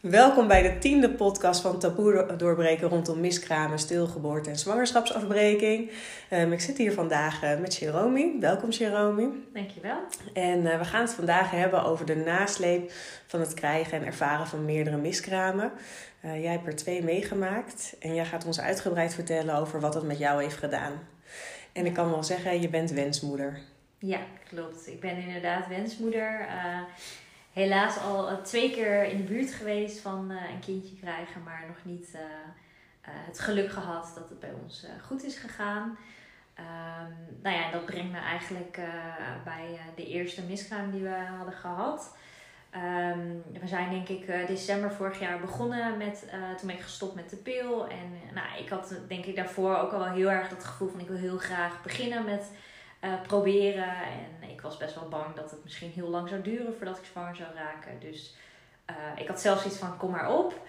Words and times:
Welkom 0.00 0.48
bij 0.48 0.62
de 0.62 0.78
tiende 0.78 1.10
podcast 1.10 1.60
van 1.60 1.78
Taboe 1.78 2.36
doorbreken 2.36 2.88
rondom 2.88 3.20
miskramen, 3.20 3.78
stilgeboorte 3.78 4.50
en 4.50 4.58
zwangerschapsafbreking. 4.58 5.90
Um, 6.32 6.52
ik 6.52 6.60
zit 6.60 6.78
hier 6.78 6.92
vandaag 6.92 7.42
uh, 7.42 7.58
met 7.58 7.76
Jeromy. 7.76 8.36
Welkom 8.40 8.70
Jeromy. 8.70 9.28
Dankjewel. 9.52 9.98
En 10.34 10.60
uh, 10.60 10.78
we 10.78 10.84
gaan 10.84 11.00
het 11.00 11.12
vandaag 11.12 11.50
hebben 11.50 11.84
over 11.84 12.06
de 12.06 12.16
nasleep 12.16 12.92
van 13.26 13.40
het 13.40 13.54
krijgen 13.54 13.98
en 13.98 14.06
ervaren 14.06 14.46
van 14.46 14.64
meerdere 14.64 14.96
miskramen. 14.96 15.72
Uh, 16.24 16.42
jij 16.42 16.52
hebt 16.52 16.66
er 16.66 16.76
twee 16.76 17.02
meegemaakt 17.02 17.96
en 17.98 18.14
jij 18.14 18.24
gaat 18.24 18.44
ons 18.44 18.60
uitgebreid 18.60 19.14
vertellen 19.14 19.56
over 19.56 19.80
wat 19.80 19.94
het 19.94 20.04
met 20.04 20.18
jou 20.18 20.42
heeft 20.42 20.56
gedaan. 20.56 20.92
En 21.72 21.86
ik 21.86 21.94
kan 21.94 22.10
wel 22.10 22.24
zeggen, 22.24 22.60
je 22.60 22.68
bent 22.68 22.90
wensmoeder. 22.90 23.58
Ja, 23.98 24.20
klopt. 24.48 24.86
Ik 24.86 25.00
ben 25.00 25.16
inderdaad 25.16 25.68
wensmoeder 25.68 26.46
helaas 27.60 27.98
al 27.98 28.28
eh, 28.28 28.36
twee 28.36 28.70
keer 28.70 29.04
in 29.04 29.16
de 29.16 29.22
buurt 29.22 29.52
geweest 29.52 30.00
van 30.00 30.30
eh, 30.30 30.50
een 30.50 30.60
kindje 30.60 30.96
krijgen, 30.96 31.42
maar 31.42 31.64
nog 31.66 31.84
niet 31.84 32.14
eh, 32.14 32.20
het 33.02 33.40
geluk 33.40 33.70
gehad 33.70 34.12
dat 34.14 34.28
het 34.28 34.40
bij 34.40 34.52
ons 34.62 34.86
goed 35.02 35.24
is 35.24 35.36
gegaan. 35.36 35.98
Um, 36.58 37.38
nou 37.42 37.56
ja, 37.56 37.70
dat 37.70 37.84
brengt 37.84 38.12
me 38.12 38.18
eigenlijk 38.18 38.80
bij 39.44 39.78
de 39.96 40.06
eerste 40.06 40.42
miskraam 40.42 40.90
die 40.90 41.02
we 41.02 41.14
hadden 41.36 41.54
gehad. 41.54 42.16
Um, 42.74 43.42
we 43.60 43.66
zijn 43.66 43.90
denk 43.90 44.08
ik 44.08 44.46
december 44.46 44.92
vorig 44.92 45.20
jaar 45.20 45.40
begonnen 45.40 45.96
met, 45.96 46.26
toen 46.58 46.66
ben 46.66 46.76
ik 46.76 46.82
gestopt 46.82 47.14
met 47.14 47.30
de 47.30 47.36
pil. 47.36 47.88
En 47.88 48.34
nou, 48.34 48.62
ik 48.62 48.68
had 48.68 48.94
denk 49.08 49.24
ik 49.24 49.36
daarvoor 49.36 49.76
ook 49.76 49.92
al 49.92 49.98
wel 49.98 50.12
heel 50.12 50.30
erg 50.30 50.48
dat 50.48 50.64
gevoel 50.64 50.88
van 50.88 51.00
ik 51.00 51.08
wil 51.08 51.16
heel 51.16 51.38
graag 51.38 51.82
beginnen 51.82 52.24
met 52.24 52.50
uh, 53.00 53.22
proberen. 53.22 53.94
En 53.96 54.48
ik 54.48 54.60
was 54.60 54.76
best 54.76 54.94
wel 54.94 55.08
bang 55.08 55.34
dat 55.34 55.50
het 55.50 55.64
misschien 55.64 55.90
heel 55.90 56.08
lang 56.08 56.28
zou 56.28 56.42
duren 56.42 56.76
voordat 56.76 56.98
ik 56.98 57.04
zwanger 57.04 57.36
zou 57.36 57.54
raken. 57.54 58.00
Dus 58.00 58.34
uh, 58.90 59.20
ik 59.20 59.28
had 59.28 59.40
zelfs 59.40 59.66
iets 59.66 59.78
van 59.78 59.96
kom 59.96 60.10
maar 60.10 60.36
op. 60.38 60.60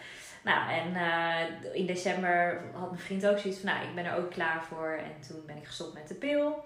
Nou, 0.43 0.71
en 0.71 0.93
uh, 0.93 1.73
in 1.73 1.85
december 1.85 2.61
had 2.73 2.89
mijn 2.89 3.01
vriend 3.01 3.27
ook 3.27 3.37
zoiets 3.37 3.59
van, 3.59 3.69
nou, 3.69 3.87
ik 3.87 3.95
ben 3.95 4.05
er 4.05 4.17
ook 4.17 4.31
klaar 4.31 4.63
voor. 4.63 4.89
En 4.89 5.27
toen 5.27 5.45
ben 5.45 5.57
ik 5.57 5.65
gestopt 5.65 5.93
met 5.93 6.07
de 6.07 6.13
pil. 6.13 6.63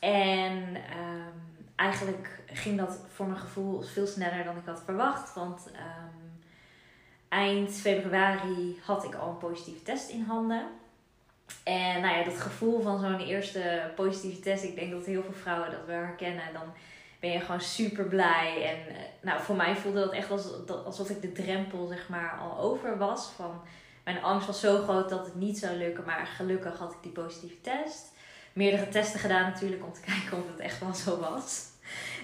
En 0.00 0.76
um, 0.76 1.66
eigenlijk 1.76 2.42
ging 2.46 2.78
dat 2.78 2.98
voor 3.08 3.26
mijn 3.26 3.40
gevoel 3.40 3.82
veel 3.82 4.06
sneller 4.06 4.44
dan 4.44 4.56
ik 4.56 4.66
had 4.66 4.82
verwacht. 4.84 5.34
Want 5.34 5.66
um, 5.66 6.42
eind 7.28 7.72
februari 7.72 8.80
had 8.84 9.04
ik 9.04 9.14
al 9.14 9.28
een 9.28 9.38
positieve 9.38 9.82
test 9.82 10.08
in 10.08 10.22
handen. 10.22 10.66
En 11.62 12.00
nou 12.00 12.16
ja, 12.16 12.24
dat 12.24 12.40
gevoel 12.40 12.82
van 12.82 13.00
zo'n 13.00 13.20
eerste 13.20 13.92
positieve 13.96 14.40
test, 14.40 14.64
ik 14.64 14.74
denk 14.74 14.90
dat 14.90 15.04
heel 15.04 15.22
veel 15.22 15.32
vrouwen 15.32 15.70
dat 15.70 15.86
wel 15.86 15.98
herkennen. 15.98 16.52
Dan 16.52 16.72
ben 17.20 17.30
je 17.30 17.40
gewoon 17.40 17.60
super 17.60 18.04
blij. 18.04 18.64
En 18.64 18.94
eh, 18.96 19.02
nou, 19.20 19.42
voor 19.42 19.56
mij 19.56 19.76
voelde 19.76 20.00
dat 20.00 20.12
echt 20.12 20.30
alsof 20.84 21.10
ik 21.10 21.22
de 21.22 21.32
drempel 21.32 21.86
zeg 21.86 22.08
maar 22.08 22.38
al 22.40 22.58
over 22.58 22.98
was. 22.98 23.30
Van, 23.36 23.62
mijn 24.04 24.22
angst 24.22 24.46
was 24.46 24.60
zo 24.60 24.82
groot 24.82 25.08
dat 25.08 25.24
het 25.24 25.34
niet 25.34 25.58
zou 25.58 25.76
lukken, 25.76 26.04
maar 26.04 26.26
gelukkig 26.26 26.78
had 26.78 26.92
ik 26.92 27.02
die 27.02 27.12
positieve 27.12 27.60
test. 27.60 28.06
Meerdere 28.52 28.88
testen 28.88 29.20
gedaan 29.20 29.50
natuurlijk 29.50 29.84
om 29.84 29.92
te 29.92 30.00
kijken 30.12 30.38
of 30.38 30.50
het 30.50 30.60
echt 30.60 30.80
wel 30.80 30.94
zo 30.94 31.18
was. 31.18 31.68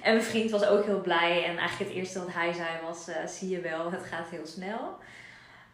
En 0.03 0.13
mijn 0.13 0.25
vriend 0.25 0.51
was 0.51 0.65
ook 0.67 0.85
heel 0.85 1.01
blij. 1.01 1.45
En 1.45 1.57
eigenlijk 1.57 1.91
het 1.91 1.99
eerste 1.99 2.19
wat 2.19 2.33
hij 2.33 2.53
zei 2.53 2.69
was, 2.83 3.09
uh, 3.09 3.27
zie 3.27 3.49
je 3.49 3.61
wel, 3.61 3.91
het 3.91 4.05
gaat 4.05 4.29
heel 4.29 4.47
snel. 4.47 4.99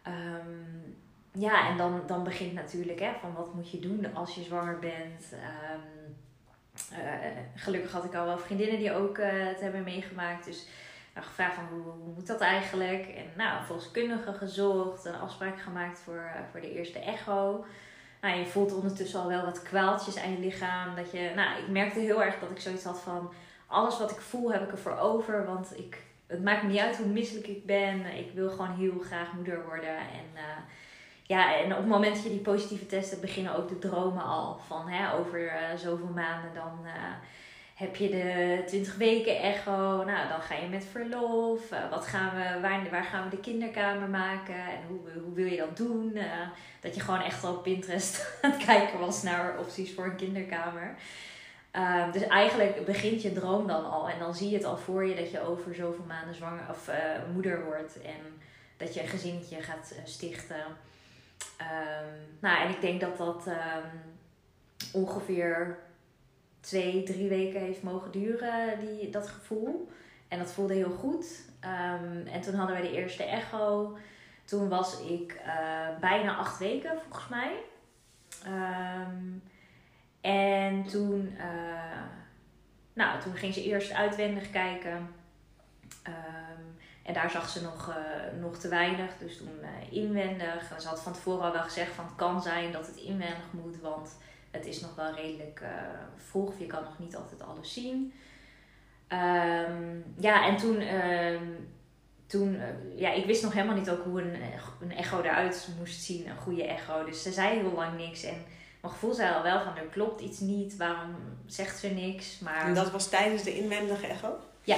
Um, 0.07 1.01
ja, 1.33 1.69
en 1.69 1.77
dan, 1.77 2.01
dan 2.07 2.23
begint 2.23 2.53
natuurlijk 2.53 2.99
hè, 2.99 3.11
van 3.21 3.33
wat 3.33 3.53
moet 3.53 3.71
je 3.71 3.79
doen 3.79 4.15
als 4.15 4.35
je 4.35 4.43
zwanger 4.43 4.79
bent. 4.79 5.33
Um, 5.33 6.15
gelukkig 7.55 7.91
had 7.91 8.03
ik 8.03 8.15
al 8.15 8.25
wel 8.25 8.37
vriendinnen 8.37 8.77
die 8.77 8.93
ook 8.93 9.17
uh, 9.17 9.25
het 9.29 9.59
hebben 9.59 9.83
meegemaakt. 9.83 10.45
Dus 10.45 10.67
nou, 11.13 11.25
gevraagd 11.25 11.55
van 11.55 11.67
hoe, 11.71 11.81
hoe 11.81 12.13
moet 12.13 12.27
dat 12.27 12.41
eigenlijk? 12.41 13.07
En 13.07 13.25
nou, 13.35 13.65
volgens 13.65 13.91
kundige 13.91 14.33
gezocht, 14.33 15.05
een 15.05 15.19
afspraak 15.19 15.61
gemaakt 15.61 15.99
voor, 15.99 16.31
uh, 16.35 16.41
voor 16.51 16.61
de 16.61 16.73
eerste 16.73 16.99
echo. 16.99 17.65
Nou, 18.21 18.37
je 18.37 18.45
voelt 18.45 18.73
ondertussen 18.73 19.19
al 19.19 19.27
wel 19.27 19.45
wat 19.45 19.61
kwaaltjes 19.61 20.17
aan 20.17 20.31
je 20.31 20.39
lichaam. 20.39 20.95
Dat 20.95 21.11
je, 21.11 21.31
nou, 21.35 21.59
ik 21.59 21.67
merkte 21.67 21.99
heel 21.99 22.23
erg 22.23 22.39
dat 22.39 22.49
ik 22.49 22.59
zoiets 22.59 22.83
had 22.83 22.99
van 22.99 23.33
alles 23.67 23.99
wat 23.99 24.11
ik 24.11 24.21
voel 24.21 24.51
heb 24.51 24.63
ik 24.63 24.71
ervoor 24.71 24.97
over. 24.97 25.45
Want 25.45 25.77
ik, 25.77 25.97
het 26.27 26.43
maakt 26.43 26.63
me 26.63 26.69
niet 26.69 26.79
uit 26.79 26.97
hoe 26.97 27.07
misselijk 27.07 27.47
ik 27.47 27.65
ben. 27.65 28.05
Ik 28.05 28.31
wil 28.33 28.49
gewoon 28.49 28.75
heel 28.75 28.99
graag 28.99 29.33
moeder 29.33 29.65
worden. 29.65 29.97
En 29.97 30.27
ja, 31.25 31.57
en 31.57 31.71
op 31.71 31.77
het 31.77 31.87
moment 31.87 32.15
dat 32.15 32.23
je 32.23 32.29
die 32.29 32.39
positieve 32.39 32.85
testen 32.85 33.21
beginnen 33.21 33.55
ook 33.55 33.69
de 33.69 33.79
dromen 33.79 34.23
al. 34.23 34.59
Van 34.67 34.89
hè, 34.89 35.13
over 35.13 35.43
uh, 35.43 35.51
zoveel 35.77 36.11
maanden 36.15 36.53
dan 36.53 36.79
uh, 36.85 36.91
heb 37.75 37.95
je 37.95 38.09
de 38.09 38.63
20 38.65 38.95
weken 38.95 39.39
echo. 39.39 40.03
Nou, 40.03 40.27
dan 40.29 40.41
ga 40.41 40.55
je 40.55 40.67
met 40.67 40.85
verlof. 40.91 41.71
Uh, 41.71 41.89
wat 41.89 42.07
gaan 42.07 42.35
we, 42.35 42.61
waar, 42.61 42.89
waar 42.91 43.03
gaan 43.03 43.23
we 43.23 43.35
de 43.35 43.41
kinderkamer 43.41 44.09
maken? 44.09 44.55
En 44.55 44.79
hoe, 44.87 44.99
hoe 45.23 45.33
wil 45.33 45.45
je 45.45 45.57
dat 45.57 45.77
doen? 45.77 46.17
dat 46.81 46.95
je 46.95 47.01
gewoon 47.01 47.21
echt 47.21 47.43
op 47.43 47.63
Pinterest 47.63 48.27
aan 48.41 48.51
het 48.51 48.65
kijken 48.65 48.99
was 48.99 49.23
naar 49.23 49.59
opties 49.59 49.93
voor 49.93 50.05
een 50.05 50.15
kinderkamer. 50.15 50.95
Ehm, 51.71 52.11
dus 52.11 52.27
eigenlijk 52.27 52.85
begint 52.85 53.21
je 53.21 53.33
droom 53.33 53.67
dan 53.67 53.91
al. 53.91 54.09
En 54.09 54.19
dan 54.19 54.35
zie 54.35 54.49
je 54.49 54.55
het 54.55 54.65
al 54.65 54.77
voor 54.77 55.05
je 55.05 55.15
dat 55.15 55.31
je 55.31 55.41
over 55.41 55.75
zoveel 55.75 56.05
maanden 56.07 56.35
zwanger 56.35 56.65
of 56.69 56.89
moeder 57.33 57.65
wordt. 57.65 58.01
En 58.01 58.41
dat 58.77 58.93
je 58.93 59.01
een 59.01 59.07
gezinnetje 59.07 59.61
gaat 59.61 59.93
stichten. 60.03 60.65
Um, 61.61 62.37
nou, 62.39 62.61
en 62.61 62.69
ik 62.69 62.81
denk 62.81 63.01
dat 63.01 63.17
dat 63.17 63.47
um, 63.47 64.01
ongeveer 64.93 65.77
twee, 66.59 67.03
drie 67.03 67.29
weken 67.29 67.59
heeft 67.59 67.83
mogen 67.83 68.11
duren, 68.11 68.79
die, 68.79 69.09
dat 69.09 69.27
gevoel. 69.27 69.91
En 70.27 70.39
dat 70.39 70.51
voelde 70.51 70.73
heel 70.73 70.91
goed. 70.91 71.41
Um, 71.63 72.27
en 72.27 72.41
toen 72.41 72.53
hadden 72.53 72.75
we 72.75 72.81
de 72.81 72.95
eerste 72.95 73.23
echo. 73.23 73.97
Toen 74.45 74.69
was 74.69 75.01
ik 75.01 75.41
uh, 75.45 75.99
bijna 75.99 76.35
acht 76.35 76.59
weken, 76.59 76.99
volgens 77.01 77.27
mij. 77.27 77.55
en 80.21 80.83
toen, 80.83 81.35
uh, 81.37 82.03
nou, 82.93 83.21
toen 83.21 83.35
ging 83.35 83.53
ze 83.53 83.63
eerst 83.63 83.93
uitwendig 83.93 84.49
kijken. 84.49 85.15
En 87.03 87.13
daar 87.13 87.29
zag 87.29 87.49
ze 87.49 87.61
nog, 87.61 87.89
uh, 87.89 88.41
nog 88.41 88.57
te 88.57 88.67
weinig. 88.67 89.17
Dus 89.19 89.37
toen 89.37 89.59
uh, 89.61 89.97
inwendig. 90.03 90.73
Ze 90.79 90.87
had 90.87 91.01
van 91.01 91.13
tevoren 91.13 91.45
al 91.45 91.51
wel 91.51 91.61
gezegd 91.61 91.91
van 91.91 92.05
het 92.05 92.15
kan 92.15 92.41
zijn 92.41 92.71
dat 92.71 92.87
het 92.87 92.95
inwendig 92.95 93.51
moet. 93.51 93.79
Want 93.81 94.17
het 94.51 94.65
is 94.65 94.81
nog 94.81 94.95
wel 94.95 95.13
redelijk 95.13 95.59
uh, 95.63 95.69
vroeg. 96.15 96.59
Je 96.59 96.65
kan 96.65 96.83
nog 96.83 96.99
niet 96.99 97.15
altijd 97.15 97.41
alles 97.43 97.73
zien. 97.73 98.13
Um, 99.09 100.03
ja, 100.17 100.47
en 100.47 100.57
toen... 100.57 100.95
Um, 100.95 101.71
toen 102.27 102.61
ja, 102.95 103.11
ik 103.11 103.25
wist 103.25 103.43
nog 103.43 103.53
helemaal 103.53 103.75
niet 103.75 103.89
ook 103.89 104.03
hoe 104.03 104.21
een, 104.21 104.35
een 104.81 104.91
echo 104.91 105.21
eruit 105.21 105.69
moest 105.77 106.01
zien. 106.01 106.27
Een 106.27 106.37
goede 106.37 106.67
echo. 106.67 107.05
Dus 107.05 107.23
ze 107.23 107.31
zei 107.31 107.59
heel 107.59 107.71
lang 107.71 107.97
niks. 107.97 108.23
En 108.23 108.45
mijn 108.81 108.93
gevoel 108.93 109.13
zei 109.13 109.35
al 109.35 109.43
wel 109.43 109.63
van 109.63 109.77
er 109.77 109.83
klopt 109.83 110.21
iets 110.21 110.39
niet. 110.39 110.77
Waarom 110.77 111.15
zegt 111.45 111.79
ze 111.79 111.87
niks? 111.87 112.39
Maar... 112.39 112.65
En 112.65 112.73
dat 112.73 112.91
was 112.91 113.09
tijdens 113.09 113.43
de 113.43 113.55
inwendige 113.55 114.07
echo? 114.07 114.37
Ja, 114.63 114.77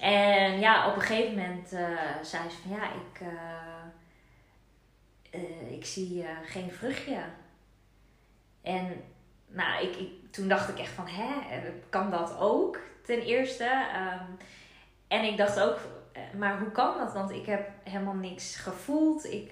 en 0.00 0.60
ja, 0.60 0.88
op 0.88 0.94
een 0.94 1.02
gegeven 1.02 1.36
moment 1.36 1.72
uh, 1.72 2.00
zei 2.22 2.50
ze 2.50 2.56
van 2.62 2.70
ja, 2.70 2.82
ik, 2.84 3.20
uh, 3.20 3.30
uh, 5.40 5.72
ik 5.72 5.84
zie 5.84 6.26
geen 6.44 6.70
vruchtje. 6.70 7.20
En 8.62 9.04
nou, 9.46 9.86
ik, 9.86 9.96
ik, 9.96 10.32
toen 10.32 10.48
dacht 10.48 10.68
ik 10.68 10.78
echt 10.78 10.92
van 10.92 11.06
hè, 11.06 11.60
kan 11.88 12.10
dat 12.10 12.38
ook 12.38 12.78
ten 13.04 13.20
eerste? 13.20 13.64
Um, 13.64 14.36
en 15.08 15.24
ik 15.24 15.36
dacht 15.36 15.60
ook, 15.60 15.78
maar 16.38 16.58
hoe 16.58 16.70
kan 16.70 16.98
dat? 16.98 17.12
Want 17.12 17.30
ik 17.30 17.46
heb 17.46 17.68
helemaal 17.84 18.14
niks 18.14 18.56
gevoeld. 18.56 19.24
Ik, 19.24 19.50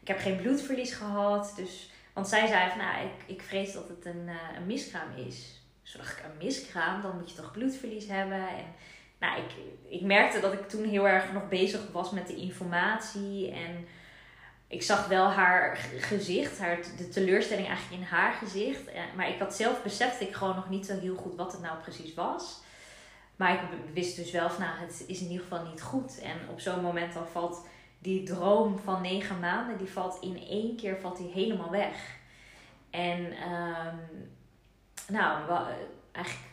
ik 0.00 0.08
heb 0.08 0.18
geen 0.18 0.36
bloedverlies 0.36 0.92
gehad. 0.92 1.52
Dus, 1.56 1.90
want 2.12 2.28
zij 2.28 2.46
zei 2.46 2.68
van 2.68 2.78
nou, 2.78 3.04
ik, 3.04 3.36
ik 3.36 3.42
vrees 3.42 3.72
dat 3.72 3.88
het 3.88 4.04
een, 4.04 4.28
een 4.56 4.66
miskraam 4.66 5.16
is. 5.26 5.60
Dus 5.82 5.92
dacht 5.92 6.18
ik, 6.18 6.24
een 6.24 6.46
miskraam? 6.46 7.02
Dan 7.02 7.16
moet 7.18 7.30
je 7.30 7.36
toch 7.36 7.52
bloedverlies 7.52 8.06
hebben? 8.06 8.48
En 8.48 8.74
nou, 9.20 9.40
ik, 9.40 9.50
ik 9.88 10.00
merkte 10.00 10.40
dat 10.40 10.52
ik 10.52 10.68
toen 10.68 10.84
heel 10.84 11.08
erg 11.08 11.32
nog 11.32 11.48
bezig 11.48 11.80
was 11.92 12.10
met 12.10 12.26
de 12.26 12.36
informatie. 12.36 13.50
En 13.50 13.86
ik 14.68 14.82
zag 14.82 15.06
wel 15.06 15.26
haar 15.26 15.76
gezicht, 15.98 16.58
haar, 16.58 16.78
de 16.96 17.08
teleurstelling 17.08 17.66
eigenlijk 17.66 18.02
in 18.02 18.08
haar 18.08 18.32
gezicht. 18.32 18.80
Maar 19.16 19.28
ik 19.28 19.38
had 19.38 19.54
zelf 19.54 19.82
besefte 19.82 20.24
ik 20.24 20.34
gewoon 20.34 20.56
nog 20.56 20.68
niet 20.68 20.86
zo 20.86 20.98
heel 20.98 21.16
goed 21.16 21.36
wat 21.36 21.52
het 21.52 21.60
nou 21.60 21.78
precies 21.78 22.14
was. 22.14 22.60
Maar 23.36 23.52
ik 23.52 23.60
wist 23.92 24.16
dus 24.16 24.30
wel 24.30 24.50
van, 24.50 24.64
nou, 24.64 24.78
het 24.78 25.04
is 25.06 25.20
in 25.20 25.28
ieder 25.28 25.42
geval 25.42 25.66
niet 25.66 25.82
goed. 25.82 26.20
En 26.20 26.36
op 26.48 26.60
zo'n 26.60 26.80
moment 26.80 27.14
dan 27.14 27.26
valt 27.26 27.66
die 27.98 28.22
droom 28.22 28.78
van 28.78 29.02
negen 29.02 29.40
maanden, 29.40 29.78
die 29.78 29.88
valt 29.88 30.22
in 30.22 30.46
één 30.48 30.76
keer 30.76 31.00
valt 31.00 31.16
die 31.16 31.30
helemaal 31.32 31.70
weg. 31.70 32.18
En 32.90 33.24
um, 33.24 34.30
nou, 35.08 35.50
eigenlijk 36.12 36.49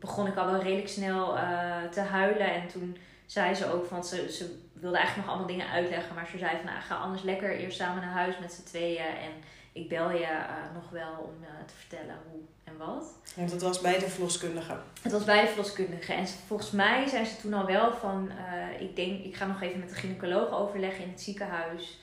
begon 0.00 0.26
ik 0.26 0.36
al 0.36 0.46
wel 0.46 0.60
redelijk 0.60 0.88
snel 0.88 1.36
uh, 1.36 1.82
te 1.90 2.00
huilen. 2.00 2.54
En 2.54 2.68
toen 2.68 2.96
zei 3.26 3.54
ze 3.54 3.72
ook, 3.72 3.86
van 3.86 4.04
ze, 4.04 4.32
ze 4.32 4.58
wilde 4.72 4.96
eigenlijk 4.96 5.26
nog 5.26 5.36
allemaal 5.36 5.56
dingen 5.56 5.72
uitleggen. 5.72 6.14
Maar 6.14 6.28
ze 6.30 6.38
zei 6.38 6.56
van, 6.56 6.64
nou, 6.64 6.80
ga 6.80 6.94
anders 6.94 7.22
lekker 7.22 7.56
eerst 7.56 7.76
samen 7.76 8.02
naar 8.02 8.12
huis 8.12 8.38
met 8.38 8.52
z'n 8.52 8.64
tweeën. 8.64 8.98
En 8.98 9.32
ik 9.72 9.88
bel 9.88 10.10
je 10.10 10.18
uh, 10.18 10.74
nog 10.74 10.90
wel 10.90 11.12
om 11.12 11.42
uh, 11.42 11.48
te 11.66 11.74
vertellen 11.74 12.16
hoe 12.30 12.40
en 12.64 12.76
wat. 12.76 13.04
Want 13.36 13.50
het 13.50 13.62
was 13.62 13.80
bij 13.80 13.98
de 13.98 14.08
verloskundige? 14.08 14.76
Het 15.02 15.12
was 15.12 15.24
bij 15.24 15.40
de 15.40 15.46
verloskundige. 15.46 16.12
En 16.12 16.26
volgens 16.26 16.70
mij 16.70 17.08
zijn 17.08 17.26
ze 17.26 17.36
toen 17.36 17.54
al 17.54 17.66
wel 17.66 17.92
van... 17.92 18.30
Ik 18.78 18.96
denk, 18.96 19.24
ik 19.24 19.36
ga 19.36 19.46
nog 19.46 19.62
even 19.62 19.78
met 19.78 19.88
de 19.88 19.94
gynaecoloog 19.94 20.50
overleggen 20.50 21.04
in 21.04 21.10
het 21.10 21.20
ziekenhuis. 21.20 21.98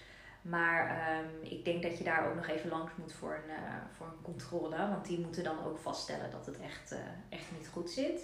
Maar 0.50 1.02
um, 1.18 1.52
ik 1.52 1.66
denk 1.66 1.84
dat 1.84 1.98
je 1.98 2.04
daar 2.04 2.28
ook 2.28 2.36
nog 2.36 2.48
even 2.48 2.70
langs 2.70 2.92
moet 2.96 3.14
voor 3.14 3.34
een, 3.34 3.54
voor 3.98 4.08
een 4.08 4.22
controle. 4.22 4.78
Want 4.78 5.06
die 5.06 5.20
moeten 5.20 5.44
dan 5.44 5.66
ook 5.66 5.80
vaststellen 5.80 6.32
dat 6.32 6.46
het 6.46 6.60
echt, 6.60 6.96
echt 7.30 7.52
niet 7.58 7.70
goed 7.72 7.90
zit. 7.90 8.22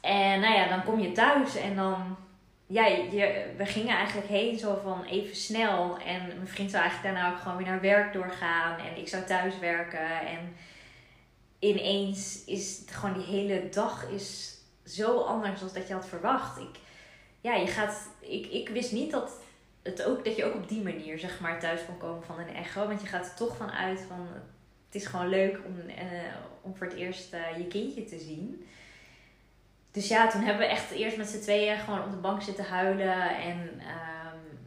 En 0.00 0.40
nou 0.40 0.54
ja, 0.54 0.68
dan 0.68 0.84
kom 0.84 1.00
je 1.00 1.12
thuis 1.12 1.56
en 1.56 1.76
dan 1.76 2.16
ja, 2.72 2.86
je, 2.86 3.52
we 3.56 3.66
gingen 3.66 3.96
eigenlijk 3.96 4.28
heen 4.28 4.58
zo 4.58 4.80
van 4.82 5.04
even 5.04 5.36
snel. 5.36 5.98
En 5.98 6.26
mijn 6.26 6.48
vriend 6.48 6.70
zou 6.70 6.82
eigenlijk 6.82 7.14
daarna 7.14 7.32
ook 7.32 7.40
gewoon 7.40 7.56
weer 7.56 7.66
naar 7.66 7.80
werk 7.80 8.12
doorgaan. 8.12 8.78
En 8.78 8.96
ik 8.96 9.08
zou 9.08 9.24
thuis 9.24 9.58
werken. 9.58 10.26
En 10.26 10.56
ineens 11.58 12.44
is 12.44 12.78
het 12.78 12.90
gewoon 12.90 13.18
die 13.18 13.26
hele 13.26 13.68
dag 13.68 14.08
is 14.08 14.56
zo 14.84 15.20
anders 15.20 15.60
dan 15.60 15.68
dat 15.74 15.88
je 15.88 15.94
had 15.94 16.08
verwacht. 16.08 16.58
Ik, 16.58 16.78
ja, 17.40 17.54
je 17.54 17.66
gaat, 17.66 18.08
ik, 18.20 18.46
ik 18.46 18.68
wist 18.68 18.92
niet 18.92 19.10
dat, 19.10 19.40
het 19.82 20.04
ook, 20.04 20.24
dat 20.24 20.36
je 20.36 20.44
ook 20.44 20.54
op 20.54 20.68
die 20.68 20.82
manier 20.82 21.18
zeg 21.18 21.40
maar, 21.40 21.60
thuis 21.60 21.84
kon 21.86 21.98
komen 21.98 22.22
van 22.22 22.38
een 22.38 22.54
echo. 22.54 22.86
Want 22.86 23.00
je 23.00 23.06
gaat 23.06 23.26
er 23.26 23.34
toch 23.34 23.56
vanuit 23.56 24.00
van 24.00 24.26
het 24.86 25.00
is 25.00 25.06
gewoon 25.06 25.28
leuk 25.28 25.58
om, 25.66 25.76
uh, 25.88 25.94
om 26.60 26.76
voor 26.76 26.86
het 26.86 26.96
eerst 26.96 27.34
uh, 27.34 27.58
je 27.58 27.66
kindje 27.66 28.04
te 28.04 28.18
zien 28.18 28.66
dus 29.92 30.08
ja, 30.08 30.28
toen 30.28 30.42
hebben 30.42 30.66
we 30.66 30.72
echt 30.72 30.90
eerst 30.90 31.16
met 31.16 31.28
z'n 31.28 31.40
tweeën 31.40 31.78
gewoon 31.78 32.04
op 32.04 32.10
de 32.10 32.16
bank 32.16 32.42
zitten 32.42 32.64
huilen. 32.64 33.36
En 33.36 33.58
um, 33.60 34.58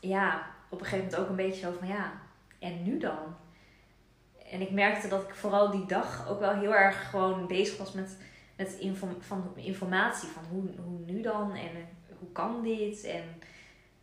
ja, 0.00 0.46
op 0.68 0.80
een 0.80 0.86
gegeven 0.86 1.04
moment 1.04 1.22
ook 1.22 1.28
een 1.28 1.46
beetje 1.46 1.60
zo 1.60 1.76
van 1.78 1.88
ja, 1.88 2.12
en 2.58 2.82
nu 2.82 2.98
dan? 2.98 3.36
En 4.50 4.60
ik 4.60 4.70
merkte 4.70 5.08
dat 5.08 5.22
ik 5.22 5.34
vooral 5.34 5.70
die 5.70 5.86
dag 5.86 6.28
ook 6.28 6.40
wel 6.40 6.54
heel 6.54 6.74
erg 6.74 7.10
gewoon 7.10 7.46
bezig 7.46 7.78
was 7.78 7.92
met, 7.92 8.18
met 8.56 8.76
inform 8.78 9.16
van 9.20 9.52
informatie. 9.54 10.28
Van 10.28 10.44
hoe, 10.50 10.62
hoe 10.84 10.98
nu 11.06 11.20
dan 11.20 11.54
en 11.54 11.88
hoe 12.18 12.32
kan 12.32 12.62
dit? 12.62 13.04
En 13.04 13.37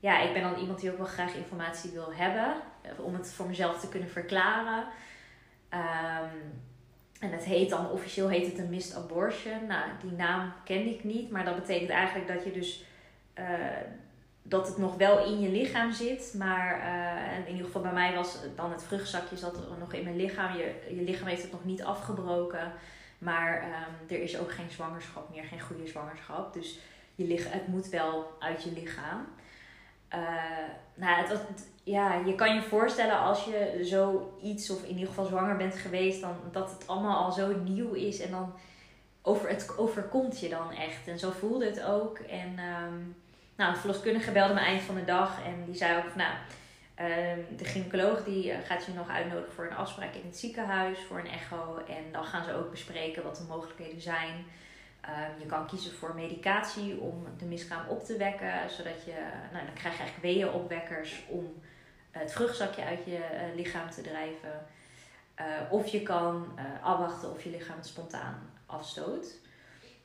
ja, 0.06 0.20
ik 0.20 0.34
ben 0.34 0.42
dan 0.42 0.60
iemand 0.60 0.80
die 0.80 0.92
ook 0.92 0.98
wel 0.98 1.06
graag 1.06 1.34
informatie 1.34 1.92
wil 1.92 2.14
hebben. 2.14 2.54
Om 2.98 3.14
het 3.14 3.34
voor 3.34 3.48
mezelf 3.48 3.80
te 3.80 3.90
kunnen 3.90 4.10
verklaren. 4.10 4.84
Um, 5.74 6.64
en 7.20 7.32
het 7.32 7.44
heet 7.44 7.70
dan, 7.70 7.90
officieel 7.90 8.30
heet 8.30 8.46
het 8.46 8.58
een 8.58 8.70
missed 8.70 8.96
abortion. 8.96 9.68
Nou, 9.68 9.90
die 10.02 10.12
naam 10.12 10.54
kende 10.64 10.90
ik 10.90 11.04
niet, 11.04 11.32
maar 11.32 11.46
dat 11.46 11.56
betekent 11.56 11.90
eigenlijk 11.90 12.28
dat 12.28 12.44
je 12.44 12.52
dus 12.52 12.84
uh, 13.40 13.46
dat 14.42 14.68
het 14.68 14.78
nog 14.78 14.96
wel 14.96 15.26
in 15.26 15.40
je 15.40 15.50
lichaam 15.50 15.92
zit. 15.92 16.34
Maar 16.38 16.80
uh, 16.80 17.38
in 17.38 17.52
ieder 17.52 17.66
geval 17.66 17.82
bij 17.82 17.94
mij 17.94 18.16
was 18.16 18.38
dan 18.56 18.72
het 18.72 18.84
vruchtzakje 18.84 19.38
zat 19.38 19.80
nog 19.80 19.94
in 19.94 20.04
mijn 20.04 20.16
lichaam. 20.16 20.58
Je, 20.58 20.96
je 20.96 21.02
lichaam 21.02 21.28
heeft 21.28 21.42
het 21.42 21.52
nog 21.52 21.66
niet 21.66 21.84
afgebroken. 21.84 22.72
Maar 23.18 23.64
um, 23.64 24.16
er 24.16 24.22
is 24.22 24.40
ook 24.40 24.52
geen 24.52 24.70
zwangerschap 24.70 25.30
meer, 25.30 25.44
geen 25.44 25.62
goede 25.62 25.88
zwangerschap. 25.88 26.54
Dus 26.54 26.80
je 27.16 27.26
lichaam, 27.26 27.52
het 27.52 27.68
moet 27.68 27.90
wel 27.90 28.36
uit 28.40 28.64
je 28.64 28.72
lichaam. 28.72 29.28
Uh, 30.14 30.20
nou, 30.94 31.22
het, 31.22 31.30
het, 31.30 31.68
ja, 31.84 32.14
je 32.26 32.36
kan 32.36 32.56
je 32.56 32.62
voorstellen 32.62 33.20
als 33.20 33.44
je 33.44 33.80
zoiets, 33.82 34.70
of 34.70 34.84
in 34.84 34.90
ieder 34.90 35.08
geval 35.08 35.26
zwanger 35.26 35.58
bent 35.58 35.76
geweest, 35.76 36.22
dan, 36.22 36.36
dat 36.52 36.72
het 36.72 36.88
allemaal 36.88 37.24
al 37.24 37.32
zo 37.32 37.56
nieuw 37.64 37.94
is. 37.94 38.20
En 38.20 38.32
dan 38.32 38.54
over, 39.22 39.50
het 39.50 39.78
overkomt 39.78 40.40
je 40.40 40.50
dan 40.50 40.72
echt. 40.72 41.08
En 41.08 41.20
zo 41.20 41.32
voelde 41.32 41.66
het 41.66 41.84
ook. 41.84 42.18
En 42.18 42.60
um, 42.60 43.16
nou, 43.56 43.74
de 43.74 43.80
verloskundige 43.80 44.32
belde 44.32 44.54
me 44.54 44.60
eind 44.60 44.82
van 44.82 44.96
de 44.96 45.06
dag 45.06 45.44
en 45.46 45.66
die 45.66 45.76
zei 45.76 45.98
ook 45.98 46.10
van, 46.10 46.22
nou, 46.22 46.34
um, 47.40 47.58
de 47.58 47.66
gynaecoloog 47.66 48.24
die 48.24 48.52
eh, 48.52 48.58
gaat 48.66 48.86
je 48.86 48.94
nog 48.94 49.10
uitnodigen 49.10 49.54
voor 49.54 49.66
een 49.66 49.76
afspraak 49.76 50.14
in 50.14 50.26
het 50.26 50.38
ziekenhuis, 50.38 51.00
voor 51.08 51.20
een 51.20 51.28
echo. 51.28 51.84
En 51.88 52.12
dan 52.12 52.24
gaan 52.24 52.44
ze 52.44 52.54
ook 52.54 52.72
bespreken 52.72 53.24
wat 53.24 53.36
de 53.36 53.44
mogelijkheden 53.48 54.02
zijn. 54.02 54.46
Um, 55.10 55.40
je 55.40 55.46
kan 55.46 55.68
kiezen 55.68 55.94
voor 55.94 56.16
medicatie 56.16 57.00
om 57.00 57.28
de 57.38 57.46
miskraam 57.46 57.88
op 57.88 58.04
te 58.04 58.18
wekken, 58.18 58.70
zodat 58.70 59.04
je, 59.06 59.14
nou, 59.52 59.66
dan 59.66 59.74
krijg 59.74 59.98
je 59.98 60.02
eigenlijk 60.02 60.22
weeënopwekkers 60.22 61.24
om 61.28 61.62
het 62.12 62.32
vruchtzakje 62.34 62.84
uit 62.84 63.06
je 63.06 63.18
uh, 63.18 63.56
lichaam 63.56 63.90
te 63.90 64.02
drijven. 64.02 64.66
Uh, 65.40 65.46
of 65.70 65.88
je 65.88 66.04
kan 66.04 66.48
uh, 66.56 66.84
afwachten 66.84 67.32
of 67.32 67.44
je 67.44 67.50
lichaam 67.50 67.78
het 67.78 67.88
spontaan 67.88 68.50
afstoot. 68.66 69.26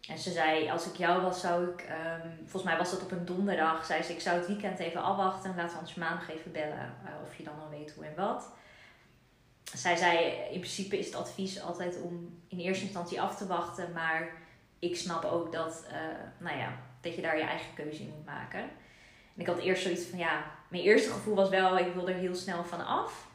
En 0.09 0.19
ze 0.19 0.31
zei, 0.31 0.71
als 0.71 0.87
ik 0.87 0.97
jou 0.97 1.23
was, 1.23 1.41
zou 1.41 1.71
ik, 1.71 1.81
um, 1.81 2.33
volgens 2.37 2.63
mij 2.63 2.77
was 2.77 2.91
dat 2.91 3.03
op 3.03 3.11
een 3.11 3.25
donderdag, 3.25 3.85
zei 3.85 4.03
ze, 4.03 4.13
ik 4.13 4.21
zou 4.21 4.39
het 4.39 4.47
weekend 4.47 4.79
even 4.79 5.03
afwachten 5.03 5.51
en 5.51 5.57
laten 5.57 5.75
we 5.75 5.81
ons 5.81 5.95
maandag 5.95 6.31
even 6.31 6.53
bellen 6.53 6.95
of 7.25 7.37
je 7.37 7.45
dan 7.45 7.61
al 7.61 7.71
weet 7.71 7.93
hoe 7.93 8.05
en 8.05 8.15
wat. 8.17 8.51
Zij 9.75 9.97
zei, 9.97 10.19
in 10.51 10.61
principe 10.61 10.99
is 10.99 11.07
het 11.07 11.15
advies 11.15 11.63
altijd 11.63 12.01
om 12.01 12.41
in 12.49 12.59
eerste 12.59 12.85
instantie 12.85 13.21
af 13.21 13.37
te 13.37 13.47
wachten, 13.47 13.93
maar 13.93 14.40
ik 14.81 14.97
snap 14.97 15.25
ook 15.25 15.53
dat, 15.53 15.85
nou 16.39 16.59
ja, 16.59 16.73
dat 17.01 17.15
je 17.15 17.23
daar 17.23 17.37
je 17.37 17.43
eigen 17.43 17.75
keuze 17.75 18.03
in 18.03 18.13
moet 18.17 18.27
maken. 18.27 18.61
En 19.35 19.41
ik 19.41 19.47
had 19.47 19.59
eerst 19.59 19.83
zoiets 19.83 20.05
van, 20.05 20.19
ja, 20.19 20.45
mijn 20.69 20.83
eerste 20.83 21.11
gevoel 21.11 21.35
was 21.35 21.49
wel, 21.49 21.79
ik 21.79 21.95
wil 21.95 22.09
er 22.09 22.15
heel 22.15 22.35
snel 22.35 22.65
van 22.65 22.87
af. 22.87 23.29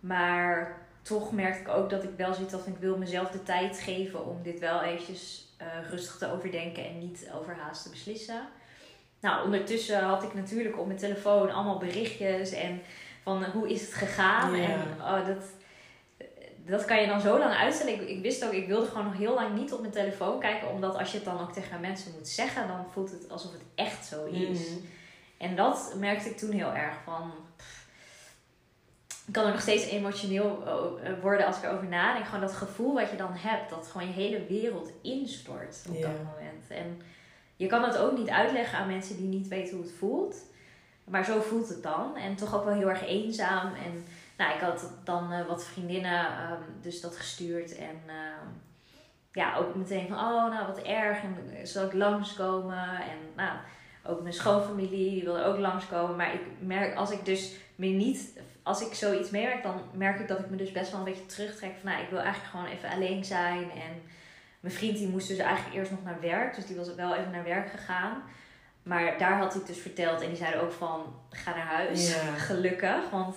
Maar 0.00 0.78
toch 1.02 1.32
merkte 1.32 1.60
ik 1.60 1.68
ook 1.68 1.90
dat 1.90 2.04
ik 2.04 2.10
wel 2.16 2.34
zoiets 2.34 2.52
had 2.52 2.62
van, 2.62 2.72
ik 2.72 2.78
wil 2.78 2.98
mezelf 2.98 3.30
de 3.30 3.42
tijd 3.42 3.80
geven 3.80 4.26
om 4.26 4.42
dit 4.42 4.58
wel 4.58 4.82
eventjes 4.82 5.54
uh, 5.60 5.90
rustig 5.90 6.16
te 6.16 6.32
overdenken 6.32 6.84
en 6.84 6.98
niet 6.98 7.30
overhaast 7.34 7.82
te 7.82 7.90
beslissen. 7.90 8.48
Nou, 9.20 9.44
ondertussen 9.44 10.02
had 10.02 10.22
ik 10.22 10.34
natuurlijk 10.34 10.78
op 10.78 10.86
mijn 10.86 10.98
telefoon 10.98 11.50
allemaal 11.50 11.78
berichtjes 11.78 12.52
en 12.52 12.80
van 13.22 13.44
hoe 13.44 13.68
is 13.68 13.80
het 13.80 13.94
gegaan. 13.94 14.54
En 14.54 14.80
oh, 15.00 15.26
dat, 15.26 15.44
dat 16.66 16.84
kan 16.84 17.00
je 17.00 17.06
dan 17.06 17.20
zo 17.20 17.38
lang 17.38 17.54
uitstellen. 17.54 18.00
Ik, 18.00 18.08
ik, 18.08 18.22
wist 18.22 18.44
ook, 18.44 18.52
ik 18.52 18.66
wilde 18.66 18.86
gewoon 18.86 19.04
nog 19.04 19.16
heel 19.16 19.34
lang 19.34 19.54
niet 19.54 19.72
op 19.72 19.80
mijn 19.80 19.92
telefoon 19.92 20.40
kijken. 20.40 20.70
Omdat 20.70 20.98
als 20.98 21.10
je 21.10 21.16
het 21.16 21.26
dan 21.26 21.40
ook 21.40 21.52
tegen 21.52 21.80
mensen 21.80 22.12
moet 22.12 22.28
zeggen, 22.28 22.68
dan 22.68 22.86
voelt 22.92 23.10
het 23.10 23.30
alsof 23.30 23.52
het 23.52 23.62
echt 23.74 24.06
zo 24.06 24.24
is. 24.24 24.70
Mm. 24.70 24.84
En 25.38 25.56
dat 25.56 25.94
merkte 25.98 26.28
ik 26.28 26.36
toen 26.36 26.50
heel 26.50 26.72
erg 26.72 26.96
van. 27.04 27.32
ik 29.26 29.32
kan 29.32 29.44
er 29.44 29.52
nog 29.52 29.60
steeds 29.60 29.84
emotioneel 29.84 30.62
eh, 30.66 31.12
worden 31.20 31.46
als 31.46 31.56
ik 31.56 31.62
erover 31.62 31.88
nadenk. 31.88 32.24
Gewoon 32.24 32.40
dat 32.40 32.52
gevoel 32.52 32.94
wat 32.94 33.10
je 33.10 33.16
dan 33.16 33.32
hebt, 33.34 33.70
dat 33.70 33.88
gewoon 33.90 34.06
je 34.06 34.12
hele 34.12 34.46
wereld 34.46 34.90
instort 35.02 35.84
op 35.88 36.02
dat 36.02 36.16
moment. 36.24 36.68
En 36.68 37.02
je 37.56 37.66
kan 37.66 37.82
het 37.82 37.96
ook 37.96 38.18
niet 38.18 38.28
uitleggen 38.28 38.78
aan 38.78 38.86
mensen 38.86 39.16
die 39.16 39.26
niet 39.26 39.48
weten 39.48 39.74
hoe 39.74 39.84
het 39.84 39.94
voelt. 39.98 40.36
Maar 41.04 41.24
zo 41.24 41.40
voelt 41.40 41.68
het 41.68 41.82
dan. 41.82 42.16
En 42.16 42.36
toch 42.36 42.54
ook 42.54 42.64
wel 42.64 42.74
heel 42.74 42.88
erg 42.90 43.06
eenzaam. 43.06 43.74
En 43.74 44.04
nou, 44.36 44.54
ik 44.54 44.60
had 44.60 44.90
dan 45.04 45.32
uh, 45.32 45.46
wat 45.46 45.64
vriendinnen 45.64 46.50
um, 46.52 46.80
dus 46.80 47.00
dat 47.00 47.16
gestuurd. 47.16 47.76
En 47.76 48.00
uh, 48.06 48.48
ja, 49.32 49.56
ook 49.56 49.74
meteen 49.74 50.08
van, 50.08 50.16
oh, 50.16 50.50
nou 50.50 50.66
wat 50.66 50.82
erg. 50.82 51.22
En 51.22 51.66
zal 51.66 51.86
ik 51.86 51.92
langskomen? 51.92 52.88
En 52.88 53.18
nou, 53.36 53.58
ook 54.04 54.22
mijn 54.22 54.34
schoonfamilie 54.34 55.24
wilde 55.24 55.44
ook 55.44 55.58
langskomen. 55.58 56.16
Maar 56.16 56.34
ik 56.34 56.40
merk, 56.58 56.96
als 56.96 57.10
ik 57.10 57.24
dus 57.24 57.54
me 57.74 57.86
niet, 57.86 58.40
als 58.62 58.86
ik 58.86 58.94
zoiets 58.94 59.30
meewerk, 59.30 59.62
dan 59.62 59.80
merk 59.92 60.20
ik 60.20 60.28
dat 60.28 60.38
ik 60.38 60.50
me 60.50 60.56
dus 60.56 60.72
best 60.72 60.90
wel 60.90 60.98
een 60.98 61.06
beetje 61.06 61.26
terugtrek. 61.26 61.72
Van 61.80 61.90
nou, 61.90 62.02
ik 62.02 62.10
wil 62.10 62.20
eigenlijk 62.20 62.50
gewoon 62.50 62.66
even 62.66 62.90
alleen 62.90 63.24
zijn. 63.24 63.70
En 63.70 64.02
mijn 64.60 64.74
vriend 64.74 64.96
die 64.96 65.08
moest 65.08 65.28
dus 65.28 65.38
eigenlijk 65.38 65.76
eerst 65.76 65.90
nog 65.90 66.04
naar 66.04 66.20
werk. 66.20 66.54
Dus 66.54 66.66
die 66.66 66.76
was 66.76 66.94
wel 66.94 67.14
even 67.14 67.30
naar 67.30 67.44
werk 67.44 67.70
gegaan. 67.70 68.22
Maar 68.82 69.18
daar 69.18 69.38
had 69.38 69.50
hij 69.52 69.58
het 69.58 69.66
dus 69.66 69.78
verteld. 69.78 70.20
En 70.20 70.28
die 70.28 70.36
zeiden 70.36 70.62
ook 70.62 70.72
van, 70.72 71.14
ga 71.30 71.54
naar 71.54 71.66
huis. 71.66 72.14
Gelukkig. 72.48 73.10
Want 73.10 73.36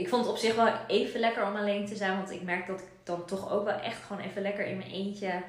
ik 0.00 0.08
vond 0.08 0.24
het 0.24 0.32
op 0.32 0.38
zich 0.38 0.54
wel 0.54 0.72
even 0.86 1.20
lekker 1.20 1.46
om 1.46 1.56
alleen 1.56 1.86
te 1.86 1.96
zijn. 1.96 2.16
Want 2.16 2.30
ik 2.30 2.42
merk 2.42 2.66
dat 2.66 2.80
ik 2.80 2.86
dan 3.04 3.24
toch 3.24 3.52
ook 3.52 3.64
wel 3.64 3.80
echt 3.80 4.02
gewoon 4.02 4.22
even 4.22 4.42
lekker 4.42 4.66
in 4.66 4.76
mijn 4.76 4.90
eentje 4.90 5.42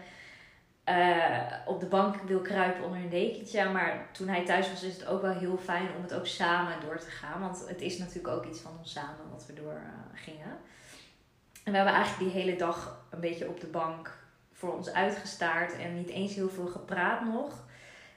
uh, 0.85 1.53
op 1.65 1.79
de 1.79 1.85
bank 1.85 2.15
wil 2.15 2.39
kruipen 2.39 2.83
onder 2.83 2.99
een 2.99 3.09
dekentje. 3.09 3.69
Maar 3.69 4.07
toen 4.11 4.27
hij 4.27 4.45
thuis 4.45 4.69
was, 4.69 4.83
is 4.83 4.93
het 4.93 5.07
ook 5.07 5.21
wel 5.21 5.33
heel 5.33 5.57
fijn 5.57 5.87
om 5.95 6.01
het 6.01 6.13
ook 6.13 6.25
samen 6.25 6.79
door 6.85 6.99
te 6.99 7.09
gaan. 7.09 7.41
Want 7.41 7.67
het 7.67 7.81
is 7.81 7.97
natuurlijk 7.97 8.35
ook 8.35 8.45
iets 8.45 8.59
van 8.59 8.71
ons 8.79 8.91
samen 8.91 9.29
wat 9.31 9.45
we 9.47 9.53
door 9.53 9.73
uh, 9.73 10.19
gingen. 10.23 10.57
En 11.63 11.71
we 11.71 11.77
hebben 11.77 11.95
eigenlijk 11.95 12.31
die 12.31 12.41
hele 12.41 12.55
dag 12.55 13.05
een 13.09 13.19
beetje 13.19 13.47
op 13.47 13.59
de 13.59 13.67
bank 13.67 14.19
voor 14.53 14.75
ons 14.75 14.91
uitgestaard. 14.93 15.77
En 15.77 15.95
niet 15.95 16.09
eens 16.09 16.33
heel 16.33 16.49
veel 16.49 16.67
gepraat 16.67 17.25
nog. 17.25 17.63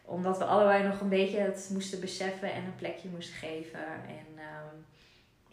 Omdat 0.05 0.39
we 0.39 0.45
allebei 0.45 0.87
nog 0.87 1.01
een 1.01 1.09
beetje 1.09 1.39
het 1.39 1.69
moesten 1.73 2.01
beseffen 2.01 2.53
en 2.53 2.65
een 2.65 2.75
plekje 2.75 3.09
moesten 3.09 3.37
geven. 3.37 3.85
En 4.07 4.34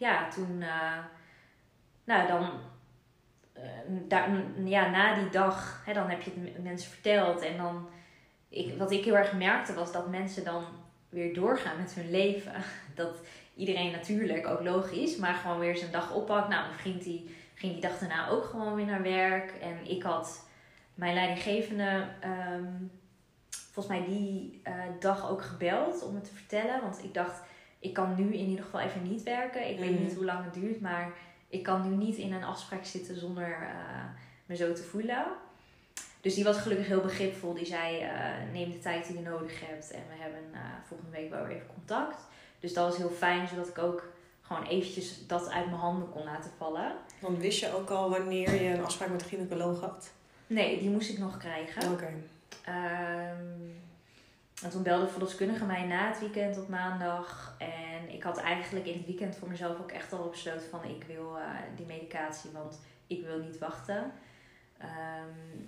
ja, 0.02 0.28
toen... 0.28 0.60
Uh, 0.60 0.98
nou, 2.04 2.28
dan 2.28 2.50
daar, 4.08 4.30
ja, 4.64 4.90
na 4.90 5.14
die 5.14 5.30
dag, 5.30 5.82
hè, 5.86 5.92
dan 5.92 6.10
heb 6.10 6.22
je 6.22 6.30
het 6.34 6.62
mensen 6.62 6.90
verteld. 6.90 7.42
En 7.42 7.56
dan, 7.56 7.88
ik, 8.48 8.78
wat 8.78 8.90
ik 8.90 9.04
heel 9.04 9.16
erg 9.16 9.32
merkte, 9.32 9.74
was 9.74 9.92
dat 9.92 10.08
mensen 10.08 10.44
dan 10.44 10.64
weer 11.08 11.34
doorgaan 11.34 11.76
met 11.76 11.94
hun 11.94 12.10
leven. 12.10 12.52
Dat 12.94 13.16
iedereen 13.54 13.90
natuurlijk, 13.90 14.46
ook 14.46 14.62
logisch, 14.62 15.16
maar 15.16 15.34
gewoon 15.34 15.58
weer 15.58 15.76
zijn 15.76 15.92
dag 15.92 16.14
oppakt. 16.14 16.48
Nou, 16.48 16.66
mijn 16.66 16.78
vriend 16.78 17.02
die 17.02 17.36
ging 17.54 17.72
die 17.72 17.82
dag 17.82 17.98
daarna 17.98 18.28
ook 18.28 18.44
gewoon 18.44 18.74
weer 18.74 18.86
naar 18.86 19.02
werk. 19.02 19.50
En 19.50 19.90
ik 19.90 20.02
had 20.02 20.46
mijn 20.94 21.14
leidinggevende 21.14 22.08
um, 22.24 22.90
volgens 23.72 23.96
mij 23.96 24.06
die 24.06 24.60
eh, 24.62 24.74
dag 25.00 25.30
ook 25.30 25.42
gebeld 25.42 26.02
om 26.02 26.14
het 26.14 26.24
te 26.24 26.34
vertellen. 26.34 26.80
Want 26.80 27.04
ik 27.04 27.14
dacht, 27.14 27.40
ik 27.82 27.92
kan 27.92 28.14
nu 28.14 28.34
in 28.34 28.48
ieder 28.48 28.64
geval 28.64 28.80
even 28.80 29.02
niet 29.02 29.22
werken. 29.22 29.68
Ik 29.70 29.78
weet 29.78 29.90
Mhm. 29.90 30.02
niet 30.02 30.14
hoe 30.14 30.24
lang 30.24 30.44
het 30.44 30.54
duurt, 30.54 30.80
maar 30.80 31.12
ik 31.48 31.62
kan 31.62 31.88
nu 31.90 31.96
niet 31.96 32.16
in 32.16 32.32
een 32.32 32.44
afspraak 32.44 32.84
zitten 32.84 33.18
zonder 33.18 33.52
eh, 33.52 34.04
me 34.46 34.56
zo 34.56 34.72
te 34.72 34.82
voelen. 34.82 35.24
Dus 36.20 36.34
die 36.34 36.44
was 36.44 36.58
gelukkig 36.58 36.86
heel 36.86 37.00
begripvol. 37.00 37.54
Die 37.54 37.66
zei, 37.66 37.98
eh, 38.00 38.10
neem 38.52 38.70
de 38.70 38.78
tijd 38.78 39.06
die 39.06 39.16
je 39.16 39.22
nodig 39.22 39.60
hebt. 39.68 39.90
En 39.90 40.02
we 40.08 40.22
hebben 40.22 40.40
eh, 40.52 40.60
volgende 40.86 41.12
week 41.16 41.30
wel 41.30 41.46
weer 41.46 41.54
even 41.56 41.66
contact. 41.74 42.20
Dus 42.60 42.74
dat 42.74 42.88
was 42.88 42.96
heel 42.96 43.10
fijn, 43.10 43.48
zodat 43.48 43.68
ik 43.68 43.78
ook 43.78 44.12
gewoon 44.42 44.66
eventjes 44.66 45.26
dat 45.26 45.50
uit 45.50 45.66
mijn 45.66 45.76
handen 45.78 46.10
kon 46.10 46.24
laten 46.24 46.50
vallen. 46.58 46.92
Want 47.20 47.38
wist 47.38 47.60
je 47.60 47.74
ook 47.74 47.90
al 47.90 48.10
wanneer 48.10 48.62
je 48.62 48.68
een 48.68 48.84
afspraak 48.84 49.08
met 49.08 49.20
de 49.20 49.26
gynaecoloog 49.26 49.80
had? 49.80 50.12
Nee, 50.46 50.78
die 50.78 50.90
moest 50.90 51.10
ik 51.10 51.18
nog 51.18 51.36
krijgen. 51.36 51.92
Oké. 51.92 52.12
Ehm, 52.64 53.36
en 54.62 54.70
toen 54.70 54.82
belde 54.82 55.04
de 55.04 55.10
verloskundige 55.10 55.64
mij 55.64 55.86
na 55.86 56.08
het 56.08 56.20
weekend 56.20 56.58
op 56.58 56.68
maandag. 56.68 57.54
En 57.58 58.08
ik 58.14 58.22
had 58.22 58.38
eigenlijk 58.38 58.86
in 58.86 58.96
het 58.96 59.06
weekend 59.06 59.36
voor 59.36 59.48
mezelf 59.48 59.78
ook 59.80 59.90
echt 59.92 60.12
al 60.12 60.28
besloten 60.28 60.68
van 60.70 60.84
ik 60.84 61.04
wil 61.06 61.36
eh, 61.38 61.44
die 61.76 61.86
medicatie, 61.86 62.50
want 62.50 62.80
ik 63.06 63.24
wil 63.24 63.38
niet 63.38 63.58
wachten. 63.58 64.12
Ehm, 64.78 65.58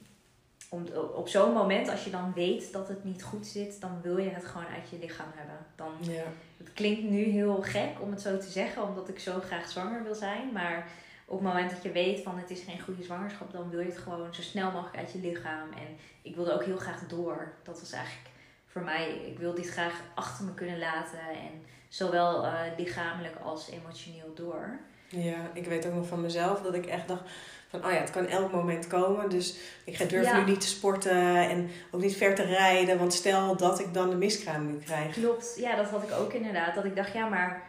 om, 0.69 0.87
op 1.15 1.29
zo'n 1.29 1.53
moment, 1.53 1.89
als 1.89 2.05
je 2.05 2.11
dan 2.11 2.33
weet 2.35 2.73
dat 2.73 2.89
het 2.89 3.05
niet 3.05 3.23
goed 3.23 3.47
zit, 3.47 3.81
dan 3.81 4.01
wil 4.03 4.19
je 4.19 4.31
het 4.31 4.45
gewoon 4.45 4.67
uit 4.67 4.91
je 4.91 4.99
lichaam 4.99 5.31
hebben. 5.35 5.59
Dan, 5.75 5.93
Ja. 6.01 6.23
het 6.57 6.73
klinkt 6.73 7.03
nu 7.03 7.23
heel 7.25 7.63
gek 7.63 8.01
om 8.01 8.11
het 8.11 8.21
zo 8.21 8.39
te 8.39 8.51
zeggen, 8.51 8.83
omdat 8.89 9.09
ik 9.09 9.19
zo 9.19 9.41
graag 9.41 9.69
zwanger 9.69 10.03
wil 10.03 10.15
zijn. 10.15 10.53
Maar 10.53 10.89
op 11.27 11.39
het 11.39 11.49
moment 11.49 11.71
dat 11.71 11.83
je 11.83 11.93
weet 11.93 12.23
van 12.23 12.39
het 12.39 12.51
is 12.51 12.63
geen 12.63 12.81
goede 12.81 13.03
zwangerschap, 13.03 13.53
dan 13.53 13.71
wil 13.71 13.81
je 13.81 13.87
het 13.87 13.99
gewoon 13.99 14.35
zo 14.35 14.43
snel 14.43 14.71
mogelijk 14.71 14.97
uit 14.97 15.13
je 15.13 15.19
lichaam. 15.19 15.73
En 15.73 15.97
ik 16.23 16.35
wilde 16.35 16.53
ook 16.53 16.65
heel 16.65 16.77
graag 16.77 17.07
door. 17.07 17.53
Dat 17.63 17.81
was 17.81 17.93
eigenlijk 17.93 18.29
voor 18.75 18.83
mij, 18.83 19.09
ik 19.27 19.39
wil 19.39 19.55
dit 19.55 19.69
graag 19.71 20.01
achter 20.15 20.45
me 20.45 20.55
kunnen 20.55 20.79
laten. 20.79 21.19
En 21.19 21.65
zowel 21.89 22.45
eh, 22.45 22.53
lichamelijk 22.77 23.35
als 23.43 23.71
emotioneel 23.71 24.35
door. 24.35 24.79
Ja, 25.09 25.37
ik 25.53 25.67
weet 25.67 25.87
ook 25.87 25.95
nog 25.95 26.07
van 26.07 26.21
mezelf 26.21 26.61
dat 26.63 26.75
ik 26.75 26.87
echt 26.87 27.09
dacht 27.09 27.23
van, 27.69 27.85
oh 27.85 27.91
ja, 27.93 27.99
het 27.99 28.11
kan 28.11 28.27
elk 28.27 28.53
moment 28.53 28.87
komen. 28.87 29.31
Dus 29.31 29.57
ik 29.85 29.97
ga 29.97 30.05
durf 30.05 30.25
Ja. 30.25 30.39
nu 30.39 30.45
niet 30.51 30.61
te 30.61 30.67
sporten 30.67 31.37
en 31.49 31.71
ook 31.91 32.01
niet 32.01 32.17
ver 32.17 32.35
te 32.35 32.43
rijden. 32.45 32.99
Want 32.99 33.13
stel 33.13 33.57
dat 33.57 33.81
ik 33.81 33.95
dan 33.95 34.11
de 34.11 34.17
miskraam 34.17 34.67
nu 34.67 34.79
krijg. 34.79 35.13
Klopt, 35.15 35.55
ja, 35.57 35.77
dat 35.77 35.87
had 35.87 36.03
ik 36.03 36.13
ook 36.13 36.33
inderdaad. 36.33 36.75
Dat 36.75 36.85
ik 36.85 36.97
dacht, 36.97 37.13
ja, 37.13 37.29
maar 37.29 37.63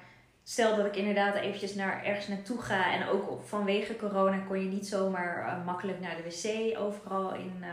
stel 0.43 0.75
dat 0.75 0.85
ik 0.85 0.95
inderdaad 0.95 1.35
eventjes 1.35 1.75
naar, 1.75 2.03
ergens 2.03 2.27
naartoe 2.27 2.61
ga. 2.61 2.93
En 2.93 3.07
ook 3.07 3.31
op, 3.31 3.47
vanwege 3.47 3.95
corona 3.95 4.37
kon 4.37 4.59
je 4.59 4.69
niet 4.69 4.87
zomaar 4.87 5.47
eh, 5.47 5.65
makkelijk 5.65 5.99
naar 5.99 6.15
de 6.15 6.23
wc 6.23 6.77
overal 6.79 7.33
in. 7.35 7.57
eh, 7.61 7.69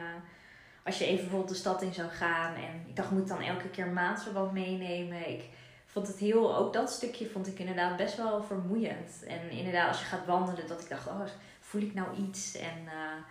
als 0.84 0.98
je 0.98 1.04
even 1.04 1.20
bijvoorbeeld 1.20 1.50
de 1.50 1.54
stad 1.54 1.82
in 1.82 1.94
zou 1.94 2.08
gaan. 2.08 2.54
En 2.54 2.84
ik 2.86 2.96
dacht, 2.96 3.10
moet 3.10 3.20
ik 3.20 3.28
dan 3.28 3.40
elke 3.40 3.68
keer 3.68 3.86
maandverband 3.86 4.52
meenemen? 4.52 5.28
Ik 5.28 5.44
vond 5.86 6.06
het 6.06 6.18
heel, 6.18 6.56
ook 6.56 6.72
dat 6.72 6.90
stukje 6.90 7.30
vond 7.30 7.46
ik 7.46 7.58
inderdaad 7.58 7.96
best 7.96 8.16
wel 8.16 8.42
vermoeiend. 8.42 9.24
En 9.26 9.50
inderdaad, 9.50 9.88
als 9.88 9.98
je 9.98 10.04
gaat 10.04 10.26
wandelen, 10.26 10.66
dat 10.66 10.80
ik 10.80 10.88
dacht, 10.88 11.06
oh, 11.06 11.20
voel 11.60 11.82
ik 11.82 11.94
nou 11.94 12.16
iets? 12.16 12.56
En 12.56 12.86
eh, 12.86 13.22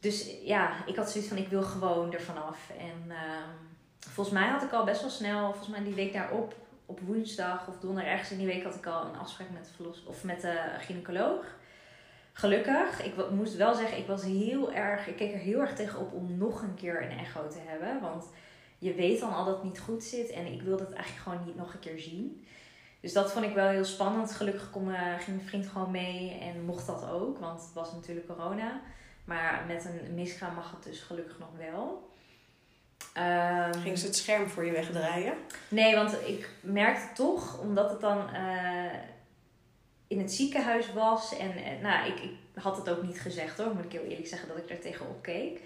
dus 0.00 0.30
ja, 0.44 0.86
ik 0.86 0.96
had 0.96 1.10
zoiets 1.10 1.30
van, 1.30 1.38
ik 1.38 1.48
wil 1.48 1.62
gewoon 1.62 2.12
ervan 2.12 2.44
af. 2.44 2.70
En 2.78 3.10
ehm, 3.10 3.50
volgens 3.98 4.38
mij 4.38 4.48
had 4.48 4.62
ik 4.62 4.72
al 4.72 4.84
best 4.84 5.00
wel 5.00 5.10
snel, 5.10 5.48
volgens 5.48 5.68
mij 5.68 5.82
die 5.82 5.94
week 5.94 6.12
daarop, 6.12 6.54
op 6.86 7.00
woensdag 7.00 7.68
of 7.68 7.78
donderdag, 7.78 8.12
ergens 8.12 8.30
in 8.30 8.38
die 8.38 8.46
week 8.46 8.64
had 8.64 8.74
ik 8.74 8.86
al 8.86 9.04
een 9.04 9.18
afspraak 9.18 9.50
met 9.50 9.64
de, 9.64 9.72
verlos 9.72 10.04
of 10.04 10.24
met 10.24 10.40
de 10.40 10.60
gynaecoloog. 10.78 11.44
Gelukkig, 12.40 13.02
ik 13.02 13.30
moest 13.30 13.56
wel 13.56 13.74
zeggen, 13.74 13.98
ik 13.98 14.06
was 14.06 14.22
heel 14.22 14.72
erg, 14.72 15.06
ik 15.06 15.16
keek 15.16 15.32
er 15.32 15.38
heel 15.38 15.60
erg 15.60 15.74
tegenop 15.74 16.12
om 16.12 16.38
nog 16.38 16.62
een 16.62 16.74
keer 16.74 17.02
een 17.02 17.18
echo 17.18 17.48
te 17.48 17.58
hebben. 17.66 18.00
Want 18.00 18.24
je 18.78 18.94
weet 18.94 19.20
dan 19.20 19.34
al 19.34 19.44
dat 19.44 19.54
het 19.54 19.64
niet 19.64 19.80
goed 19.80 20.04
zit 20.04 20.30
en 20.30 20.46
ik 20.46 20.62
wilde 20.62 20.84
het 20.84 20.92
eigenlijk 20.92 21.22
gewoon 21.22 21.46
niet 21.46 21.56
nog 21.56 21.72
een 21.72 21.80
keer 21.80 21.98
zien. 21.98 22.46
Dus 23.00 23.12
dat 23.12 23.32
vond 23.32 23.44
ik 23.44 23.54
wel 23.54 23.68
heel 23.68 23.84
spannend. 23.84 24.32
Gelukkig 24.32 24.70
kon, 24.70 24.92
eh, 24.92 25.14
ging 25.18 25.36
mijn 25.36 25.48
vriend 25.48 25.66
gewoon 25.66 25.90
mee 25.90 26.38
en 26.38 26.64
mocht 26.64 26.86
dat 26.86 27.08
ook, 27.10 27.38
want 27.38 27.60
het 27.60 27.72
was 27.72 27.92
natuurlijk 27.92 28.26
corona. 28.26 28.80
Maar 29.24 29.64
met 29.66 29.84
een 29.84 30.14
miskraam 30.14 30.54
mag 30.54 30.70
het 30.70 30.82
dus 30.82 31.00
gelukkig 31.00 31.38
nog 31.38 31.50
wel. 31.58 32.10
Ehm, 33.14 33.80
Ging 33.80 33.98
ze 33.98 34.06
het 34.06 34.16
scherm 34.16 34.48
voor 34.48 34.64
je 34.64 34.72
wegdraaien? 34.72 35.34
Nee, 35.68 35.94
want 35.94 36.12
ik 36.12 36.48
merkte 36.60 37.14
toch, 37.14 37.58
omdat 37.58 37.90
het 37.90 38.00
dan 38.00 38.34
eh, 38.34 38.92
in 40.10 40.18
het 40.18 40.32
ziekenhuis 40.32 40.92
was. 40.92 41.36
En 41.36 41.52
nou, 41.82 42.08
ik, 42.08 42.20
ik 42.20 42.62
had 42.62 42.76
het 42.76 42.90
ook 42.90 43.02
niet 43.02 43.20
gezegd 43.20 43.58
hoor, 43.58 43.74
moet 43.74 43.84
ik 43.84 43.92
heel 43.92 44.02
eerlijk 44.02 44.26
zeggen, 44.26 44.48
dat 44.48 44.56
ik 44.56 44.70
er 44.70 44.80
tegenop 44.80 45.22
keek. 45.22 45.60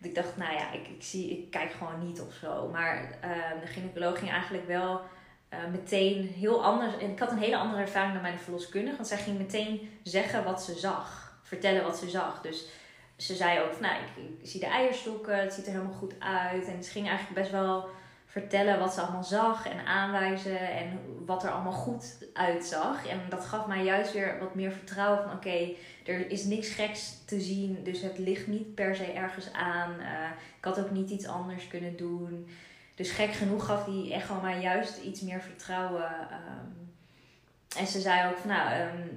Ik 0.00 0.14
dacht, 0.14 0.36
nou 0.36 0.52
ja, 0.52 0.72
ik, 0.72 0.88
ik, 0.88 1.02
zie, 1.02 1.30
ik 1.30 1.50
kijk 1.50 1.72
gewoon 1.72 2.06
niet 2.06 2.20
of 2.20 2.34
zo. 2.34 2.68
Maar 2.68 3.18
eh, 3.20 3.30
de 3.60 3.66
gynaecoloog 3.66 4.18
ging 4.18 4.30
eigenlijk 4.30 4.66
wel 4.66 5.00
eh, 5.48 5.58
meteen 5.70 6.26
heel 6.26 6.64
anders. 6.64 6.98
En 6.98 7.10
ik 7.10 7.18
had 7.18 7.30
een 7.30 7.38
hele 7.38 7.56
andere 7.56 7.82
ervaring 7.82 8.12
dan 8.12 8.22
mijn 8.22 8.38
verloskundige. 8.38 8.96
Want 8.96 9.08
zij 9.08 9.18
ging 9.18 9.38
meteen 9.38 9.98
zeggen 10.02 10.44
wat 10.44 10.62
ze 10.62 10.78
zag. 10.78 11.38
Vertellen 11.42 11.82
wat 11.82 11.98
ze 11.98 12.10
zag. 12.10 12.40
Dus 12.40 12.68
ze 13.16 13.34
zei 13.34 13.60
ook 13.60 13.80
nou, 13.80 13.94
ik, 13.94 14.24
ik 14.40 14.48
zie 14.48 14.60
de 14.60 14.66
eierstokken, 14.66 15.38
het 15.38 15.52
ziet 15.52 15.66
er 15.66 15.72
helemaal 15.72 15.92
goed 15.92 16.14
uit. 16.18 16.66
En 16.66 16.84
ze 16.84 16.90
ging 16.90 17.08
eigenlijk 17.08 17.40
best 17.40 17.50
wel 17.50 17.88
vertellen 18.30 18.78
wat 18.78 18.94
ze 18.94 19.00
allemaal 19.00 19.24
zag 19.24 19.68
en 19.68 19.86
aanwijzen 19.86 20.70
en 20.70 20.98
wat 21.26 21.44
er 21.44 21.50
allemaal 21.50 21.72
goed 21.72 22.26
uitzag. 22.32 23.06
En 23.06 23.20
dat 23.28 23.44
gaf 23.44 23.66
mij 23.66 23.84
juist 23.84 24.12
weer 24.12 24.38
wat 24.38 24.54
meer 24.54 24.72
vertrouwen 24.72 25.22
van 25.22 25.32
oké, 25.32 25.72
er 26.04 26.30
is 26.30 26.44
niks 26.44 26.68
geks 26.68 27.24
te 27.24 27.40
zien, 27.40 27.84
dus 27.84 28.00
het 28.00 28.18
ligt 28.18 28.46
niet 28.46 28.74
per 28.74 28.96
se 28.96 29.12
ergens 29.12 29.52
aan. 29.52 30.00
Eh, 30.00 30.30
ik 30.58 30.64
had 30.64 30.80
ook 30.80 30.90
niet 30.90 31.10
iets 31.10 31.26
anders 31.26 31.68
kunnen 31.68 31.96
doen. 31.96 32.48
Dus 32.94 33.10
gek 33.10 33.32
genoeg 33.32 33.66
gaf 33.66 33.84
die 33.84 34.12
echo 34.12 34.40
mij 34.40 34.60
juist 34.60 34.98
iets 34.98 35.20
meer 35.20 35.40
vertrouwen. 35.40 36.10
ehm. 36.30 37.78
en 37.78 37.86
ze 37.86 38.00
zei 38.00 38.30
ook 38.30 38.38
van 38.38 38.50
nou, 38.50 38.70
ehm, 38.70 39.08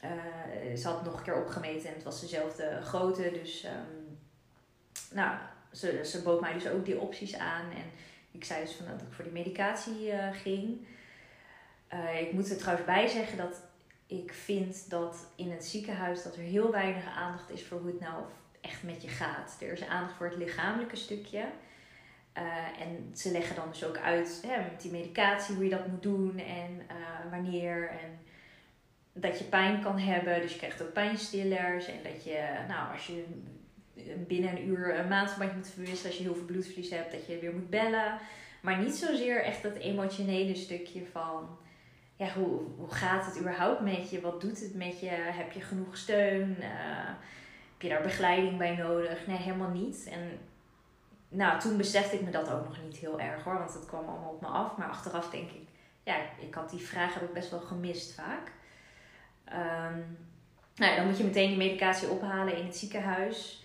eh, 0.00 0.76
ze 0.76 0.88
had 0.88 1.04
nog 1.04 1.16
een 1.16 1.22
keer 1.22 1.42
opgemeten 1.42 1.88
en 1.88 1.94
het 1.94 2.04
was 2.04 2.20
dezelfde 2.20 2.80
grootte. 2.82 3.30
Dus 3.42 3.64
ehm, 3.64 4.14
nou, 5.12 5.36
ze, 5.72 6.00
ze 6.04 6.22
bood 6.22 6.40
mij 6.40 6.52
dus 6.52 6.68
ook 6.68 6.84
die 6.84 7.00
opties 7.00 7.36
aan. 7.36 7.70
En 7.70 8.08
ik 8.30 8.44
zei 8.44 8.64
dus 8.64 8.74
van 8.74 8.86
dat 8.86 9.02
ik 9.02 9.12
voor 9.12 9.24
die 9.24 9.32
medicatie 9.32 10.10
eh, 10.10 10.32
ging. 10.32 10.86
Eh, 11.88 12.20
ik 12.20 12.32
moet 12.32 12.50
er 12.50 12.56
trouwens 12.56 12.86
bij 12.86 13.06
zeggen 13.06 13.38
dat 13.38 13.62
ik 14.06 14.32
vind 14.32 14.90
dat 14.90 15.26
in 15.36 15.50
het 15.50 15.64
ziekenhuis 15.64 16.22
dat 16.22 16.36
er 16.36 16.42
heel 16.42 16.70
weinig 16.70 17.04
aandacht 17.16 17.50
is 17.50 17.64
voor 17.64 17.78
hoe 17.78 17.90
het 17.90 18.00
nou 18.00 18.22
echt 18.60 18.82
met 18.82 19.02
je 19.02 19.08
gaat. 19.08 19.56
Er 19.60 19.72
is 19.72 19.86
aandacht 19.86 20.16
voor 20.16 20.26
het 20.26 20.36
lichamelijke 20.36 20.96
stukje. 20.96 21.44
Eh, 22.32 22.44
en 22.80 23.10
ze 23.14 23.30
leggen 23.30 23.56
dan 23.56 23.68
dus 23.68 23.84
ook 23.84 23.98
uit 23.98 24.42
hè, 24.46 24.62
met 24.62 24.80
die 24.80 24.90
medicatie 24.90 25.54
hoe 25.54 25.64
je 25.64 25.70
dat 25.70 25.86
moet 25.86 26.02
doen 26.02 26.38
en 26.38 26.86
wanneer. 27.30 27.88
En 27.88 28.18
dat 29.12 29.38
je 29.38 29.44
pijn 29.44 29.82
kan 29.82 29.98
hebben, 29.98 30.40
dus 30.40 30.52
je 30.52 30.58
krijgt 30.58 30.82
ook 30.82 30.92
pijnstillers. 30.92 31.86
En 31.86 32.02
dat 32.02 32.24
je, 32.24 32.64
nou, 32.68 32.92
als 32.92 33.06
je 33.06 33.24
binnen 34.26 34.50
een 34.50 34.68
uur 34.68 34.98
een 34.98 35.08
maandverband 35.08 35.54
moet 35.54 35.68
verwisselen, 35.68 36.06
als 36.06 36.16
je 36.16 36.22
heel 36.22 36.34
veel 36.34 36.44
bloedverlies 36.44 36.90
hebt, 36.90 37.12
dat 37.12 37.26
je 37.26 37.38
weer 37.38 37.52
moet 37.52 37.70
bellen. 37.70 38.18
Maar 38.60 38.78
niet 38.78 38.94
zozeer 38.94 39.44
echt 39.44 39.62
dat 39.62 39.74
emotionele 39.74 40.54
stukje 40.54 41.06
van, 41.12 41.58
ja, 42.16 42.32
hoe, 42.32 42.60
hoe 42.76 42.90
gaat 42.90 43.26
het 43.26 43.38
überhaupt 43.38 43.80
met 43.80 44.10
je? 44.10 44.20
Wat 44.20 44.40
doet 44.40 44.60
het 44.60 44.74
met 44.74 45.00
je? 45.00 45.08
Heb 45.10 45.52
je 45.52 45.60
genoeg 45.60 45.96
steun? 45.96 46.56
Eh, 46.60 47.06
heb 47.72 47.82
je 47.82 47.88
daar 47.88 48.02
begeleiding 48.02 48.58
bij 48.58 48.76
nodig? 48.76 49.26
Nee, 49.26 49.36
helemaal 49.36 49.70
niet. 49.70 50.08
En 50.10 50.38
nou, 51.28 51.60
toen 51.60 51.76
besefte 51.76 52.16
ik 52.16 52.22
me 52.22 52.30
dat 52.30 52.50
ook 52.50 52.64
nog 52.64 52.82
niet 52.84 52.96
heel 52.96 53.20
erg 53.20 53.44
hoor, 53.44 53.58
want 53.58 53.74
het 53.74 53.86
kwam 53.86 54.08
allemaal 54.08 54.32
op 54.32 54.40
me 54.40 54.46
af. 54.46 54.76
Maar 54.76 54.88
achteraf 54.88 55.30
denk 55.30 55.50
ik, 55.50 55.68
ja, 56.02 56.16
ik 56.38 56.54
had 56.54 56.70
die 56.70 56.80
vraag 56.80 57.14
heb 57.14 57.22
ik 57.22 57.32
best 57.32 57.50
wel 57.50 57.60
gemist 57.60 58.14
vaak. 58.14 58.52
Ehm, 59.44 59.98
nou, 60.74 60.96
dan 60.96 61.06
moet 61.06 61.18
je 61.18 61.24
meteen 61.24 61.48
die 61.48 61.56
medicatie 61.56 62.08
ophalen 62.08 62.56
in 62.56 62.64
het 62.64 62.76
ziekenhuis. 62.76 63.59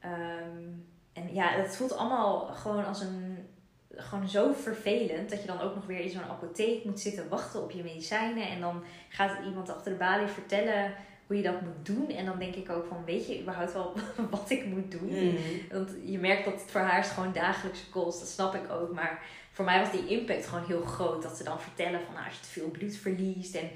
Ehm, 0.00 0.68
en 1.12 1.34
ja, 1.34 1.48
het 1.48 1.76
voelt 1.76 1.96
allemaal 1.96 2.46
gewoon 2.46 2.84
als 2.84 3.00
een. 3.00 3.48
Gewoon 3.94 4.28
zo 4.28 4.52
vervelend 4.52 5.30
dat 5.30 5.40
je 5.40 5.46
dan 5.46 5.60
ook 5.60 5.74
nog 5.74 5.86
weer 5.86 6.00
in 6.00 6.10
zo'n 6.10 6.22
apotheek 6.22 6.84
moet 6.84 7.00
zitten 7.00 7.28
wachten 7.28 7.62
op 7.62 7.70
je 7.70 7.82
medicijnen. 7.82 8.48
En 8.48 8.60
dan 8.60 8.82
gaat 9.08 9.44
iemand 9.44 9.70
achter 9.70 9.92
de 9.92 9.98
balie 9.98 10.26
vertellen 10.26 10.94
hoe 11.26 11.36
je 11.36 11.42
dat 11.42 11.60
moet 11.60 11.86
doen. 11.86 12.08
En 12.10 12.24
dan 12.24 12.38
denk 12.38 12.54
ik 12.54 12.70
ook 12.70 12.86
van, 12.86 13.04
weet 13.04 13.26
je 13.26 13.40
überhaupt 13.40 13.72
wel 13.72 13.92
wat 14.30 14.50
ik 14.50 14.64
moet 14.64 14.90
doen? 14.90 15.08
Mm. 15.08 15.36
Want 15.70 15.90
je 16.04 16.18
merkt 16.18 16.44
dat 16.44 16.60
het 16.60 16.70
voor 16.70 16.80
haar 16.80 16.98
is 16.98 17.08
gewoon 17.08 17.32
dagelijkse 17.32 17.90
kost. 17.90 18.18
Dat 18.18 18.28
snap 18.28 18.54
ik 18.54 18.70
ook. 18.70 18.92
Maar 18.92 19.22
voor 19.52 19.64
mij 19.64 19.80
was 19.80 19.90
die 19.90 20.06
impact 20.06 20.46
gewoon 20.46 20.66
heel 20.66 20.82
groot. 20.82 21.22
Dat 21.22 21.36
ze 21.36 21.44
dan 21.44 21.60
vertellen 21.60 22.00
van, 22.00 22.14
nou, 22.14 22.26
als 22.26 22.34
je 22.34 22.40
te 22.40 22.48
veel 22.48 22.70
bloed 22.70 22.96
verliest. 22.96 23.54
En 23.54 23.70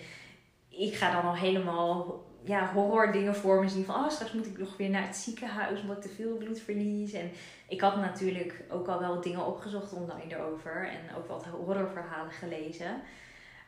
ik 0.68 0.94
ga 0.94 1.12
dan 1.12 1.30
al 1.30 1.36
helemaal 1.36 2.24
ja, 2.44 2.72
horror 2.72 3.12
dingen 3.12 3.34
voor 3.34 3.60
me 3.62 3.68
zien. 3.68 3.84
Van, 3.84 3.94
oh, 3.94 4.10
straks 4.10 4.32
moet 4.32 4.46
ik 4.46 4.58
nog 4.58 4.76
weer 4.76 4.90
naar 4.90 5.06
het 5.06 5.16
ziekenhuis 5.16 5.80
omdat 5.80 5.96
ik 5.96 6.02
te 6.02 6.08
veel 6.08 6.36
bloed 6.36 6.60
verlies. 6.60 7.12
En 7.12 7.30
ik 7.68 7.80
had 7.80 7.96
natuurlijk 7.96 8.62
ook 8.70 8.88
al 8.88 9.00
wel 9.00 9.20
dingen 9.20 9.46
opgezocht 9.46 9.92
online 9.92 10.34
erover. 10.34 10.88
En 10.88 11.16
ook 11.16 11.28
wat 11.28 11.44
horrorverhalen 11.44 12.32
gelezen. 12.32 13.02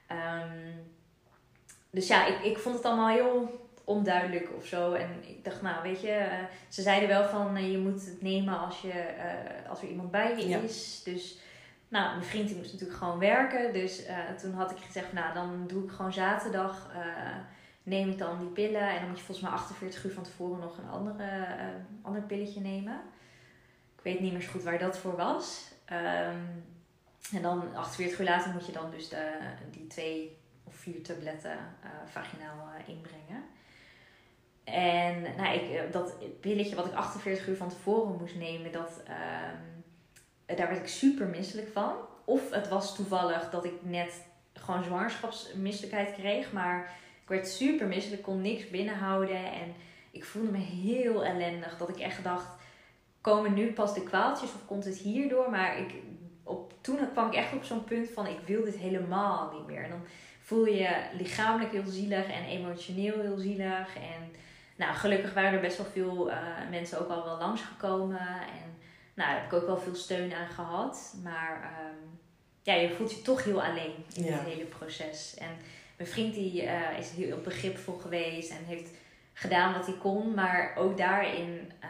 Ehm, 0.07 0.71
dus 1.91 2.07
ja, 2.07 2.27
ik, 2.27 2.39
ik 2.43 2.59
vond 2.59 2.75
het 2.77 2.85
allemaal 2.85 3.09
heel 3.09 3.65
onduidelijk 3.85 4.49
of 4.57 4.67
zo. 4.67 4.93
En 4.93 5.09
ik 5.23 5.45
dacht, 5.45 5.63
nou 5.63 5.83
weet 5.83 6.01
je, 6.01 6.11
eh, 6.11 6.39
ze 6.69 6.83
zeiden 6.83 7.09
wel 7.09 7.25
van 7.29 7.57
eh, 7.57 7.71
je 7.71 7.79
moet 7.79 8.05
het 8.05 8.23
nemen 8.23 8.59
als, 8.59 8.81
je, 8.81 8.91
eh, 8.93 9.71
als 9.71 9.83
er 9.83 9.89
iemand 9.89 10.11
bij 10.11 10.37
je 10.37 10.49
Ja. 10.49 10.59
is. 10.59 11.03
Dus 11.05 11.39
nou, 11.89 12.11
mijn 12.11 12.29
vriend 12.29 12.49
die 12.49 12.57
moest 12.57 12.73
natuurlijk 12.73 12.99
gewoon 12.99 13.19
werken. 13.19 13.73
Dus 13.73 14.03
toen 14.41 14.53
had 14.53 14.71
ik 14.71 14.79
gezegd, 14.79 15.13
nou 15.13 15.35
dan 15.35 15.65
doe 15.67 15.85
ik 15.85 15.91
gewoon 15.91 16.13
zaterdag, 16.13 16.91
neem 17.87 18.11
ik 18.11 18.19
dan 18.19 18.39
die 18.39 18.49
pillen. 18.49 18.89
En 18.91 19.01
dan 19.01 19.09
moet 19.09 19.19
je 19.19 19.25
volgens 19.25 19.49
mij 19.49 19.57
48 19.57 20.05
uur 20.05 20.13
van 20.13 20.23
tevoren 20.23 20.61
nog 20.61 20.79
een 20.79 20.89
andere, 20.89 21.45
eh, 21.45 21.67
ander 22.03 22.23
pilletje 22.23 22.61
nemen. 22.61 23.01
Ik 23.97 24.03
weet 24.03 24.21
niet 24.21 24.33
meer 24.33 24.43
zo 24.43 24.51
goed 24.51 24.63
waar 24.63 24.79
dat 24.79 24.99
voor 24.99 25.17
was. 25.17 25.73
Ehm, 25.85 26.41
en 27.33 27.43
dan 27.43 27.75
48 27.77 28.19
uur 28.19 28.27
later 28.27 28.53
moet 28.53 28.67
je 28.67 28.73
dan 28.73 28.91
dus 28.91 29.09
de, 29.09 29.39
die 29.71 29.87
twee 29.87 30.39
of 30.65 30.75
vier 30.75 31.03
tabletten 31.03 31.59
eh, 31.83 31.91
vaginaal 32.07 32.69
eh, 32.69 32.89
inbrengen. 32.89 33.45
En 34.65 35.37
nou, 35.37 35.59
ik, 35.59 35.93
dat 35.93 36.41
pilletje 36.41 36.77
wat 36.77 36.87
ik 36.87 36.95
48 36.95 37.49
uur 37.49 37.57
van 37.57 37.69
tevoren 37.69 38.17
moest 38.19 38.37
nemen, 38.37 38.73
dat, 38.73 39.03
ehm, 39.05 40.57
daar 40.57 40.69
werd 40.69 40.81
ik 40.81 40.89
super 40.89 41.27
misselijk 41.27 41.69
van. 41.73 41.95
Of 42.25 42.51
het 42.51 42.69
was 42.69 42.95
toevallig 42.95 43.51
dat 43.51 43.65
ik 43.65 43.75
net 43.83 44.23
gewoon 44.53 44.85
zwangerschapsmisselijkheid 44.85 46.13
kreeg, 46.13 46.53
maar 46.53 46.91
ik 47.27 47.33
werd 47.33 47.49
super 47.49 47.87
misselijk, 47.87 48.23
kon 48.23 48.41
niks 48.41 48.71
binnenhouden 48.71 49.45
en 49.53 49.75
ik 50.11 50.25
voelde 50.25 50.51
me 50.51 50.59
heel 50.59 51.25
ellendig. 51.25 51.77
Dat 51.79 51.89
ik 51.89 51.99
echt 51.99 52.25
dacht, 52.25 52.47
komen 53.21 53.55
nu 53.55 53.73
pas 53.73 53.95
de 53.95 54.03
kwaaltjes 54.03 54.55
of 54.55 54.67
komt 54.67 54.85
het 54.85 54.97
hierdoor? 54.97 55.51
Maar 55.51 55.79
ik, 55.79 55.95
op, 56.43 56.73
toen 56.81 56.99
kwam 57.13 57.27
ik 57.27 57.35
echt 57.35 57.53
op 57.53 57.65
zo'n 57.65 57.85
punt 57.85 58.09
van, 58.11 58.27
ik 58.27 58.39
wil 58.47 58.65
dit 58.65 58.77
helemaal 58.77 59.53
niet 59.53 59.67
meer. 59.67 59.83
En 59.85 59.91
dan 59.91 60.05
voel 60.41 60.67
je 60.67 60.97
lichamelijk 61.19 61.73
heel 61.73 61.87
zielig 61.87 62.27
en 62.31 62.45
emotioneel 62.45 63.21
heel 63.21 63.39
zielig. 63.39 63.97
En 63.97 64.31
nou, 64.77 64.95
gelukkig 64.95 65.35
waren 65.35 65.53
er 65.53 65.61
best 65.61 65.77
wel 65.77 65.87
veel 65.87 66.31
eh, 66.31 66.39
mensen 66.71 67.01
ook 67.01 67.09
al 67.09 67.25
wel 67.25 67.39
langsgekomen. 67.39 68.19
En 68.41 68.75
nou, 69.15 69.31
daar 69.31 69.35
heb 69.41 69.53
ik 69.53 69.59
ook 69.59 69.67
wel 69.67 69.79
veel 69.79 69.95
steun 69.95 70.33
aan 70.35 70.49
gehad. 70.49 71.17
Maar 71.23 71.63
ehm, 71.63 72.07
ja, 72.63 72.75
je 72.75 72.95
voelt 72.95 73.11
je 73.11 73.23
toch 73.23 73.45
heel 73.45 73.63
alleen 73.63 73.95
in 74.15 74.25
Ja. 74.25 74.33
het 74.33 74.47
hele 74.49 74.65
proces. 74.65 75.35
En 75.39 75.51
mijn 75.97 76.09
vriend 76.11 76.35
die 76.35 76.63
eh, 76.63 76.99
is 76.99 77.11
heel 77.11 77.41
begripvol 77.41 77.99
geweest 77.99 78.51
en 78.51 78.65
heeft 78.67 78.91
gedaan 79.33 79.73
wat 79.73 79.87
hij 79.87 79.95
kon. 79.97 80.35
Maar 80.35 80.73
ook 80.77 80.97
daarin 80.97 81.73
eh, 81.81 81.89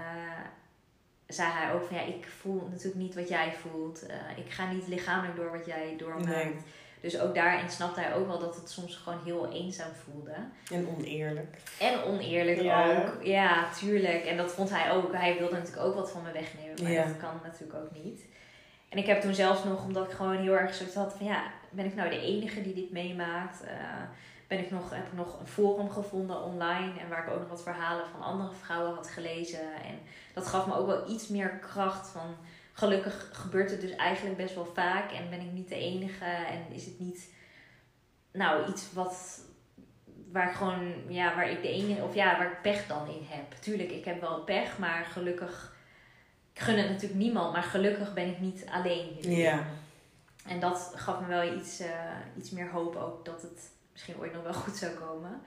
zei 1.26 1.50
hij 1.52 1.72
ook 1.72 1.84
van 1.84 1.96
ja, 1.96 2.02
ik 2.02 2.26
voel 2.40 2.68
natuurlijk 2.70 2.96
niet 3.02 3.14
wat 3.14 3.28
jij 3.28 3.52
voelt. 3.52 4.06
Eh, 4.06 4.16
ik 4.44 4.50
ga 4.52 4.72
niet 4.72 4.88
lichamelijk 4.88 5.36
door 5.36 5.50
wat 5.50 5.66
jij 5.66 5.94
doormaakt. 5.98 6.26
Nee. 6.26 6.54
Dus 7.00 7.18
ook 7.20 7.34
daarin 7.34 7.70
snapte 7.70 8.00
hij 8.00 8.14
ook 8.14 8.26
wel 8.26 8.38
dat 8.38 8.56
het 8.56 8.70
soms 8.70 8.96
gewoon 8.96 9.18
heel 9.24 9.52
eenzaam 9.52 9.90
voelde. 10.04 10.32
En 10.72 10.88
oneerlijk. 10.96 11.56
En 11.80 12.02
oneerlijk 12.02 12.60
Ja. 12.62 12.96
ook. 12.98 13.22
Ja, 13.24 13.72
tuurlijk. 13.78 14.24
En 14.24 14.36
dat 14.36 14.52
vond 14.52 14.70
hij 14.70 14.92
ook. 14.92 15.12
Hij 15.12 15.36
wilde 15.38 15.54
natuurlijk 15.56 15.86
ook 15.86 15.94
wat 15.94 16.10
van 16.10 16.22
me 16.22 16.32
wegnemen. 16.32 16.82
Maar 16.82 16.92
Ja. 16.92 17.04
dat 17.04 17.16
kan 17.16 17.40
natuurlijk 17.42 17.78
ook 17.84 18.04
niet. 18.04 18.20
En 18.88 18.98
ik 18.98 19.06
heb 19.06 19.20
toen 19.20 19.34
zelfs 19.34 19.64
nog, 19.64 19.84
omdat 19.84 20.04
ik 20.10 20.16
gewoon 20.16 20.36
heel 20.36 20.56
erg 20.58 20.74
zoiets 20.74 20.94
had 20.94 21.14
van 21.16 21.26
ja, 21.26 21.42
ben 21.70 21.84
ik 21.84 21.94
nou 21.94 22.10
de 22.10 22.20
enige 22.20 22.62
die 22.62 22.74
dit 22.74 22.90
meemaakt? 22.90 23.62
Eh, 23.62 24.02
ben 24.46 24.58
ik 24.58 24.70
nog, 24.70 24.90
heb 24.90 25.06
ik 25.06 25.12
nog 25.12 25.40
een 25.40 25.46
forum 25.46 25.90
gevonden 25.90 26.42
online 26.42 27.00
en 27.00 27.08
waar 27.08 27.26
ik 27.26 27.32
ook 27.32 27.40
nog 27.40 27.48
wat 27.48 27.62
verhalen 27.62 28.06
van 28.06 28.22
andere 28.22 28.54
vrouwen 28.54 28.94
had 28.94 29.08
gelezen. 29.08 29.74
En 29.84 29.98
dat 30.34 30.46
gaf 30.46 30.66
me 30.66 30.76
ook 30.76 30.86
wel 30.86 31.10
iets 31.10 31.28
meer 31.28 31.48
kracht 31.48 32.08
van 32.08 32.36
gelukkig 32.72 33.28
gebeurt 33.32 33.70
het 33.70 33.80
dus 33.80 33.96
eigenlijk 33.96 34.36
best 34.36 34.54
wel 34.54 34.70
vaak 34.74 35.12
en 35.12 35.30
ben 35.30 35.40
ik 35.40 35.52
niet 35.52 35.68
de 35.68 35.78
enige 35.78 36.24
en 36.24 36.74
is 36.74 36.84
het 36.84 37.00
niet 37.00 37.28
nou 38.32 38.70
iets 38.70 38.92
wat 38.92 39.40
waar 40.32 40.48
ik 40.48 40.54
gewoon 40.54 40.92
ja 41.08 41.34
waar 41.34 41.50
ik 41.50 41.62
de 41.62 41.68
enige 41.68 42.02
of 42.02 42.14
ja 42.14 42.38
waar 42.38 42.52
ik 42.52 42.62
pech 42.62 42.86
dan 42.86 43.08
in 43.08 43.26
heb. 43.28 43.52
Tuurlijk, 43.60 43.90
ik 43.90 44.04
heb 44.04 44.20
wel 44.20 44.40
pech, 44.40 44.78
maar 44.78 45.04
gelukkig 45.04 45.74
gun 46.54 46.78
het 46.78 46.88
natuurlijk 46.88 47.20
niemand, 47.20 47.52
maar 47.52 47.62
gelukkig 47.62 48.14
ben 48.14 48.28
ik 48.28 48.40
niet 48.40 48.66
alleen. 48.70 49.16
Ja. 49.20 49.64
En 50.48 50.60
dat 50.60 50.92
gaf 50.94 51.20
me 51.20 51.26
wel 51.26 51.56
iets, 51.56 51.80
eh, 51.80 51.88
iets 52.36 52.50
meer 52.50 52.70
hoop 52.70 52.96
ook 52.96 53.24
dat 53.24 53.42
het 53.42 53.70
misschien 53.92 54.18
ooit 54.18 54.32
nog 54.32 54.42
wel 54.42 54.54
goed 54.54 54.76
zou 54.76 54.92
komen. 54.94 55.40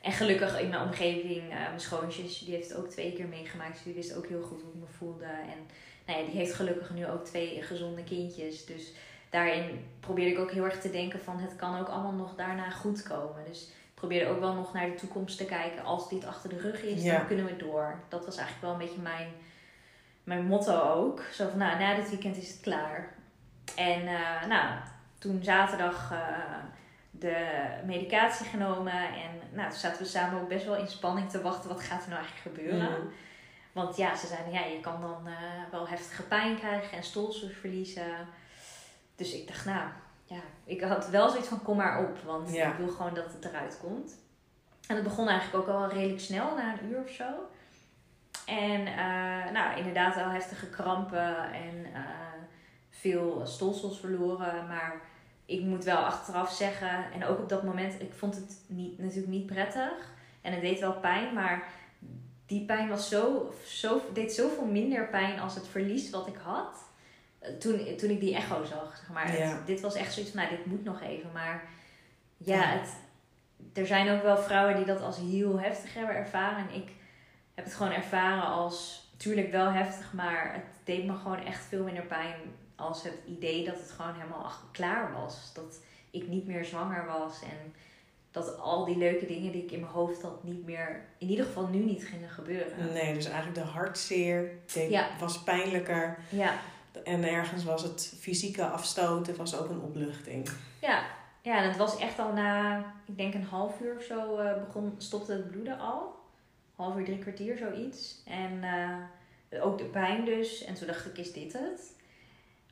En 0.00 0.12
gelukkig 0.12 0.60
in 0.60 0.68
mijn 0.68 0.82
omgeving, 0.82 1.42
eh, 1.50 1.56
mijn 1.56 1.80
schoonzus, 1.80 2.38
die 2.38 2.54
heeft 2.54 2.68
het 2.68 2.78
ook 2.78 2.88
twee 2.88 3.12
keer 3.12 3.26
meegemaakt. 3.26 3.72
Dus 3.72 3.82
die 3.82 3.94
wist 3.94 4.16
ook 4.16 4.26
heel 4.26 4.42
goed 4.42 4.62
hoe 4.62 4.72
ik 4.72 4.78
me 4.80 4.86
voelde. 4.96 5.24
En 5.24 5.66
nou 6.06 6.18
ja, 6.18 6.24
die 6.24 6.34
heeft 6.36 6.54
gelukkig 6.54 6.90
nu 6.90 7.06
ook 7.06 7.24
twee 7.24 7.62
gezonde 7.62 8.04
kindjes. 8.04 8.66
Dus 8.66 8.92
daarin 9.30 9.86
probeerde 10.00 10.30
ik 10.30 10.38
ook 10.38 10.50
heel 10.50 10.64
erg 10.64 10.80
te 10.80 10.90
denken 10.90 11.20
van 11.20 11.38
het 11.38 11.56
kan 11.56 11.80
ook 11.80 11.88
allemaal 11.88 12.12
nog 12.12 12.34
daarna 12.34 12.70
goed 12.70 13.02
komen. 13.02 13.44
Dus 13.48 13.62
ik 13.62 13.94
probeerde 13.94 14.30
ook 14.30 14.40
wel 14.40 14.54
nog 14.54 14.72
naar 14.72 14.86
de 14.86 14.94
toekomst 14.94 15.38
te 15.38 15.44
kijken. 15.44 15.84
Als 15.84 16.08
dit 16.08 16.24
achter 16.24 16.48
de 16.48 16.58
rug 16.58 16.82
is, 16.82 17.02
Ja. 17.02 17.16
dan 17.16 17.26
kunnen 17.26 17.44
we 17.44 17.56
door. 17.56 18.00
Dat 18.08 18.24
was 18.24 18.36
eigenlijk 18.36 18.66
wel 18.66 18.72
een 18.72 18.86
beetje 18.86 19.02
mijn, 19.02 19.28
mijn 20.24 20.46
motto 20.46 20.80
ook. 20.80 21.22
Zo 21.32 21.48
van 21.48 21.58
nou, 21.58 21.78
na 21.78 21.94
dit 21.94 22.10
weekend 22.10 22.36
is 22.36 22.48
het 22.48 22.60
klaar. 22.60 23.14
En 23.76 24.06
eh, 24.06 24.46
nou, 24.48 24.68
toen 25.18 25.42
zaterdag 25.42 26.12
eh, 26.12 26.18
de 27.10 27.46
medicatie 27.84 28.46
genomen. 28.46 28.92
En 28.92 29.40
nou, 29.52 29.70
toen 29.70 29.78
zaten 29.78 30.02
we 30.02 30.08
samen 30.08 30.40
ook 30.40 30.48
best 30.48 30.64
wel 30.64 30.76
in 30.76 30.88
spanning 30.88 31.30
te 31.30 31.42
wachten. 31.42 31.68
Wat 31.68 31.80
gaat 31.80 32.02
er 32.02 32.08
nou 32.10 32.22
eigenlijk 32.22 32.56
gebeuren? 32.56 32.90
Mhm. 32.90 33.08
Want 33.72 33.96
ja, 33.96 34.16
ze 34.16 34.26
zeiden, 34.26 34.52
ja, 34.52 34.64
je 34.64 34.80
kan 34.80 35.00
dan 35.00 35.26
eh, 35.26 35.32
wel 35.70 35.88
heftige 35.88 36.22
pijn 36.22 36.58
krijgen 36.58 36.96
en 36.96 37.02
stolsels 37.04 37.52
verliezen. 37.52 38.26
Dus 39.16 39.32
ik 39.34 39.46
dacht, 39.46 39.64
nou, 39.64 39.88
ja, 40.24 40.40
ik 40.64 40.80
had 40.80 41.08
wel 41.08 41.28
zoiets 41.28 41.48
van, 41.48 41.62
kom 41.62 41.76
maar 41.76 42.00
op. 42.08 42.18
Want 42.18 42.52
Ja. 42.52 42.70
ik 42.70 42.76
wil 42.76 42.88
gewoon 42.88 43.14
dat 43.14 43.32
het 43.32 43.44
eruit 43.44 43.78
komt. 43.80 44.20
En 44.88 44.94
het 44.94 45.04
begon 45.04 45.28
eigenlijk 45.28 45.68
ook 45.68 45.74
al 45.74 45.88
redelijk 45.88 46.20
snel, 46.20 46.54
na 46.56 46.72
een 46.72 46.90
uur 46.90 47.02
of 47.02 47.10
zo. 47.10 47.24
En 48.46 48.84
nou, 49.52 49.76
inderdaad 49.76 50.14
wel 50.14 50.28
heftige 50.28 50.66
krampen 50.70 51.52
en 51.52 51.86
veel 53.02 53.40
stolsels 53.44 53.98
verloren. 54.00 54.66
Maar 54.66 55.00
ik 55.46 55.60
moet 55.60 55.84
wel 55.84 55.96
achteraf 55.96 56.52
zeggen, 56.52 57.04
en 57.12 57.24
ook 57.24 57.38
op 57.38 57.48
dat 57.48 57.62
moment, 57.62 58.00
ik 58.00 58.12
vond 58.12 58.34
het 58.34 58.56
niet, 58.66 58.98
natuurlijk 58.98 59.32
niet 59.32 59.46
prettig. 59.46 60.10
En 60.40 60.52
het 60.52 60.60
deed 60.60 60.80
wel 60.80 60.92
pijn, 60.92 61.34
maar 61.34 61.68
die 62.46 62.64
pijn 62.64 62.88
was 62.88 63.08
zo, 63.08 63.52
zo, 63.66 64.00
deed 64.12 64.32
zoveel 64.32 64.64
minder 64.64 65.08
pijn 65.08 65.40
als 65.40 65.54
het 65.54 65.68
verlies 65.68 66.10
wat 66.10 66.26
ik 66.26 66.36
had. 66.42 66.76
eh, 67.38 67.52
Toen, 67.54 67.96
toen 67.96 68.10
ik 68.10 68.20
die 68.20 68.34
echo 68.34 68.64
zag, 68.64 68.96
zeg 68.96 69.10
maar. 69.12 69.32
Ja. 69.38 69.46
Het- 69.48 69.66
dit 69.66 69.80
was 69.80 69.94
echt 69.94 70.12
zoiets 70.12 70.32
van, 70.32 70.42
nou, 70.42 70.56
dit 70.56 70.66
moet 70.66 70.84
nog 70.84 71.00
even. 71.02 71.30
Maar 71.32 71.62
ja, 72.36 72.54
Ja. 72.56 72.78
Het, 72.78 72.88
er 73.74 73.86
zijn 73.86 74.10
ook 74.16 74.22
wel 74.22 74.36
vrouwen 74.38 74.76
die 74.76 74.84
dat 74.84 75.02
als 75.02 75.16
heel 75.18 75.60
heftig 75.60 75.94
hebben 75.94 76.14
ervaren. 76.16 76.68
En 76.68 76.74
ik 76.74 76.90
heb 77.54 77.64
het 77.64 77.74
gewoon 77.74 77.92
ervaren 77.92 78.42
als, 78.44 79.06
tuurlijk 79.16 79.50
wel 79.50 79.70
heftig, 79.70 80.12
maar 80.12 80.52
het 80.54 80.64
deed 80.84 81.06
me 81.06 81.14
gewoon 81.16 81.44
echt 81.44 81.64
veel 81.64 81.84
minder 81.84 82.02
pijn 82.04 82.34
als 82.82 83.02
het 83.02 83.14
idee 83.26 83.64
dat 83.64 83.74
het 83.80 83.90
gewoon 83.90 84.14
helemaal 84.14 84.50
klaar 84.72 85.12
was. 85.12 85.50
Dat 85.54 85.80
ik 86.10 86.28
niet 86.28 86.46
meer 86.46 86.64
zwanger 86.64 87.06
was 87.06 87.42
en 87.42 87.74
dat 88.30 88.58
al 88.58 88.84
die 88.84 88.96
leuke 88.96 89.26
dingen 89.26 89.52
die 89.52 89.62
ik 89.64 89.70
in 89.70 89.80
mijn 89.80 89.92
hoofd 89.92 90.22
had 90.22 90.44
niet 90.44 90.64
meer, 90.64 91.04
in 91.18 91.28
ieder 91.28 91.44
geval 91.44 91.66
nu 91.66 91.78
niet 91.78 92.04
gingen 92.04 92.30
gebeuren. 92.30 92.92
Nee, 92.92 93.14
dus 93.14 93.24
eigenlijk 93.26 93.54
de 93.54 93.72
hartzeer 93.72 94.50
deed- 94.72 94.90
Ja. 94.90 95.08
was 95.18 95.42
pijnlijker. 95.42 96.18
Ja, 96.28 96.54
En 97.04 97.24
ergens 97.24 97.64
was 97.64 97.82
het 97.82 98.14
fysieke 98.18 98.64
afstoten 98.66 99.36
was 99.36 99.58
ook 99.58 99.68
een 99.70 99.80
opluchting. 99.80 100.48
ja. 100.80 101.02
Ja, 101.44 101.56
en 101.62 101.68
het 101.68 101.76
was 101.76 101.98
echt 101.98 102.18
al 102.18 102.32
na, 102.32 102.78
ik 103.06 103.16
denk 103.16 103.34
een 103.34 103.44
half 103.44 103.80
uur 103.80 103.96
of 103.96 104.02
zo, 104.02 104.36
eh, 104.36 104.64
begon, 104.64 104.94
stopte 104.98 105.32
het 105.32 105.50
bloeden 105.50 105.78
al. 105.78 106.14
Half 106.76 106.96
uur, 106.96 107.04
drie 107.04 107.18
kwartier, 107.18 107.56
zoiets. 107.58 108.22
En 108.26 108.62
eh, 109.50 109.64
ook 109.64 109.78
de 109.78 109.84
pijn 109.84 110.24
dus. 110.24 110.64
En 110.64 110.74
toen 110.74 110.86
dacht 110.86 111.06
ik, 111.06 111.18
is 111.18 111.32
dit 111.32 111.52
het? 111.52 111.91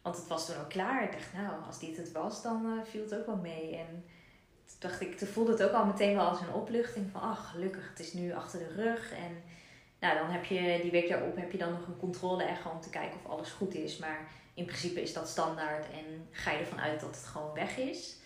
Want 0.03 0.17
het 0.17 0.27
was 0.27 0.47
toen 0.47 0.57
ook 0.57 0.69
klaar. 0.69 1.03
Ik 1.03 1.13
dacht, 1.13 1.33
nou, 1.33 1.65
als 1.67 1.79
dit 1.79 1.97
het 1.97 2.13
was, 2.13 2.43
dan 2.43 2.67
eh, 2.67 2.91
viel 2.91 3.03
het 3.03 3.15
ook 3.15 3.27
wel 3.27 3.37
mee. 3.37 3.77
En 3.77 4.05
toen 4.67 4.77
dacht 4.79 5.01
ik, 5.01 5.19
toen 5.19 5.29
voelde 5.29 5.51
het 5.51 5.63
ook 5.63 5.73
al 5.73 5.87
meteen 5.87 6.17
wel 6.17 6.29
als 6.29 6.41
een 6.41 6.53
opluchting 6.53 7.11
van, 7.11 7.21
ach, 7.21 7.51
gelukkig, 7.51 7.89
het 7.89 8.01
is 8.01 8.13
nu 8.13 8.33
achter 8.33 8.59
de 8.59 8.83
rug. 8.83 9.13
En 9.13 9.43
nou, 10.01 10.19
dan 10.19 10.31
heb 10.31 10.45
je 10.45 10.79
die 10.83 10.91
week 10.91 11.09
daarop 11.09 11.37
heb 11.37 11.53
je 11.53 11.59
dan 11.59 11.71
nog 11.71 11.87
een 11.87 11.99
controle 11.99 12.43
echo 12.43 12.71
om 12.71 12.81
te 12.81 12.91
kijken 12.91 13.19
of 13.25 13.31
alles 13.31 13.51
goed 13.51 13.75
is. 13.75 13.99
Maar 13.99 14.19
in 14.55 14.65
principe 14.65 15.03
is 15.03 15.13
dat 15.13 15.29
standaard 15.29 15.85
en 15.85 16.29
ga 16.31 16.51
je 16.51 16.59
ervan 16.59 16.81
uit 16.81 17.01
dat 17.01 17.17
het 17.17 17.27
gewoon 17.27 17.55
weg 17.55 17.77
is. 17.77 18.17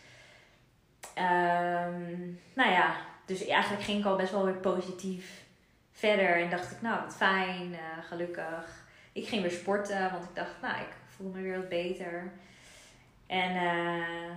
Ehm, 1.14 2.32
nou 2.54 2.70
ja, 2.70 2.96
dus 3.26 3.46
eigenlijk 3.46 3.82
ging 3.82 3.98
ik 3.98 4.06
al 4.06 4.16
best 4.16 4.32
wel 4.32 4.44
weer 4.44 4.54
positief 4.54 5.44
verder. 5.92 6.40
En 6.42 6.50
dacht 6.50 6.70
ik, 6.70 6.82
nou, 6.82 7.02
wat 7.04 7.16
fijn, 7.16 7.74
eh, 7.74 8.04
gelukkig. 8.08 8.84
Ik 9.12 9.28
ging 9.28 9.42
weer 9.42 9.50
sporten, 9.50 10.10
want 10.12 10.24
ik 10.24 10.34
dacht, 10.34 10.60
nou, 10.62 10.80
ik 10.80 10.92
voel 11.16 11.31
me 11.31 11.42
weer 11.42 11.57
wat 11.57 11.68
beter. 11.68 12.33
En 13.27 13.57
eh, 13.57 14.37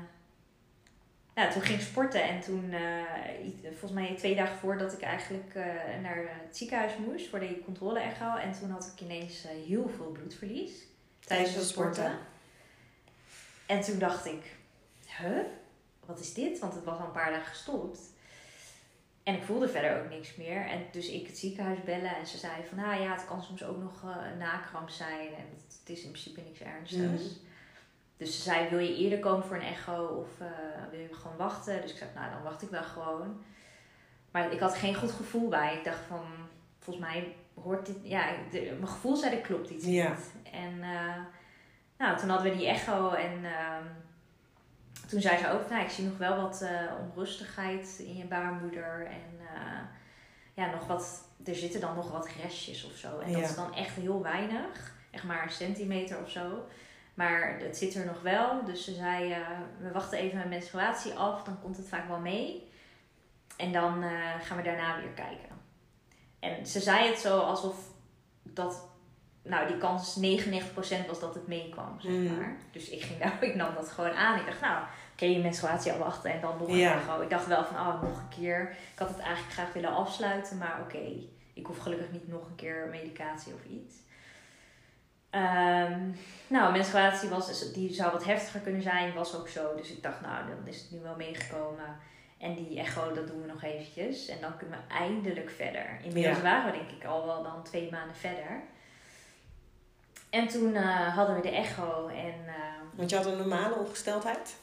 nou, 1.35 1.51
toen 1.51 1.61
ging 1.61 1.79
ik 1.79 1.85
sporten 1.85 2.23
en 2.23 2.41
toen, 2.41 2.71
eh, 2.71 3.61
volgens 3.61 3.91
mij 3.91 4.15
twee 4.15 4.35
dagen 4.35 4.57
voordat 4.57 4.93
ik 4.93 5.01
eigenlijk 5.01 5.55
eh, 5.55 5.65
naar 6.01 6.17
het 6.45 6.57
ziekenhuis 6.57 6.91
moest 6.97 7.29
voor 7.29 7.39
de 7.39 7.61
controle 7.65 7.99
echo. 7.99 8.35
En 8.35 8.51
toen 8.51 8.69
had 8.69 8.91
ik 8.95 9.01
ineens 9.01 9.45
heel 9.67 9.89
veel 9.95 10.11
bloedverlies 10.11 10.71
tijdens 11.19 11.55
het 11.55 11.65
sporten. 11.65 12.17
En 13.65 13.81
toen 13.81 13.99
dacht 13.99 14.25
ik, 14.25 14.55
huh? 15.17 15.39
Wat 16.05 16.19
is 16.19 16.33
dit? 16.33 16.59
Want 16.59 16.73
het 16.73 16.83
was 16.83 16.99
al 16.99 17.05
een 17.05 17.11
paar 17.11 17.31
dagen 17.31 17.45
gestopt. 17.45 17.99
En 19.27 19.35
ik 19.35 19.43
voelde 19.43 19.69
verder 19.69 19.99
ook 19.99 20.09
niks 20.09 20.35
meer. 20.35 20.65
En 20.65 20.85
dus 20.91 21.09
ik 21.09 21.27
het 21.27 21.37
ziekenhuis 21.37 21.83
bellen 21.83 22.15
en 22.15 22.27
ze 22.27 22.37
zei 22.37 22.53
van, 22.69 22.77
nou 22.77 23.01
ja, 23.01 23.11
het 23.11 23.25
kan 23.25 23.43
soms 23.43 23.63
ook 23.63 23.77
nog 23.77 24.03
uh, 24.03 24.31
een 24.31 24.37
nakramp 24.37 24.89
zijn 24.89 25.27
en 25.27 25.45
het, 25.55 25.77
het, 25.79 25.89
is 25.89 26.03
in 26.03 26.11
principe 26.11 26.41
niks 26.41 26.59
ernstigs. 26.59 27.23
Mhm. 27.23 27.45
Dus 28.17 28.35
ze 28.35 28.41
zei, 28.41 28.69
wil 28.69 28.79
je 28.79 28.95
eerder 28.95 29.19
komen 29.19 29.45
voor 29.45 29.55
een 29.55 29.61
echo 29.61 30.05
of 30.05 30.29
uh, 30.41 30.47
wil 30.91 30.99
je 30.99 31.13
gewoon 31.13 31.37
wachten? 31.37 31.81
Dus 31.81 31.91
ik 31.91 31.97
zei, 31.97 32.09
nou 32.15 32.31
dan 32.31 32.43
wacht 32.43 32.61
ik 32.61 32.69
wel 32.69 32.83
gewoon. 32.83 33.43
Maar 34.31 34.51
ik 34.51 34.59
had 34.59 34.75
geen 34.75 34.95
goed 34.95 35.11
gevoel 35.11 35.49
bij. 35.49 35.75
Ik 35.77 35.83
dacht 35.83 36.03
van, 36.07 36.25
volgens 36.79 37.05
mij 37.05 37.35
hoort 37.53 37.85
dit, 37.85 37.97
ja, 38.03 38.29
de, 38.51 38.59
mijn 38.59 38.87
gevoel 38.87 39.15
zei 39.15 39.35
dat 39.35 39.41
klopt 39.45 39.69
iets 39.69 39.85
Ja. 39.85 40.09
niet. 40.09 40.33
En 40.51 40.73
uh, 40.73 41.15
nou, 41.97 42.17
toen 42.17 42.29
hadden 42.29 42.51
we 42.51 42.57
die 42.57 42.67
echo 42.67 43.11
en 43.11 43.39
uh, 43.43 43.77
toen 45.07 45.21
zei 45.21 45.37
ze 45.37 45.51
ook, 45.51 45.69
nou, 45.69 45.83
ik 45.83 45.89
zie 45.89 46.05
nog 46.05 46.17
wel 46.17 46.41
wat 46.41 46.61
uh, 46.61 46.69
onrustigheid 47.01 47.99
in 47.99 48.17
je 48.17 48.25
baarmoeder 48.25 49.05
en 49.05 49.39
uh, 49.41 49.79
ja, 50.53 50.71
nog 50.71 50.87
wat, 50.87 51.23
er 51.45 51.55
zitten 51.55 51.81
dan 51.81 51.95
nog 51.95 52.11
wat 52.11 52.29
restjes 52.41 52.85
of 52.85 52.97
zo. 52.97 53.19
En 53.19 53.29
Ja. 53.31 53.39
dat 53.39 53.49
is 53.49 53.55
dan 53.55 53.75
echt 53.75 53.95
heel 53.95 54.21
weinig, 54.21 54.95
echt 55.11 55.23
maar 55.23 55.43
een 55.43 55.51
centimeter 55.51 56.17
of 56.23 56.29
zo. 56.29 56.65
Maar 57.13 57.59
het 57.59 57.77
zit 57.77 57.95
er 57.95 58.05
nog 58.05 58.21
wel, 58.21 58.65
dus 58.65 58.83
ze 58.83 58.93
zei, 58.93 59.29
uh, 59.29 59.47
we 59.79 59.91
wachten 59.91 60.17
even 60.19 60.37
mijn 60.37 60.49
menstruatie 60.49 61.13
af, 61.13 61.43
dan 61.43 61.59
komt 61.61 61.77
het 61.77 61.87
vaak 61.87 62.07
wel 62.07 62.19
mee. 62.19 62.71
En 63.57 63.71
dan 63.71 64.03
gaan 64.41 64.57
we 64.57 64.63
daarna 64.63 64.99
weer 64.99 65.09
kijken. 65.09 65.55
En 66.39 66.65
ze 66.67 66.79
zei 66.79 67.07
het 67.07 67.19
zo 67.19 67.39
alsof 67.39 67.75
dat, 68.43 68.86
nou 69.49 69.67
die 69.67 69.77
kans 69.77 70.15
99% 70.19 71.07
was 71.07 71.19
dat 71.19 71.33
het 71.33 71.47
meekwam, 71.47 71.99
zeg 72.01 72.11
Mm. 72.11 72.35
maar. 72.37 72.55
Dus 72.71 72.89
ik, 72.89 73.01
ging 73.01 73.19
daar, 73.19 73.43
ik 73.49 73.55
nam 73.55 73.73
dat 73.75 73.89
gewoon 73.91 74.11
aan. 74.13 74.39
Ik 74.39 74.45
dacht, 74.45 74.61
nou, 74.61 74.83
oké, 75.13 75.25
je 75.25 75.39
menstruatie 75.39 75.91
afwachten 75.91 76.31
en 76.31 76.41
dan 76.41 76.57
nog 76.57 76.67
een 76.67 76.75
Ja. 76.77 77.21
Ik 77.21 77.29
dacht 77.29 77.47
wel 77.47 77.63
van, 77.65 77.75
oh, 77.75 78.01
nog 78.01 78.17
een 78.17 78.39
keer. 78.39 78.61
Ik 78.93 78.99
had 78.99 79.09
het 79.09 79.19
eigenlijk 79.19 79.53
graag 79.53 79.73
willen 79.73 79.95
afsluiten, 79.95 80.57
maar 80.57 80.79
oké, 80.81 81.11
ik 81.53 81.65
hoef 81.65 81.77
gelukkig 81.77 82.11
niet 82.11 82.27
nog 82.27 82.47
een 82.49 82.55
keer 82.55 82.87
medicatie 82.91 83.53
of 83.53 83.63
iets. 83.71 83.95
Ehm, 85.29 85.99
nou, 86.47 86.71
menstruatie 86.71 87.29
was, 87.29 87.73
die 87.73 87.93
zou 87.93 88.11
wat 88.11 88.25
heftiger 88.25 88.59
kunnen 88.59 88.81
zijn, 88.81 89.13
was 89.13 89.35
ook 89.35 89.47
zo. 89.47 89.75
Dus 89.75 89.91
ik 89.91 90.03
dacht, 90.03 90.21
nou, 90.21 90.47
dan 90.47 90.67
is 90.67 90.81
het 90.81 90.91
nu 90.91 90.99
wel 90.99 91.15
meegekomen. 91.15 91.97
En 92.37 92.55
die 92.55 92.79
echo, 92.79 93.13
dat 93.13 93.27
doen 93.27 93.41
we 93.41 93.47
nog 93.47 93.63
eventjes. 93.63 94.27
En 94.27 94.37
dan 94.41 94.57
kunnen 94.57 94.77
we 94.87 94.93
eindelijk 94.93 95.49
verder. 95.49 95.99
Inmiddels 96.03 96.37
Ja. 96.37 96.43
waren 96.43 96.71
we 96.71 96.77
denk 96.77 96.89
ik 96.91 97.05
al 97.05 97.25
wel 97.25 97.43
dan 97.43 97.63
twee 97.63 97.91
maanden 97.91 98.15
verder. 98.15 98.61
En 100.29 100.47
toen 100.47 100.75
eh, 100.75 101.15
hadden 101.15 101.35
we 101.35 101.41
de 101.41 101.49
echo 101.55 102.07
en... 102.07 102.33
eh, 102.47 102.53
Want 102.95 103.09
je 103.09 103.15
had 103.15 103.25
een 103.25 103.37
normale 103.37 103.75
ongesteldheid? 103.75 104.55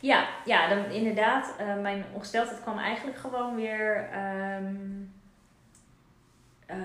ja, 0.00 0.28
ja 0.44 0.68
dan, 0.68 0.84
inderdaad. 0.84 1.54
eh, 1.58 1.76
mijn 1.80 2.04
ongesteldheid 2.12 2.60
kwam 2.62 2.78
eigenlijk 2.78 3.18
gewoon 3.18 3.54
weer... 3.56 4.08
ehm, 4.12 4.74
eh, 6.66 6.76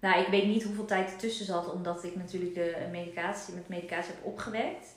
nou, 0.00 0.20
ik 0.20 0.26
weet 0.28 0.46
niet 0.46 0.62
hoeveel 0.62 0.84
tijd 0.84 1.10
ertussen 1.12 1.46
zat, 1.46 1.72
omdat 1.72 2.04
ik 2.04 2.16
natuurlijk 2.16 2.54
de 2.54 2.76
medicatie, 2.90 3.54
met 3.54 3.68
medicatie 3.68 4.12
heb 4.14 4.24
opgewekt. 4.24 4.96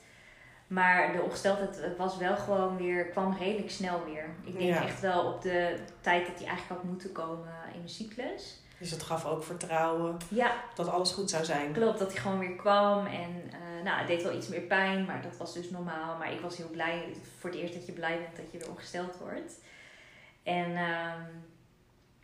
Maar 0.66 1.12
de 1.12 1.22
ongesteldheid 1.22 1.96
was 1.96 2.16
wel 2.16 2.36
gewoon 2.36 2.76
weer, 2.76 3.04
kwam 3.06 3.36
redelijk 3.38 3.70
snel 3.70 4.04
weer. 4.04 4.24
Ik 4.44 4.52
denk 4.58 4.74
Ja. 4.74 4.82
echt 4.82 5.00
wel 5.00 5.32
op 5.32 5.42
de 5.42 5.78
tijd 6.00 6.26
dat 6.26 6.38
die 6.38 6.46
eigenlijk 6.46 6.80
had 6.80 6.90
moeten 6.90 7.12
komen 7.12 7.48
in 7.72 7.78
mijn 7.78 7.88
cyclus. 7.88 8.61
Dus 8.82 8.90
het 8.90 9.02
gaf 9.02 9.24
ook 9.26 9.44
vertrouwen 9.44 10.16
Ja, 10.28 10.54
dat 10.74 10.88
alles 10.88 11.10
goed 11.10 11.30
zou 11.30 11.44
zijn. 11.44 11.72
klopt 11.72 11.98
dat 11.98 12.12
hij 12.12 12.20
gewoon 12.20 12.38
weer 12.38 12.56
kwam. 12.56 13.06
En 13.06 13.42
eh, 13.52 13.84
nou, 13.84 13.98
het 13.98 14.06
deed 14.06 14.22
wel 14.22 14.36
iets 14.36 14.48
meer 14.48 14.60
pijn, 14.60 15.04
maar 15.04 15.22
dat 15.22 15.36
was 15.36 15.54
dus 15.54 15.70
normaal. 15.70 16.18
Maar 16.18 16.32
ik 16.32 16.40
was 16.40 16.56
heel 16.56 16.70
blij 16.70 17.16
voor 17.38 17.50
het 17.50 17.58
eerst 17.58 17.74
dat 17.74 17.86
je 17.86 17.92
blij 17.92 18.18
bent 18.18 18.36
dat 18.36 18.52
je 18.52 18.58
weer 18.58 18.68
ongesteld 18.68 19.16
wordt. 19.16 19.60
En 20.42 20.76
ehm, 20.76 21.20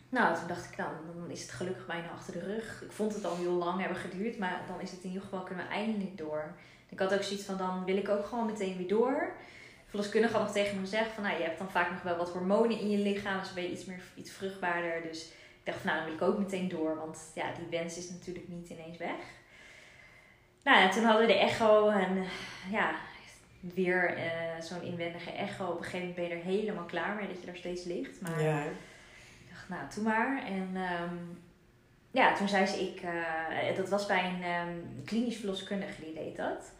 nou, 0.09 0.37
toen 0.37 0.47
dacht 0.47 0.65
ik, 0.65 0.77
nou, 0.77 0.91
dan 1.15 1.31
is 1.31 1.43
het 1.43 1.51
gelukkig 1.51 1.87
bijna 1.87 2.09
achter 2.11 2.33
de 2.33 2.55
rug. 2.55 2.83
Ik 2.83 2.93
vond 2.93 3.15
het 3.15 3.25
al 3.25 3.37
heel 3.37 3.53
lang 3.53 3.81
hebben 3.81 3.99
geduurd, 3.99 4.39
maar 4.39 4.63
dan 4.67 4.81
is 4.81 4.91
het 4.91 5.01
in 5.03 5.09
ieder 5.09 5.23
geval 5.23 5.43
kunnen 5.43 5.65
we 5.67 5.71
eindelijk 5.71 6.19
door. 6.19 6.55
Ik 6.89 6.99
had 6.99 7.15
ook 7.15 7.23
zoiets 7.23 7.45
van, 7.45 7.57
dan 7.57 7.85
wil 7.85 7.97
ik 7.97 8.09
ook 8.09 8.27
gewoon 8.27 8.47
meteen 8.47 8.77
weer 8.77 8.89
door. 8.89 9.33
Verloskundige 9.87 10.33
had 10.37 10.43
nog 10.43 10.53
tegen 10.53 10.75
me 10.75 10.81
gezegd 10.81 11.11
van, 11.11 11.23
nou, 11.23 11.37
je 11.37 11.43
hebt 11.43 11.59
dan 11.59 11.71
vaak 11.71 11.91
nog 11.91 12.03
wel 12.03 12.17
wat 12.17 12.31
hormonen 12.31 12.81
in 12.81 12.91
je 12.91 12.99
lichaam, 12.99 13.41
dus 13.41 13.53
ben 13.53 13.63
je 13.63 13.71
iets 13.71 13.85
meer 13.85 14.03
iets 14.15 14.31
vruchtbaarder. 14.31 15.03
Dus 15.03 15.37
dacht 15.71 15.85
nou, 15.85 15.97
dan 15.97 16.07
wil 16.07 16.15
ik 16.15 16.23
ook 16.23 16.39
meteen 16.39 16.69
door, 16.69 16.97
want 16.97 17.19
ja, 17.35 17.53
die 17.59 17.79
wens 17.81 17.97
is 17.99 18.11
natuurlijk 18.11 18.49
niet 18.49 18.69
ineens 18.69 18.97
weg. 18.97 19.17
Nou 20.65 20.79
ja, 20.81 20.89
toen 20.89 21.05
hadden 21.05 21.27
we 21.27 21.33
de 21.33 21.39
echo 21.39 21.89
en 21.89 22.25
ja, 22.71 22.95
weer 23.61 24.17
eh, 24.17 24.61
zo'n 24.61 24.83
inwendige 24.83 25.31
echo. 25.33 25.67
Op 25.67 25.79
een 25.79 25.85
gegeven 25.85 25.99
moment 26.09 26.15
ben 26.17 26.25
je 26.25 26.35
er 26.43 26.51
helemaal 26.51 26.85
klaar 26.85 27.15
mee 27.17 27.27
dat 27.29 27.41
je 27.41 27.47
daar 27.47 27.57
steeds 27.57 27.85
ligt. 27.85 28.21
Maar 28.21 28.43
Ja. 28.43 28.63
ik 28.65 28.71
dacht, 29.51 29.69
nou, 29.69 29.83
doe 29.95 30.05
maar. 30.05 30.43
En 30.47 30.71
ehm, 30.75 31.15
ja, 32.11 32.35
toen 32.35 32.49
zei 32.49 32.67
ze, 32.67 32.81
ik, 32.81 33.01
eh, 33.01 33.77
dat 33.77 33.89
was 33.89 34.07
bij 34.07 34.25
een 34.25 34.43
ehm, 34.43 35.05
klinisch 35.05 35.37
verloskundige 35.37 36.01
die 36.05 36.15
deed 36.15 36.37
dat. 36.37 36.73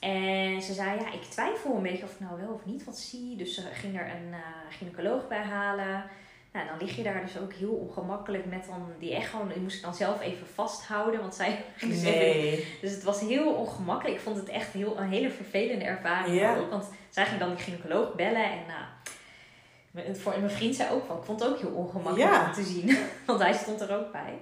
En 0.00 0.62
ze 0.62 0.72
zei, 0.72 1.00
ja, 1.00 1.12
ik 1.12 1.22
twijfel 1.22 1.76
een 1.76 1.82
beetje 1.82 2.04
of 2.04 2.12
ik 2.12 2.20
nou 2.20 2.40
wel 2.40 2.52
of 2.52 2.64
niet 2.64 2.84
wat 2.84 2.98
zie. 2.98 3.36
Dus 3.36 3.54
ze 3.54 3.62
ging 3.62 3.98
er 3.98 4.06
een 4.10 4.32
eh, 4.32 4.38
gynaecoloog 4.70 5.28
bij 5.28 5.42
halen. 5.42 6.04
Nou, 6.52 6.66
dan 6.66 6.78
lig 6.78 6.96
je 6.96 7.02
daar 7.02 7.20
dus 7.22 7.38
ook 7.38 7.52
heel 7.52 7.72
ongemakkelijk 7.72 8.44
met 8.44 8.66
dan 8.66 8.92
die 8.98 9.14
echo. 9.14 9.46
Die 9.46 9.62
moest 9.62 9.76
ik 9.76 9.82
dan 9.82 9.94
zelf 9.94 10.20
even 10.20 10.46
vasthouden, 10.46 11.20
want 11.20 11.34
zij 11.34 11.64
ging 11.76 11.92
dus 11.92 12.02
Nee. 12.02 12.66
dus 12.80 12.90
het 12.90 13.02
was 13.02 13.20
heel 13.20 13.52
ongemakkelijk. 13.54 14.16
Ik 14.16 14.22
vond 14.22 14.36
het 14.36 14.48
echt 14.48 14.72
heel, 14.72 14.98
een 14.98 15.08
hele 15.08 15.30
vervelende 15.30 15.84
ervaring. 15.84 16.40
Ja. 16.40 16.56
ook. 16.56 16.70
Want 16.70 16.88
zij 17.10 17.26
ging 17.26 17.40
dan 17.40 17.48
die 17.48 17.58
gynaecoloog 17.64 18.14
bellen. 18.14 18.44
En 18.44 18.58
nou, 18.66 20.16
voor, 20.16 20.34
mijn 20.38 20.50
vriend 20.50 20.74
zei 20.74 20.90
ook 20.90 21.04
van, 21.06 21.16
ik 21.16 21.24
vond 21.24 21.40
het 21.40 21.48
ook 21.48 21.58
heel 21.60 21.70
ongemakkelijk 21.70 22.32
Ja. 22.32 22.46
om 22.46 22.52
te 22.52 22.62
zien. 22.62 22.98
Want 23.26 23.40
hij 23.40 23.52
stond 23.52 23.80
er 23.80 23.98
ook 23.98 24.12
bij. 24.12 24.38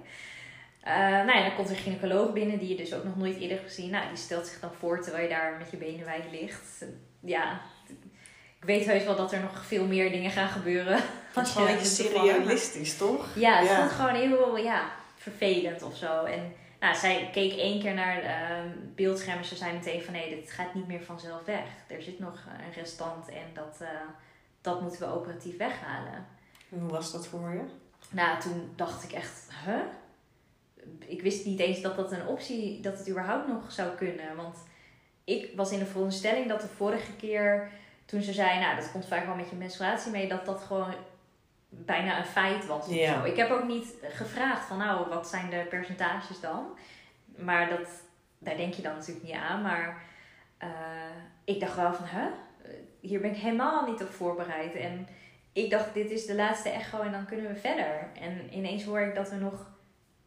Eh, 0.80 0.94
nou 1.26 1.32
ja, 1.38 1.42
dan 1.42 1.54
komt 1.54 1.68
er 1.68 1.76
een 1.76 1.82
gynaecoloog 1.82 2.32
binnen 2.32 2.58
die 2.58 2.68
je 2.68 2.76
dus 2.76 2.94
ook 2.94 3.04
nog 3.04 3.16
nooit 3.16 3.36
eerder 3.38 3.58
gezien. 3.58 3.90
Nou, 3.90 4.08
die 4.08 4.16
stelt 4.16 4.46
zich 4.46 4.60
dan 4.60 4.70
voor 4.78 5.02
terwijl 5.02 5.22
je 5.22 5.28
daar 5.28 5.56
met 5.58 5.70
je 5.70 5.76
benen 5.76 6.04
wijd 6.04 6.24
ligt. 6.30 6.84
Ja, 7.20 7.60
ik 8.60 8.66
weet 8.66 8.86
heus 8.86 9.04
wel 9.04 9.16
dat 9.16 9.32
er 9.32 9.40
nog 9.40 9.64
veel 9.64 9.86
meer 9.86 10.10
dingen 10.10 10.30
gaan 10.30 10.48
gebeuren. 10.48 11.00
Het 11.34 11.46
is 11.46 11.52
gewoon 11.52 11.68
een 11.68 11.74
je 11.74 11.80
beetje 12.44 12.96
toch? 12.96 13.26
ja, 13.34 13.58
het 13.58 13.68
Ja. 13.68 13.76
vond 13.78 13.90
gewoon 13.90 14.14
heel 14.14 14.56
ja, 14.56 14.90
vervelend 15.16 15.82
of 15.82 15.96
zo. 15.96 16.24
En 16.24 16.52
nou, 16.80 16.96
zij 16.96 17.28
keek 17.32 17.52
één 17.56 17.80
keer 17.80 17.94
naar 17.94 18.22
uh, 18.24 18.70
beeldscherm 18.94 19.38
en 19.38 19.44
ze 19.44 19.56
zei 19.56 19.72
meteen 19.72 20.02
van 20.02 20.12
nee, 20.12 20.34
dit 20.40 20.50
gaat 20.50 20.74
niet 20.74 20.86
meer 20.86 21.02
vanzelf 21.02 21.44
weg. 21.44 21.64
Er 21.86 22.02
zit 22.02 22.18
nog 22.18 22.34
een 22.34 22.72
restant 22.72 23.28
en 23.28 23.44
dat, 23.54 23.76
eh, 23.80 23.88
dat 24.60 24.80
moeten 24.80 25.00
we 25.00 25.14
operatief 25.14 25.56
weghalen. 25.56 26.26
En 26.70 26.78
Hoe 26.80 26.90
was 26.90 27.12
dat 27.12 27.26
voor 27.26 27.50
je? 27.50 27.62
Nou, 28.10 28.40
toen 28.40 28.72
dacht 28.76 29.04
ik 29.04 29.12
echt, 29.12 29.48
huh? 29.64 29.74
Ik 30.98 31.22
wist 31.22 31.44
niet 31.46 31.60
eens 31.60 31.80
dat 31.80 31.96
dat 31.96 32.12
een 32.12 32.26
optie, 32.26 32.80
dat 32.80 32.98
het 32.98 33.08
überhaupt 33.08 33.48
nog 33.48 33.72
zou 33.72 33.94
kunnen. 33.96 34.36
Want 34.36 34.56
ik 35.24 35.48
was 35.56 35.70
in 35.72 35.78
de 35.78 35.86
veronderstelling 35.86 36.48
dat 36.48 36.60
de 36.60 36.68
vorige 36.76 37.12
keer, 37.12 37.70
toen 38.10 38.22
ze 38.22 38.32
zei, 38.32 38.58
nou, 38.58 38.76
dat 38.76 38.90
komt 38.92 39.06
vaak 39.06 39.26
wel 39.26 39.34
met 39.34 39.50
je 39.50 39.56
menstruatie 39.56 40.10
mee, 40.12 40.28
dat 40.28 40.46
dat 40.46 40.60
gewoon 40.62 40.94
bijna 41.68 42.18
een 42.18 42.24
feit 42.24 42.66
was. 42.66 42.86
of 42.86 42.94
Ja. 42.94 43.20
zo. 43.20 43.24
Ik 43.26 43.36
heb 43.36 43.50
ook 43.50 43.64
niet 43.64 43.86
gevraagd 44.02 44.66
van, 44.66 44.78
nou, 44.78 45.08
wat 45.08 45.28
zijn 45.28 45.50
de 45.50 45.66
percentages 45.68 46.40
dan? 46.40 46.66
Maar 47.36 47.68
dat, 47.68 47.88
daar 48.38 48.56
denk 48.56 48.74
je 48.74 48.82
dan 48.82 48.94
natuurlijk 48.96 49.26
niet 49.26 49.34
aan. 49.36 49.62
Maar 49.62 50.02
eh, 50.58 50.68
ik 51.44 51.60
dacht 51.60 51.76
wel 51.76 51.94
van, 51.94 52.06
huh? 52.06 52.26
Hier 53.00 53.20
ben 53.20 53.30
ik 53.30 53.36
helemaal 53.36 53.90
niet 53.90 54.02
op 54.02 54.10
voorbereid. 54.10 54.74
En 54.74 55.08
ik 55.52 55.70
dacht, 55.70 55.94
dit 55.94 56.10
is 56.10 56.26
de 56.26 56.34
laatste 56.34 56.68
echo 56.68 57.00
en 57.00 57.12
dan 57.12 57.26
kunnen 57.26 57.52
we 57.52 57.58
verder. 57.60 58.08
En 58.20 58.54
ineens 58.56 58.84
hoor 58.84 59.00
ik 59.00 59.14
dat 59.14 59.30
we 59.30 59.36
nog 59.36 59.70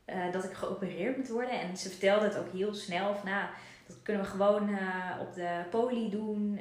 eh, 0.05 0.31
dat 0.31 0.43
ik 0.43 0.53
geopereerd 0.53 1.17
moet 1.17 1.29
worden. 1.29 1.59
En 1.59 1.77
ze 1.77 1.89
vertelde 1.89 2.25
het 2.25 2.37
ook 2.37 2.51
heel 2.53 2.73
snel. 2.73 3.15
Van, 3.15 3.29
nou, 3.29 3.45
dat 3.87 3.97
kunnen 4.03 4.23
we 4.23 4.29
gewoon 4.29 4.69
eh, 4.77 5.19
op 5.21 5.33
de 5.33 5.61
poli 5.69 6.09
doen. 6.09 6.59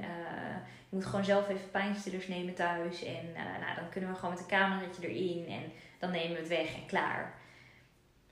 Je 0.93 0.99
moet 0.99 1.07
gewoon 1.07 1.25
zelf 1.25 1.49
even 1.49 1.71
pijnstillers 1.71 2.29
nemen 2.29 2.55
thuis. 2.55 3.05
En 3.05 3.35
eh, 3.35 3.43
nou, 3.61 3.75
dan 3.77 3.89
kunnen 3.91 4.11
we 4.11 4.17
gewoon 4.17 4.31
met 4.31 4.41
een 4.41 4.47
cameraatje 4.47 5.09
erin. 5.09 5.47
En 5.47 5.73
dan 5.99 6.11
nemen 6.11 6.33
we 6.33 6.39
het 6.39 6.49
weg 6.49 6.75
en 6.75 6.87
klaar. 6.87 7.35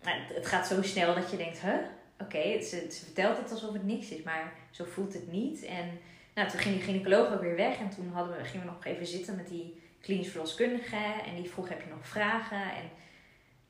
Het, 0.01 0.47
gaat 0.47 0.67
zo 0.67 0.83
snel 0.83 1.15
dat 1.15 1.31
je 1.31 1.37
denkt, 1.37 1.61
huh? 1.61 1.75
Oké, 2.19 2.63
ze, 2.63 2.87
vertelt 3.05 3.37
het 3.37 3.51
alsof 3.51 3.73
het 3.73 3.85
niks 3.85 4.09
is. 4.09 4.23
Maar 4.23 4.53
zo 4.71 4.85
voelt 4.85 5.13
het 5.13 5.33
niet. 5.33 5.63
En 5.63 5.99
nou, 6.35 6.49
toen 6.49 6.61
ging 6.61 6.75
die 6.75 6.85
gynaecoloog 6.85 7.33
ook 7.33 7.41
weer 7.41 7.57
weg. 7.57 7.79
En 7.79 7.91
toen 7.91 8.13
hadden 8.13 8.37
we, 8.37 8.45
gingen 8.45 8.67
we 8.67 8.73
nog 8.73 8.85
even 8.85 9.07
zitten 9.07 9.37
met 9.37 9.49
die 9.49 9.83
klinisch 10.01 10.31
verloskundige. 10.31 11.23
En 11.27 11.35
die 11.37 11.51
vroeg, 11.51 11.69
heb 11.69 11.83
je 11.83 11.91
nog 11.91 12.09
vragen? 12.09 12.63
En 12.63 12.91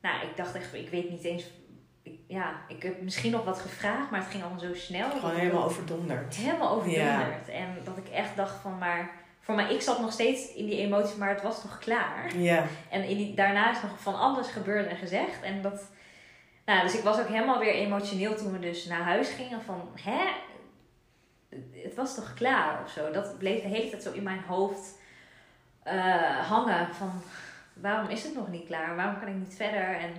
nou, 0.00 0.26
ik 0.28 0.36
dacht 0.36 0.54
echt, 0.54 0.74
ik 0.74 0.88
weet 0.88 1.10
niet 1.10 1.24
eens... 1.24 1.44
Ja, 2.26 2.60
ik 2.68 2.82
heb 2.82 3.02
misschien 3.02 3.30
nog 3.30 3.44
wat 3.44 3.58
gevraagd, 3.58 4.10
maar 4.10 4.20
het 4.20 4.30
ging 4.30 4.42
allemaal 4.42 4.60
zo 4.60 4.74
snel. 4.74 5.10
Gewoon 5.10 5.34
helemaal 5.34 5.64
overdonderd. 5.64 6.36
Helemaal 6.36 6.70
overdonderd. 6.70 7.48
En 7.48 7.78
dat 7.84 7.96
ik 7.96 8.08
echt 8.08 8.36
dacht 8.36 8.60
van, 8.60 8.78
maar... 8.78 9.10
Voor 9.40 9.54
mij, 9.54 9.74
ik 9.74 9.80
zat 9.80 10.00
nog 10.00 10.12
steeds 10.12 10.54
in 10.54 10.66
die 10.66 10.78
emotie, 10.78 11.18
maar 11.18 11.28
het 11.28 11.42
was 11.42 11.62
toch 11.62 11.78
klaar. 11.78 12.36
Ja. 12.36 12.64
En 12.90 13.04
in 13.04 13.16
die, 13.16 13.34
daarna 13.34 13.70
is 13.70 13.82
nog 13.82 14.00
van 14.00 14.18
alles 14.18 14.48
gebeurd 14.48 14.86
en 14.86 14.96
gezegd. 14.96 15.42
En 15.42 15.62
dat... 15.62 15.90
Nou, 16.64 16.82
dus 16.82 16.96
ik 16.98 17.04
was 17.04 17.20
ook 17.20 17.28
helemaal 17.28 17.58
weer 17.58 17.74
emotioneel 17.74 18.34
toen 18.34 18.52
we 18.52 18.58
dus 18.58 18.86
naar 18.86 19.02
huis 19.02 19.30
gingen. 19.30 19.62
Van, 19.62 19.88
hè? 20.02 20.20
Het 21.72 21.94
was 21.94 22.14
toch 22.14 22.34
klaar 22.34 22.82
of 22.84 22.90
zo? 22.90 23.10
Dat 23.10 23.38
bleef 23.38 23.62
de 23.62 23.68
hele 23.68 23.90
tijd 23.90 24.02
zo 24.02 24.12
in 24.12 24.22
mijn 24.22 24.42
hoofd 24.46 24.98
eh, 25.82 26.48
hangen 26.48 26.94
van 26.94 27.22
waarom 27.72 28.08
is 28.08 28.22
het 28.22 28.34
nog 28.34 28.48
niet 28.48 28.66
klaar? 28.66 28.96
Waarom 28.96 29.18
kan 29.18 29.28
ik 29.28 29.34
niet 29.34 29.54
verder? 29.56 29.96
En 29.96 30.10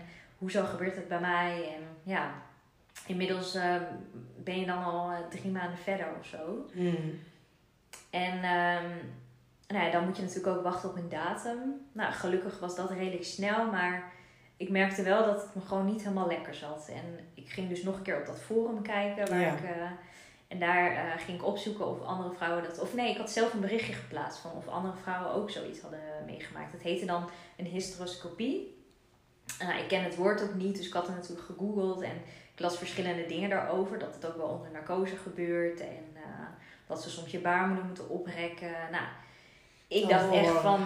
hoezo 0.41 0.63
gebeurt 0.65 0.95
het 0.95 1.08
bij 1.08 1.19
mij? 1.19 1.73
En 1.75 1.84
ja, 2.04 2.32
inmiddels 3.08 3.56
eh, 3.56 3.75
ben 4.43 4.60
je 4.60 4.65
dan 4.65 4.84
al 4.84 5.12
eh, 5.12 5.17
drie 5.30 5.51
maanden 5.51 5.77
verder 5.77 6.08
of 6.19 6.25
zo. 6.25 6.65
Hmm. 6.73 7.19
En 8.10 8.34
ehm, 8.43 8.89
nou 9.67 9.86
ja, 9.86 9.91
dan 9.91 10.06
moet 10.06 10.15
je 10.15 10.21
natuurlijk 10.23 10.58
ook 10.58 10.63
wachten 10.63 10.89
op 10.89 10.95
een 10.95 11.10
datum. 11.10 11.88
Nou, 11.91 12.13
gelukkig 12.13 12.60
was 12.60 12.75
dat 12.75 12.91
redelijk 12.91 13.23
snel, 13.23 13.71
maar 13.71 14.12
ik 14.58 14.69
merkte 14.69 15.04
wel 15.04 15.25
dat 15.25 15.41
het 15.41 15.56
me 15.56 15.62
gewoon 15.62 15.86
niet 15.86 16.01
helemaal 16.04 16.27
lekker 16.27 16.54
zat. 16.56 16.89
En 16.93 17.19
ik 17.34 17.49
ging 17.49 17.69
dus 17.69 17.84
nog 17.84 17.95
een 17.97 18.04
keer 18.04 18.19
op 18.19 18.25
dat 18.25 18.41
forum 18.41 18.82
kijken. 18.82 19.30
Waar 19.30 19.39
Ja. 19.39 19.54
ik, 19.54 19.63
eh, 19.63 19.82
en 20.47 20.60
daar 20.60 20.91
eh, 20.91 21.21
ging 21.23 21.38
ik 21.38 21.45
opzoeken 21.45 21.88
of 21.88 22.01
andere 22.01 22.34
vrouwen 22.34 22.63
dat. 22.63 22.80
Of 22.80 22.93
nee, 22.93 23.10
ik 23.12 23.17
had 23.17 23.32
zelf 23.32 23.54
een 23.54 23.60
berichtje 23.60 23.93
geplaatst 23.93 24.39
van 24.39 24.51
of 24.51 24.67
andere 24.67 24.95
vrouwen 25.01 25.34
ook 25.34 25.49
zoiets 25.49 25.82
hadden 25.82 25.99
meegemaakt. 26.25 26.71
Het 26.71 26.82
heette 26.82 27.06
dan 27.06 27.30
een 27.58 27.65
hysteroscopie. 27.65 28.81
Nou, 29.60 29.80
ik 29.80 29.88
ken 29.88 30.04
het 30.04 30.16
woord 30.16 30.42
ook 30.44 30.54
niet, 30.54 30.78
dus 30.78 30.88
ik 30.88 30.94
had 30.94 31.08
het 31.08 31.16
natuurlijk 31.16 31.46
gegoogeld 31.46 32.02
en 32.02 32.16
ik 32.54 32.60
las 32.60 32.78
verschillende 32.78 33.26
dingen 33.26 33.50
daarover. 33.50 34.00
Dat 34.00 34.14
het 34.14 34.26
ook 34.26 34.38
wel 34.38 34.46
onder 34.48 34.72
narcose 34.72 35.16
gebeurt 35.18 35.80
en 35.80 36.06
eh, 36.16 36.22
dat 36.88 37.02
ze 37.04 37.10
soms 37.10 37.32
je 37.32 37.40
baarmoeder 37.40 37.86
moeten 37.86 38.10
oprekken. 38.10 38.72
Nou, 38.92 39.04
ik 39.88 40.10
dacht 40.10 40.28
Oh. 40.28 40.36
echt 40.38 40.58
van, 40.62 40.80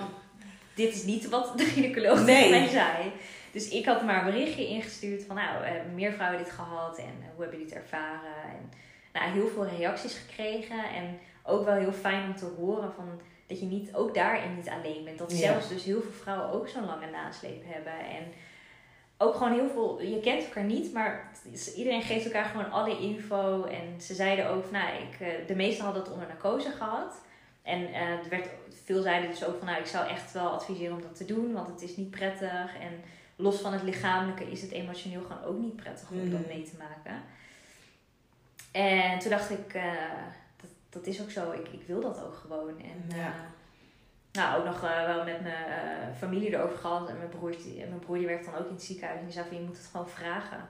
dit 0.76 0.94
is 0.94 1.04
niet 1.04 1.30
wat 1.30 1.58
de 1.58 1.64
gynaecoloog 1.66 2.26
Nee. 2.26 2.50
mij 2.50 2.68
zei. 2.68 3.12
Dus 3.52 3.70
ik 3.70 3.86
had 3.86 4.04
maar 4.04 4.26
een 4.26 4.32
berichtje 4.34 4.68
ingestuurd 4.68 5.24
van, 5.24 5.36
nou, 5.36 5.64
hebben 5.64 5.94
meer 5.94 6.14
vrouwen 6.14 6.44
dit 6.44 6.52
gehad 6.52 6.98
en 6.98 7.04
eh, 7.22 7.28
hoe 7.34 7.42
hebben 7.42 7.60
jullie 7.60 7.74
het 7.74 7.84
ervaren? 7.84 8.36
En 8.44 8.70
nou, 9.14 9.32
heel 9.32 9.48
veel 9.48 9.66
reacties 9.68 10.18
gekregen 10.18 10.84
en 10.96 11.18
ook 11.44 11.66
wel 11.66 11.74
heel 11.76 11.94
fijn 11.94 12.26
om 12.26 12.36
te 12.36 12.46
horen 12.58 12.94
van 12.94 13.22
dat 13.48 13.60
je 13.60 13.66
niet, 13.66 13.96
ook 13.96 14.14
daarin 14.14 14.56
niet 14.56 14.70
alleen 14.70 15.04
bent. 15.04 15.18
Dat 15.18 15.32
Ja. 15.32 15.38
zelfs 15.38 15.70
dus 15.70 15.84
heel 15.84 16.02
veel 16.02 16.12
vrouwen 16.12 16.50
ook 16.52 16.68
zo'n 16.68 16.86
lange 16.86 17.10
nasleep 17.12 17.64
hebben. 17.66 17.94
En 18.00 18.24
ook 19.18 19.34
gewoon 19.36 19.54
heel 19.54 19.70
veel, 19.70 20.02
je 20.02 20.20
kent 20.20 20.44
elkaar 20.44 20.64
niet, 20.64 20.94
maar 20.94 21.32
iedereen 21.76 22.02
geeft 22.02 22.26
elkaar 22.26 22.46
gewoon 22.46 22.72
alle 22.72 23.00
info. 23.00 23.64
En 23.64 24.02
ze 24.02 24.14
zeiden 24.14 24.50
ook, 24.50 24.72
nou, 24.72 24.88
ik, 25.04 25.20
eh, 25.20 25.48
de 25.48 25.56
meesten 25.56 25.84
hadden 25.86 26.04
het 26.04 26.12
onder 26.12 26.28
narcose 26.28 26.70
gehad. 26.72 27.22
En 27.64 27.94
eh, 27.94 28.02
er 28.10 28.30
werd, 28.30 28.48
veel 28.84 29.02
zeiden 29.02 29.30
dus 29.30 29.44
ook 29.46 29.58
van, 29.58 29.68
nou, 29.68 29.80
ik 29.80 29.86
zou 29.86 30.08
echt 30.08 30.32
wel 30.32 30.48
adviseren 30.50 30.96
om 30.96 31.02
dat 31.02 31.16
te 31.16 31.26
doen, 31.26 31.54
want 31.54 31.68
het 31.68 31.82
is 31.82 31.96
niet 31.96 32.10
prettig. 32.12 32.78
En 32.80 33.02
los 33.36 33.56
van 33.60 33.74
het 33.74 33.84
lichamelijke 33.84 34.52
is 34.52 34.62
het 34.62 34.72
emotioneel 34.72 35.22
gewoon 35.22 35.44
ook 35.44 35.60
niet 35.60 35.76
prettig 35.76 36.10
om 36.10 36.30
dat 36.32 36.40
Mhm. 36.40 36.48
mee 36.50 36.64
te 36.64 36.78
maken. 36.78 37.22
En 38.72 39.20
toen 39.20 39.30
dacht 39.30 39.50
ik, 39.50 39.74
eh, 39.74 39.84
dat, 40.62 40.70
dat 40.90 41.06
is 41.08 41.22
ook 41.22 41.30
zo, 41.32 41.52
ik, 41.52 41.68
ik 41.72 41.88
wil 41.88 42.02
dat 42.02 42.24
ook 42.24 42.36
gewoon. 42.36 42.70
En, 42.80 43.18
Ja. 43.18 43.34
Nou, 44.36 44.60
ook 44.60 44.66
nog 44.66 44.84
eh, 44.84 45.06
wel 45.06 45.24
met 45.24 45.42
mijn 45.42 45.66
eh, 45.66 46.18
familie 46.18 46.54
erover 46.56 46.78
gehad. 46.78 47.10
En 47.10 47.18
mijn 47.18 47.30
broer, 47.30 47.52
die- 47.52 47.86
mijn 47.88 48.00
broer 48.00 48.18
die 48.18 48.28
werkt 48.28 48.46
dan 48.46 48.56
ook 48.56 48.68
in 48.68 48.74
het 48.74 48.84
ziekenhuis. 48.84 49.20
En 49.20 49.26
die 49.26 49.34
zei 49.34 49.48
van, 49.48 49.58
je 49.58 49.64
moet 49.64 49.78
het 49.78 49.86
gewoon 49.92 50.10
vragen. 50.10 50.70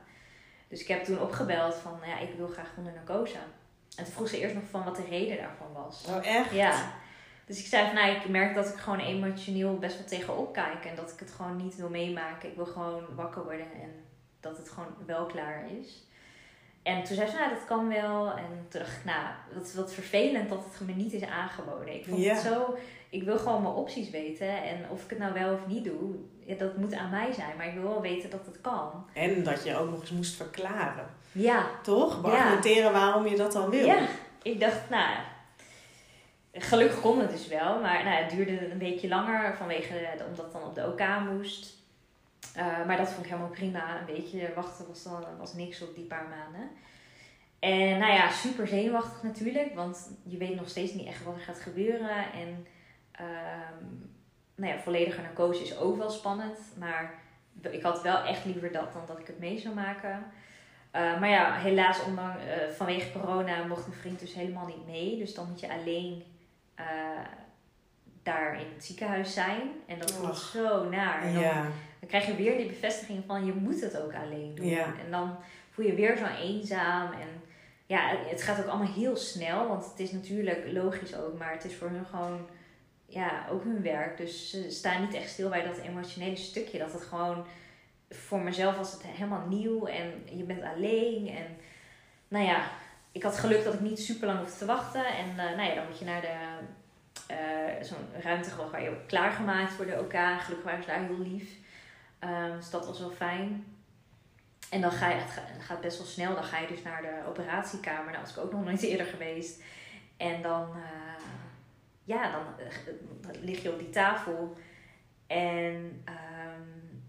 Dus 0.68 0.82
ik 0.82 0.88
heb 0.88 1.04
toen 1.04 1.22
opgebeld 1.22 1.76
van, 1.76 2.00
ja, 2.06 2.20
ik 2.20 2.34
wil 2.38 2.48
graag 2.48 2.72
onder 2.78 2.94
narcose. 2.94 3.38
En 3.98 4.04
toen 4.04 4.14
vroeg 4.14 4.28
ze 4.28 4.40
eerst 4.40 4.56
nog 4.56 4.64
van 4.70 4.84
wat 4.84 4.96
de 4.96 5.06
reden 5.10 5.38
daarvan 5.38 5.74
was. 5.74 6.06
Oh, 6.10 6.26
echt? 6.28 6.52
Ja. 6.52 6.92
Dus 7.46 7.60
ik 7.60 7.66
zei 7.66 7.86
van, 7.86 7.96
nou, 7.96 8.12
ik 8.16 8.28
merk 8.30 8.56
dat 8.56 8.68
ik 8.70 8.76
gewoon 8.76 9.00
emotioneel 9.00 9.78
best 9.78 9.98
wel 9.98 10.08
tegenop 10.08 10.54
kijk. 10.54 10.86
En 10.86 10.96
dat 10.96 11.12
ik 11.12 11.20
het 11.20 11.32
gewoon 11.32 11.56
niet 11.56 11.76
wil 11.76 11.90
meemaken. 11.90 12.50
Ik 12.50 12.56
wil 12.56 12.66
gewoon 12.66 13.04
wakker 13.16 13.44
worden 13.44 13.66
en 13.82 14.06
dat 14.40 14.58
het 14.58 14.70
gewoon 14.70 14.96
wel 15.06 15.26
klaar 15.26 15.64
is. 15.80 16.04
En 16.84 17.04
toen 17.04 17.16
zei 17.16 17.30
ze, 17.30 17.36
nou, 17.36 17.50
dat 17.50 17.66
kan 17.66 17.88
wel. 17.88 18.32
En 18.32 18.66
toen 18.70 18.80
dacht 18.82 18.98
ik, 18.98 19.06
nou, 19.06 19.26
dat 19.54 19.66
is 19.66 19.76
wat 19.76 19.94
vervelend 19.94 20.50
dat 20.50 20.64
het 20.72 20.88
me 20.88 20.94
niet 20.94 21.14
is 21.14 21.24
aangeboden. 21.24 21.94
Ik 21.96 22.06
vond 22.06 22.26
het 22.26 22.38
zo, 22.40 22.78
ik 23.16 23.24
wil 23.24 23.38
gewoon 23.38 23.62
mijn 23.62 23.74
opties 23.74 24.10
weten. 24.10 24.64
En 24.64 24.90
of 24.90 25.04
ik 25.04 25.10
het 25.10 25.20
nou 25.20 25.34
wel 25.34 25.54
of 25.54 25.68
niet 25.68 25.84
doe, 25.84 26.16
ja, 26.46 26.56
dat 26.56 26.78
moet 26.78 26.94
aan 26.94 27.10
mij 27.10 27.34
zijn. 27.34 27.58
Maar 27.58 27.68
ik 27.68 27.74
wil 27.74 27.84
wel 27.84 28.02
weten 28.02 28.30
dat 28.30 28.46
het 28.46 28.62
kan. 28.62 29.06
En 29.14 29.44
dat 29.44 29.64
je 29.64 29.78
ook 29.78 29.90
nog 29.90 30.00
eens 30.02 30.12
moest 30.12 30.36
verklaren. 30.36 31.06
Ja, 31.32 31.66
Toch? 31.84 32.22
Beargumenteren 32.22 32.92
waarom 32.92 33.28
je 33.28 33.36
dat 33.36 33.52
dan 33.52 33.70
wil. 33.70 33.86
Ja, 33.86 33.98
ik 34.42 34.60
dacht, 34.60 34.90
nou, 34.90 35.18
gelukkig 36.54 37.02
kon 37.02 37.20
het 37.20 37.30
dus 37.32 37.48
wel. 37.48 37.80
Maar 37.82 38.04
nou, 38.04 38.16
het 38.24 38.30
duurde 38.30 38.72
een 38.72 38.78
beetje 38.78 39.08
langer 39.08 39.56
vanwege, 39.58 39.94
de- 40.18 40.24
omdat 40.30 40.46
het 40.46 40.54
dan 40.54 40.64
op 40.64 40.76
de 40.76 40.88
OK 40.88 41.32
moest. 41.32 41.74
Eh, 42.56 42.86
maar 42.88 42.98
dat 42.98 43.10
vond 43.10 43.26
ik 43.26 43.32
helemaal 43.32 43.52
prima. 43.52 44.00
Een 44.00 44.16
beetje 44.16 44.52
wachten 44.56 44.88
was, 44.88 45.04
dan, 45.04 45.24
was 45.38 45.54
niks 45.54 45.82
op 45.82 45.96
die 45.96 46.06
paar 46.06 46.28
maanden. 46.30 46.70
En 47.60 47.98
nou 48.00 48.14
ja, 48.14 48.30
super 48.32 48.68
zenuwachtig 48.68 49.24
natuurlijk. 49.24 49.76
Want 49.76 50.10
je 50.24 50.38
weet 50.38 50.56
nog 50.56 50.70
steeds 50.70 50.94
niet 50.94 51.08
echt 51.08 51.24
wat 51.24 51.34
er 51.36 51.42
gaat 51.42 51.60
gebeuren. 51.60 52.32
En 52.34 52.68
ehm, 53.18 53.86
nou 54.56 54.74
ja, 54.74 54.80
volledige 54.80 55.22
narcose 55.22 55.62
is 55.64 55.78
ook 55.78 55.98
wel 55.98 56.10
spannend. 56.10 56.58
Maar 56.80 57.14
ik 57.62 57.82
had 57.82 58.02
wel 58.02 58.24
echt 58.24 58.46
liever 58.46 58.72
dat 58.72 58.94
dan 58.94 59.02
dat 59.08 59.20
ik 59.20 59.28
het 59.28 59.40
mee 59.40 59.60
zou 59.60 59.76
maken. 59.76 60.26
Uh, 60.96 61.20
maar 61.20 61.30
ja, 61.30 61.54
helaas 61.56 62.04
ondanks, 62.04 62.44
uh, 62.44 62.70
vanwege 62.76 63.12
corona 63.20 63.64
mocht 63.66 63.88
mijn 63.88 64.00
vriend 64.00 64.20
dus 64.20 64.34
helemaal 64.34 64.66
niet 64.66 64.86
mee. 64.86 65.18
Dus 65.18 65.34
dan 65.34 65.48
moet 65.50 65.60
je 65.60 65.70
alleen 65.72 66.24
uh, 66.80 66.86
daar 68.24 68.60
in 68.60 68.68
het 68.74 68.86
ziekenhuis 68.86 69.34
zijn. 69.34 69.62
En 69.86 70.00
dat 70.00 70.12
voelt 70.12 70.38
zo 70.38 70.90
naar. 70.90 71.22
En 71.22 71.34
dan, 71.34 71.44
Ja. 71.44 71.62
dan 72.00 72.08
krijg 72.10 72.26
je 72.26 72.36
weer 72.36 72.58
die 72.58 72.68
bevestiging 72.68 73.24
van 73.28 73.46
je 73.46 73.54
moet 73.54 73.82
het 73.82 74.02
ook 74.02 74.14
alleen 74.14 74.56
doen. 74.56 74.66
Ja. 74.66 74.86
En 75.06 75.12
dan 75.12 75.38
voel 75.70 75.86
je 75.86 75.94
weer 75.94 76.18
zo 76.18 76.26
eenzaam. 76.26 77.12
En 77.12 77.28
ja, 77.86 78.16
het 78.28 78.42
gaat 78.42 78.60
ook 78.60 78.68
allemaal 78.70 78.94
heel 78.94 79.16
snel. 79.16 79.68
Want 79.68 79.86
het 79.86 80.00
is 80.00 80.12
natuurlijk 80.12 80.64
logisch 80.72 81.16
ook. 81.16 81.38
Maar 81.38 81.52
het 81.52 81.66
is 81.66 81.76
voor 81.76 81.90
hun 81.90 82.06
gewoon 82.06 82.48
ja, 83.16 83.46
ook 83.52 83.64
hun 83.64 83.82
werk. 83.82 84.18
Dus 84.18 84.50
ze 84.50 84.72
staan 84.72 85.02
niet 85.02 85.14
echt 85.14 85.30
stil 85.30 85.50
bij 85.50 85.64
dat 85.64 85.78
emotionele 85.78 86.36
stukje. 86.36 86.78
Dat 86.78 86.94
het 86.94 87.02
gewoon 87.02 87.46
voor 88.10 88.40
mezelf 88.40 88.78
was 88.78 88.92
het 88.92 89.04
helemaal 89.04 89.48
nieuw 89.48 89.86
en 89.86 90.24
je 90.38 90.44
bent 90.44 90.64
alleen. 90.64 91.28
En 91.28 91.58
nou 92.28 92.46
ja, 92.46 92.70
ik 93.12 93.24
had 93.24 93.38
geluk 93.38 93.64
dat 93.64 93.74
ik 93.74 93.80
niet 93.80 94.00
super 94.00 94.28
lang 94.28 94.40
hoefde 94.40 94.58
te 94.58 94.66
wachten. 94.66 95.06
En 95.06 95.30
uh, 95.30 95.36
nou 95.36 95.62
ja, 95.62 95.76
dan 95.76 95.86
moet 95.88 96.00
je 96.00 96.06
naar 96.06 96.22
de, 96.22 96.36
uh, 97.32 97.84
zo'n 97.84 98.22
ruimte 98.22 98.50
gewoon 98.50 98.72
waar 98.72 98.84
je 98.84 98.90
ook 98.90 99.08
klaargemaakt 99.08 99.74
voor 99.74 99.86
de 99.86 100.00
OK. 100.00 100.14
Gelukkig 100.14 100.64
waren 100.64 100.84
ze 100.84 100.90
daar 100.90 101.04
heel 101.04 101.20
lief. 101.20 101.50
Um, 102.20 102.56
dus 102.56 102.70
dat 102.70 102.86
was 102.86 103.00
wel 103.00 103.12
fijn. 103.12 103.66
En 104.70 104.82
dan 104.82 104.92
ga 104.92 105.10
je, 105.10 105.16
het 105.16 105.64
gaat 105.64 105.82
best 105.82 105.98
wel 105.98 106.08
snel. 106.08 106.34
Dan 106.34 106.44
ga 106.44 106.60
je 106.60 106.68
dus 106.68 106.82
naar 106.82 107.02
de 107.02 107.28
operatiekamer. 107.28 108.12
Daar 108.12 108.22
was 108.22 108.32
ik 108.32 108.44
ook 108.44 108.52
nog 108.52 108.64
nooit 108.64 108.82
eerder 108.82 109.06
geweest. 109.06 109.62
En 110.18 110.42
dan, 110.42 110.70
uh, 110.70 111.05
ja, 112.06 112.32
dan, 112.32 112.44
dan 113.22 113.44
lig 113.44 113.64
je 113.64 113.72
op 113.72 113.80
die 113.80 113.90
tafel. 113.90 114.58
En 115.28 116.04
um, 116.10 117.04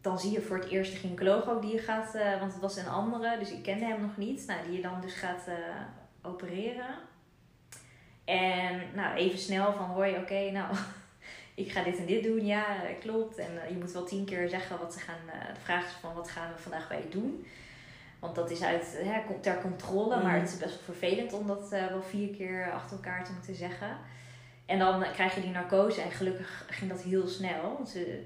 dan 0.00 0.18
zie 0.18 0.32
je 0.32 0.40
voor 0.40 0.56
het 0.56 0.68
eerst 0.68 0.92
de 0.92 0.98
gynaecoloog 0.98 1.48
ook 1.48 1.62
die 1.62 1.72
je 1.72 1.78
gaat, 1.78 2.14
uh, 2.14 2.38
want 2.38 2.52
het 2.52 2.60
was 2.60 2.76
een 2.76 2.88
andere, 2.88 3.38
dus 3.38 3.52
ik 3.52 3.62
kende 3.62 3.84
hem 3.84 4.00
nog 4.00 4.16
niet, 4.16 4.46
nou, 4.46 4.66
die 4.66 4.76
je 4.76 4.82
dan 4.82 5.00
dus 5.00 5.14
gaat 5.14 5.48
uh, 5.48 5.54
opereren. 6.22 6.94
En 8.24 8.82
nou, 8.94 9.16
even 9.16 9.38
snel 9.38 9.72
van 9.72 9.86
hoor 9.86 10.06
je, 10.06 10.16
oké, 10.16 10.50
nou, 10.50 10.76
ik 11.54 11.72
ga 11.72 11.82
dit 11.82 11.98
en 11.98 12.06
dit 12.06 12.22
doen, 12.22 12.46
ja, 12.46 12.66
klopt. 13.00 13.38
En 13.38 13.50
je 13.68 13.76
moet 13.78 13.92
wel 13.92 14.04
tien 14.04 14.24
keer 14.24 14.48
zeggen 14.48 14.78
wat 14.78 14.92
ze 14.92 15.00
gaan, 15.00 15.26
de 15.54 15.60
vraag 15.60 15.86
is 15.86 15.92
van 15.92 16.14
wat 16.14 16.30
gaan 16.30 16.52
we 16.52 16.58
vandaag 16.58 16.88
bij 16.88 17.02
je 17.02 17.08
doen. 17.08 17.46
Want 18.24 18.36
dat 18.36 18.50
is 18.50 18.62
uit 18.62 18.98
hè, 19.02 19.20
ter 19.40 19.60
controle, 19.60 20.22
maar 20.22 20.40
het 20.40 20.48
is 20.48 20.56
best 20.58 20.74
wel 20.74 20.94
vervelend 20.96 21.32
om 21.32 21.46
dat 21.46 21.72
uh, 21.72 21.86
wel 21.86 22.02
vier 22.02 22.34
keer 22.34 22.72
achter 22.72 22.96
elkaar 22.96 23.24
te 23.24 23.32
moeten 23.32 23.54
zeggen. 23.54 23.96
En 24.66 24.78
dan 24.78 25.04
krijg 25.12 25.34
je 25.34 25.40
die 25.40 25.50
narcose 25.50 26.00
en 26.00 26.10
gelukkig 26.10 26.64
ging 26.68 26.90
dat 26.90 27.02
heel 27.02 27.28
snel. 27.28 27.86
Ze, 27.86 28.22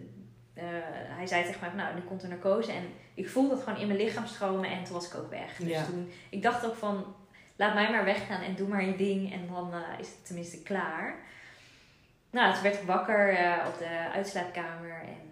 uh, 0.54 0.62
hij 0.92 1.26
zei 1.26 1.44
tegen 1.44 1.60
mij, 1.60 1.84
nou, 1.84 1.94
nu 1.94 2.00
komt 2.00 2.22
er 2.22 2.28
narcose. 2.28 2.72
En 2.72 2.82
ik 3.14 3.28
voelde 3.28 3.54
dat 3.54 3.62
gewoon 3.62 3.78
in 3.78 3.86
mijn 3.86 3.98
lichaam 3.98 4.26
stromen 4.26 4.70
en 4.70 4.84
toen 4.84 4.94
was 4.94 5.06
ik 5.06 5.14
ook 5.14 5.30
weg. 5.30 5.56
Dus 5.56 5.68
Ja. 5.68 5.84
toen, 5.84 6.12
ik 6.30 6.42
dacht 6.42 6.66
ook 6.66 6.74
van, 6.74 7.14
laat 7.56 7.74
mij 7.74 7.90
maar 7.90 8.04
weggaan 8.04 8.42
en 8.42 8.54
doe 8.54 8.68
maar 8.68 8.84
je 8.84 8.96
ding. 8.96 9.32
En 9.32 9.46
dan 9.52 9.74
uh, 9.74 9.98
is 9.98 10.08
het 10.08 10.26
tenminste 10.26 10.62
klaar. 10.62 11.16
Nou, 12.30 12.52
toen 12.54 12.62
werd 12.62 12.80
ik 12.80 12.86
wakker 12.86 13.32
uh, 13.32 13.64
op 13.66 13.78
de 13.78 14.10
uitslaapkamer. 14.14 15.00
En, 15.02 15.27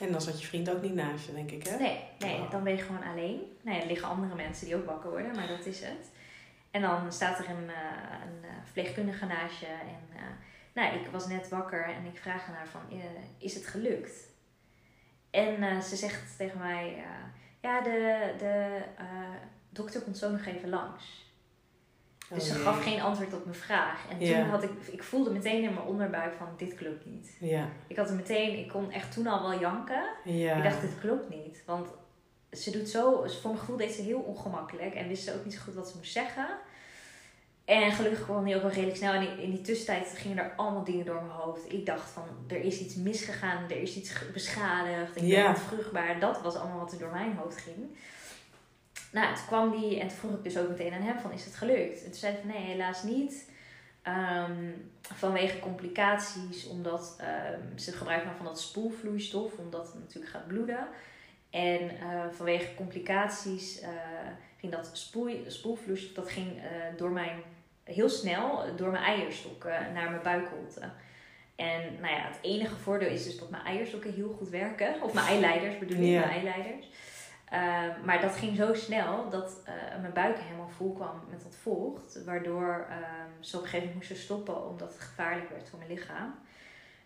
en 0.00 0.12
dan 0.12 0.20
zat 0.20 0.40
je 0.40 0.46
vriend 0.46 0.70
ook 0.70 0.82
niet 0.82 0.94
naast 0.94 1.26
je, 1.26 1.32
denk 1.32 1.50
ik, 1.50 1.66
hè? 1.66 1.76
nee, 1.76 2.00
nee, 2.18 2.48
dan 2.50 2.62
ben 2.62 2.76
je 2.76 2.82
gewoon 2.82 3.02
alleen. 3.02 3.56
Nou 3.60 3.76
ja, 3.76 3.82
er 3.82 3.88
liggen 3.88 4.08
andere 4.08 4.34
mensen 4.34 4.66
die 4.66 4.76
ook 4.76 4.86
wakker 4.86 5.10
worden, 5.10 5.34
maar 5.34 5.48
dat 5.48 5.66
is 5.66 5.80
het. 5.80 6.10
En 6.70 6.80
dan 6.80 7.12
staat 7.12 7.38
er 7.38 7.50
een, 7.50 7.64
uh, 7.64 7.74
een 8.24 8.64
verpleegkundige 8.64 9.26
naast 9.26 9.60
je. 9.60 9.66
En 9.66 10.16
uh, 10.16 10.22
nou, 10.72 10.98
ik 10.98 11.06
was 11.10 11.26
net 11.26 11.48
wakker 11.48 11.84
en 11.84 12.04
ik 12.04 12.18
vraag 12.18 12.48
aan 12.48 12.54
haar 12.54 12.68
van, 12.68 12.80
uh, 12.92 13.04
is 13.38 13.54
het 13.54 13.66
gelukt? 13.66 14.28
En 15.30 15.62
uh, 15.62 15.80
ze 15.80 15.96
zegt 15.96 16.36
tegen 16.36 16.58
mij, 16.58 16.94
uh, 16.96 17.04
ja, 17.60 17.80
de, 17.80 18.34
de 18.38 18.82
uh, 19.00 19.06
dokter 19.68 20.02
komt 20.02 20.18
zo 20.18 20.30
nog 20.30 20.44
even 20.44 20.68
langs. 20.68 21.29
Dus 22.34 22.48
Oh, 22.50 22.54
ze 22.56 22.60
gaf 22.62 22.82
geen 22.82 23.00
antwoord 23.00 23.32
op 23.34 23.44
mijn 23.44 23.56
vraag. 23.56 24.04
En 24.10 24.18
toen 24.18 24.48
had 24.50 24.62
ik, 24.62 24.70
ik 24.90 25.02
voelde 25.02 25.30
meteen 25.30 25.62
in 25.62 25.74
mijn 25.74 25.86
onderbuik 25.86 26.34
van, 26.38 26.46
dit 26.56 26.74
klopt 26.74 27.06
niet. 27.06 27.36
Ja. 27.40 27.68
Ik 27.86 27.96
had 27.96 28.08
er 28.08 28.14
meteen, 28.14 28.58
ik 28.58 28.68
kon 28.68 28.90
echt 28.92 29.12
toen 29.12 29.26
al 29.26 29.42
wel 29.50 29.60
janken. 29.60 30.02
Ja. 30.24 30.54
Ik 30.56 30.62
dacht, 30.62 30.80
dit 30.80 30.98
klopt 31.00 31.28
niet. 31.28 31.62
Want 31.66 31.88
ze 32.52 32.70
doet 32.70 32.88
zo, 32.88 33.12
voor 33.26 33.50
mijn 33.50 33.58
gevoel 33.58 33.76
deed 33.76 33.92
ze 33.92 34.02
heel 34.02 34.20
ongemakkelijk. 34.20 34.94
En 34.94 35.08
wist 35.08 35.24
ze 35.24 35.34
ook 35.34 35.44
niet 35.44 35.54
zo 35.54 35.60
goed 35.64 35.74
wat 35.74 35.88
ze 35.88 35.96
moest 35.96 36.12
zeggen. 36.12 36.46
En 37.64 37.92
gelukkig 37.92 38.24
kwam 38.24 38.44
die 38.44 38.56
ook 38.56 38.62
wel 38.62 38.70
redelijk 38.70 38.96
snel. 38.96 39.12
En 39.12 39.38
in 39.38 39.50
die 39.50 39.60
tussentijd 39.60 40.12
gingen 40.16 40.38
er 40.38 40.52
allemaal 40.56 40.84
dingen 40.84 41.06
door 41.06 41.14
mijn 41.22 41.38
hoofd. 41.38 41.72
Ik 41.72 41.86
dacht 41.86 42.10
van, 42.10 42.22
er 42.48 42.60
is 42.64 42.80
iets 42.80 42.94
misgegaan, 42.94 43.64
er 43.70 43.80
is 43.82 43.96
iets 43.96 44.12
beschadigd, 44.32 45.08
ik 45.16 45.22
ben 45.22 45.26
Ja. 45.26 45.48
niet 45.48 45.58
vruchtbaar. 45.60 46.20
Dat 46.20 46.42
was 46.42 46.54
allemaal 46.56 46.78
wat 46.78 46.92
er 46.92 46.98
door 46.98 47.12
mijn 47.12 47.36
hoofd 47.36 47.56
ging. 47.60 47.96
Nou, 49.10 49.34
toen 49.34 49.46
kwam 49.46 49.70
die 49.80 50.00
en 50.00 50.08
toen 50.08 50.16
vroeg 50.16 50.32
ik 50.32 50.42
dus 50.42 50.58
ook 50.58 50.68
meteen 50.68 50.92
aan 50.92 51.02
hem 51.02 51.18
van, 51.18 51.32
is 51.32 51.44
het 51.44 51.54
gelukt? 51.54 51.98
En 51.98 52.10
toen 52.10 52.20
zei 52.20 52.32
hij 52.32 52.40
van, 52.40 52.50
nee, 52.50 52.62
helaas 52.62 53.02
niet. 53.02 53.50
Ehm, 54.02 54.70
vanwege 55.02 55.58
complicaties, 55.58 56.66
omdat 56.68 57.16
ehm, 57.18 57.78
ze 57.78 57.92
gebruiken 57.92 58.26
nou 58.26 58.36
van 58.38 58.46
dat 58.46 58.60
spoelvloeistof, 58.60 59.52
omdat 59.58 59.86
het 59.86 59.94
natuurlijk 60.00 60.32
gaat 60.32 60.46
bloeden. 60.46 60.86
En 61.50 61.90
eh, 61.90 62.24
vanwege 62.32 62.74
complicaties 62.74 63.80
eh, 63.80 63.88
ging 64.58 64.72
dat 64.72 64.90
spoel, 64.92 65.44
spoelvloeistof, 65.46 66.14
dat 66.24 66.32
ging 66.32 66.58
eh, 66.58 66.64
door 66.96 67.10
mijn, 67.10 67.42
heel 67.84 68.08
snel 68.08 68.76
door 68.76 68.90
mijn 68.90 69.04
eierstokken 69.04 69.92
naar 69.94 70.10
mijn 70.10 70.22
buikholte. 70.22 70.90
En 71.56 71.80
nou 72.00 72.14
ja, 72.14 72.20
het 72.22 72.38
enige 72.42 72.76
voordeel 72.76 73.08
is 73.08 73.24
dus 73.24 73.38
dat 73.38 73.50
mijn 73.50 73.64
eierstokken 73.64 74.12
heel 74.12 74.34
goed 74.38 74.48
werken. 74.48 75.02
Of 75.02 75.12
mijn 75.12 75.26
eileiders 75.26 75.78
bedoel 75.78 75.96
ik, 75.96 76.04
Ja. 76.04 76.18
mijn 76.20 76.30
eileiders. 76.32 76.88
Eh, 77.50 77.60
maar 78.04 78.20
dat 78.20 78.34
ging 78.36 78.56
zo 78.56 78.74
snel 78.74 79.28
dat 79.30 79.56
eh, 79.64 79.72
mijn 80.00 80.12
buik 80.12 80.38
helemaal 80.38 80.68
vol 80.68 80.92
kwam 80.92 81.20
met 81.30 81.42
dat 81.42 81.56
vocht. 81.62 82.24
Waardoor 82.24 82.86
eh, 82.90 82.96
ze 83.40 83.56
op 83.56 83.62
een 83.62 83.68
gegeven 83.68 83.88
moment 83.88 83.94
moesten 84.08 84.16
stoppen 84.26 84.68
omdat 84.68 84.92
het 84.92 85.00
gevaarlijk 85.02 85.50
werd 85.50 85.68
voor 85.68 85.78
mijn 85.78 85.90
lichaam. 85.90 86.34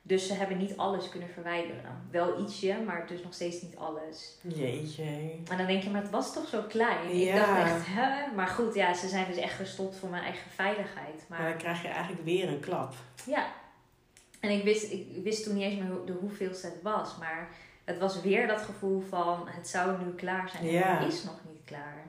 Dus 0.06 0.26
ze 0.26 0.34
hebben 0.34 0.58
niet 0.58 0.76
alles 0.76 1.08
kunnen 1.08 1.28
verwijderen. 1.28 2.06
Wel 2.10 2.40
ietsje, 2.42 2.76
maar 2.86 3.06
dus 3.06 3.22
nog 3.22 3.34
steeds 3.34 3.62
niet 3.62 3.76
alles. 3.76 4.38
Jeetje. 4.42 5.02
En 5.50 5.56
dan 5.56 5.66
denk 5.66 5.82
je, 5.82 5.90
maar 5.90 6.02
het 6.02 6.10
was 6.10 6.32
toch 6.32 6.48
zo 6.48 6.62
klein? 6.62 7.08
Ik 7.08 7.14
Ja. 7.14 7.34
dacht 7.46 7.58
echt, 7.60 7.86
hè? 7.86 8.34
Maar 8.34 8.46
goed, 8.46 8.74
ja, 8.74 8.94
ze 8.94 9.08
zijn 9.08 9.26
dus 9.26 9.36
echt 9.36 9.54
gestopt 9.54 9.96
voor 9.96 10.08
mijn 10.08 10.22
eigen 10.24 10.50
veiligheid. 10.50 11.24
Maar 11.28 11.38
Maar 11.40 11.48
dan 11.48 11.58
krijg 11.58 11.82
je 11.82 11.88
eigenlijk 11.88 12.24
weer 12.24 12.48
een 12.48 12.60
klap. 12.60 12.94
ja. 13.26 13.46
En 14.40 14.50
ik 14.50 14.64
wist, 14.64 14.92
ik 14.92 15.06
wist 15.22 15.44
toen 15.44 15.54
niet 15.54 15.62
eens 15.62 15.80
meer 15.80 15.90
hoe- 15.90 16.06
de 16.06 16.12
hoeveelste 16.12 16.66
het 16.66 16.82
was. 16.82 17.16
Maar 17.18 17.48
het 17.84 17.98
was 17.98 18.20
weer 18.20 18.46
dat 18.46 18.60
gevoel 18.62 19.00
van, 19.08 19.42
het 19.46 19.68
zou 19.68 20.04
nu 20.04 20.10
klaar 20.14 20.48
zijn. 20.48 20.82
En 20.82 20.98
het 20.98 21.12
is 21.12 21.24
nog 21.24 21.38
niet 21.48 21.60
klaar. 21.64 22.02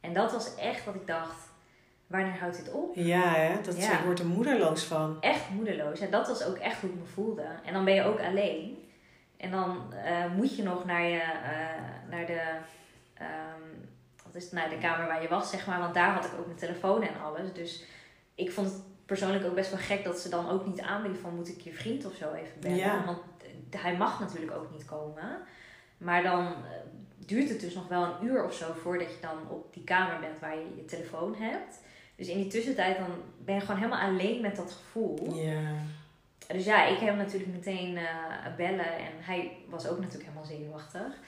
En 0.00 0.12
dat 0.12 0.32
was 0.32 0.54
echt 0.54 0.84
wat 0.84 0.94
ik 0.94 1.06
dacht, 1.06 1.36
wanneer 2.06 2.38
houdt 2.38 2.56
dit 2.56 2.72
op? 2.72 2.94
Ja, 2.94 3.34
hè? 3.34 3.60
Dat 3.62 3.76
Ja. 3.82 4.04
wordt 4.04 4.20
er 4.20 4.26
moedeloos 4.26 4.84
van. 4.84 5.16
echt 5.20 5.50
moedeloos. 5.50 6.00
En 6.00 6.10
dat 6.10 6.26
was 6.28 6.44
ook 6.44 6.56
echt 6.56 6.80
hoe 6.80 6.90
ik 6.90 6.96
me 6.96 7.04
voelde. 7.04 7.46
En 7.64 7.72
dan 7.72 7.84
ben 7.84 7.94
je 7.94 8.02
ook 8.02 8.20
alleen. 8.20 8.78
En 9.36 9.50
dan 9.50 9.92
eh, 9.92 10.24
moet 10.36 10.56
je 10.56 10.62
nog 10.62 10.84
naar, 10.84 11.04
je, 11.04 11.20
eh, 11.20 12.10
naar 12.10 12.26
de, 12.26 12.42
ehm, 13.14 13.62
wat 14.24 14.34
is 14.34 14.44
het, 14.44 14.52
naar 14.52 14.68
de 14.70 14.78
kamer 14.78 15.06
waar 15.06 15.22
je 15.22 15.28
was, 15.28 15.50
zeg 15.50 15.66
maar. 15.66 15.78
Want 15.78 15.94
daar 15.94 16.12
had 16.14 16.24
ik 16.24 16.30
ook 16.38 16.46
mijn 16.46 16.58
telefoon 16.58 17.02
en 17.02 17.20
alles. 17.24 17.52
Dus 17.52 17.84
ik 18.34 18.52
vond 18.52 18.66
het 18.72 18.80
persoonlijk 19.06 19.44
ook 19.44 19.54
best 19.54 19.70
wel 19.70 19.80
gek 19.80 20.04
dat 20.04 20.18
ze 20.18 20.28
dan 20.28 20.50
ook 20.50 20.66
niet 20.66 20.80
aanbieden 20.80 21.20
van 21.20 21.34
moet 21.34 21.48
ik 21.48 21.60
je 21.60 21.72
vriend 21.72 22.04
of 22.04 22.14
zo 22.14 22.32
even 22.32 22.60
bellen. 22.60 22.76
Ja. 22.76 23.04
Want 23.04 23.18
hij 23.82 23.96
mag 23.96 24.20
natuurlijk 24.20 24.52
ook 24.52 24.70
niet 24.70 24.84
komen. 24.84 25.38
Maar 25.98 26.22
dan 26.22 26.46
eh, 26.46 26.52
duurt 27.16 27.48
het 27.48 27.60
dus 27.60 27.74
nog 27.74 27.88
wel 27.88 28.04
een 28.04 28.26
uur 28.26 28.44
of 28.44 28.54
zo 28.54 28.72
voordat 28.82 29.08
je 29.08 29.20
dan 29.20 29.50
op 29.50 29.74
die 29.74 29.84
kamer 29.84 30.20
bent 30.20 30.40
waar 30.40 30.56
je 30.56 30.72
je 30.76 30.84
telefoon 30.84 31.34
hebt. 31.34 31.80
Dus 32.16 32.28
in 32.28 32.36
die 32.38 32.50
tussentijd 32.50 32.98
dan 32.98 33.10
ben 33.44 33.54
je 33.54 33.60
gewoon 33.60 33.76
helemaal 33.76 34.08
alleen 34.08 34.40
met 34.40 34.56
dat 34.56 34.72
gevoel. 34.72 35.34
Ja. 35.34 35.60
Dus 36.46 36.64
ja, 36.64 36.86
ik 36.86 36.98
heb 36.98 37.08
hem 37.08 37.16
natuurlijk 37.16 37.52
meteen 37.52 37.96
eh, 37.96 38.56
bellen 38.56 38.98
en 38.98 39.12
hij 39.20 39.56
was 39.68 39.88
ook 39.88 39.98
natuurlijk 39.98 40.24
helemaal 40.24 40.44
zenuwachtig. 40.44 41.18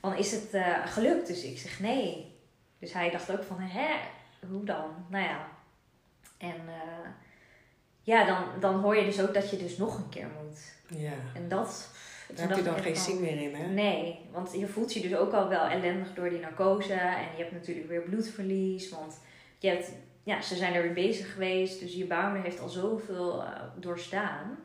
Van 0.00 0.16
is 0.16 0.32
het 0.32 0.52
eh, 0.52 0.86
gelukt? 0.86 1.26
Dus 1.26 1.42
ik 1.42 1.58
zeg 1.58 1.80
nee. 1.80 2.32
Dus 2.78 2.92
hij 2.92 3.10
dacht 3.10 3.32
ook 3.32 3.42
van 3.42 3.58
hè, 3.60 3.88
hoe 4.48 4.64
dan? 4.64 4.90
Nou 5.08 5.24
ja. 5.24 5.48
En 6.38 6.60
ja, 8.04 8.24
dan, 8.24 8.60
dan 8.60 8.80
hoor 8.80 8.96
je 8.96 9.04
dus 9.04 9.20
ook 9.20 9.34
dat 9.34 9.50
je 9.50 9.56
dus 9.56 9.76
nog 9.76 9.96
een 9.96 10.08
keer 10.08 10.28
moet. 10.42 10.74
Ja. 10.98 11.12
En 11.34 11.48
dat... 11.48 11.90
Daar 12.34 12.48
heb 12.48 12.56
je 12.56 12.62
dan 12.62 12.78
geen 12.78 12.96
zin 12.96 13.20
meer 13.20 13.40
in, 13.40 13.54
hè? 13.54 13.66
Nee, 13.66 14.18
want 14.32 14.52
je 14.52 14.66
voelt 14.66 14.92
je 14.92 15.00
dus 15.00 15.16
ook 15.16 15.32
al 15.32 15.48
wel 15.48 15.66
ellendig 15.66 16.14
door 16.14 16.30
die 16.30 16.40
narcose. 16.40 16.92
En 16.92 17.36
je 17.36 17.42
hebt 17.42 17.52
natuurlijk 17.52 17.88
weer 17.88 18.02
bloedverlies. 18.02 18.90
Want 18.90 19.20
je 19.58 19.68
hebt, 19.68 19.92
ja, 20.22 20.42
ze 20.42 20.56
zijn 20.56 20.74
er 20.74 20.82
weer 20.82 20.92
bezig 20.92 21.32
geweest. 21.32 21.80
Dus 21.80 21.94
je 21.94 22.04
baarmoeder 22.04 22.50
heeft 22.50 22.62
al 22.62 22.68
zoveel 22.68 23.42
eh, 23.42 23.48
doorstaan. 23.76 24.58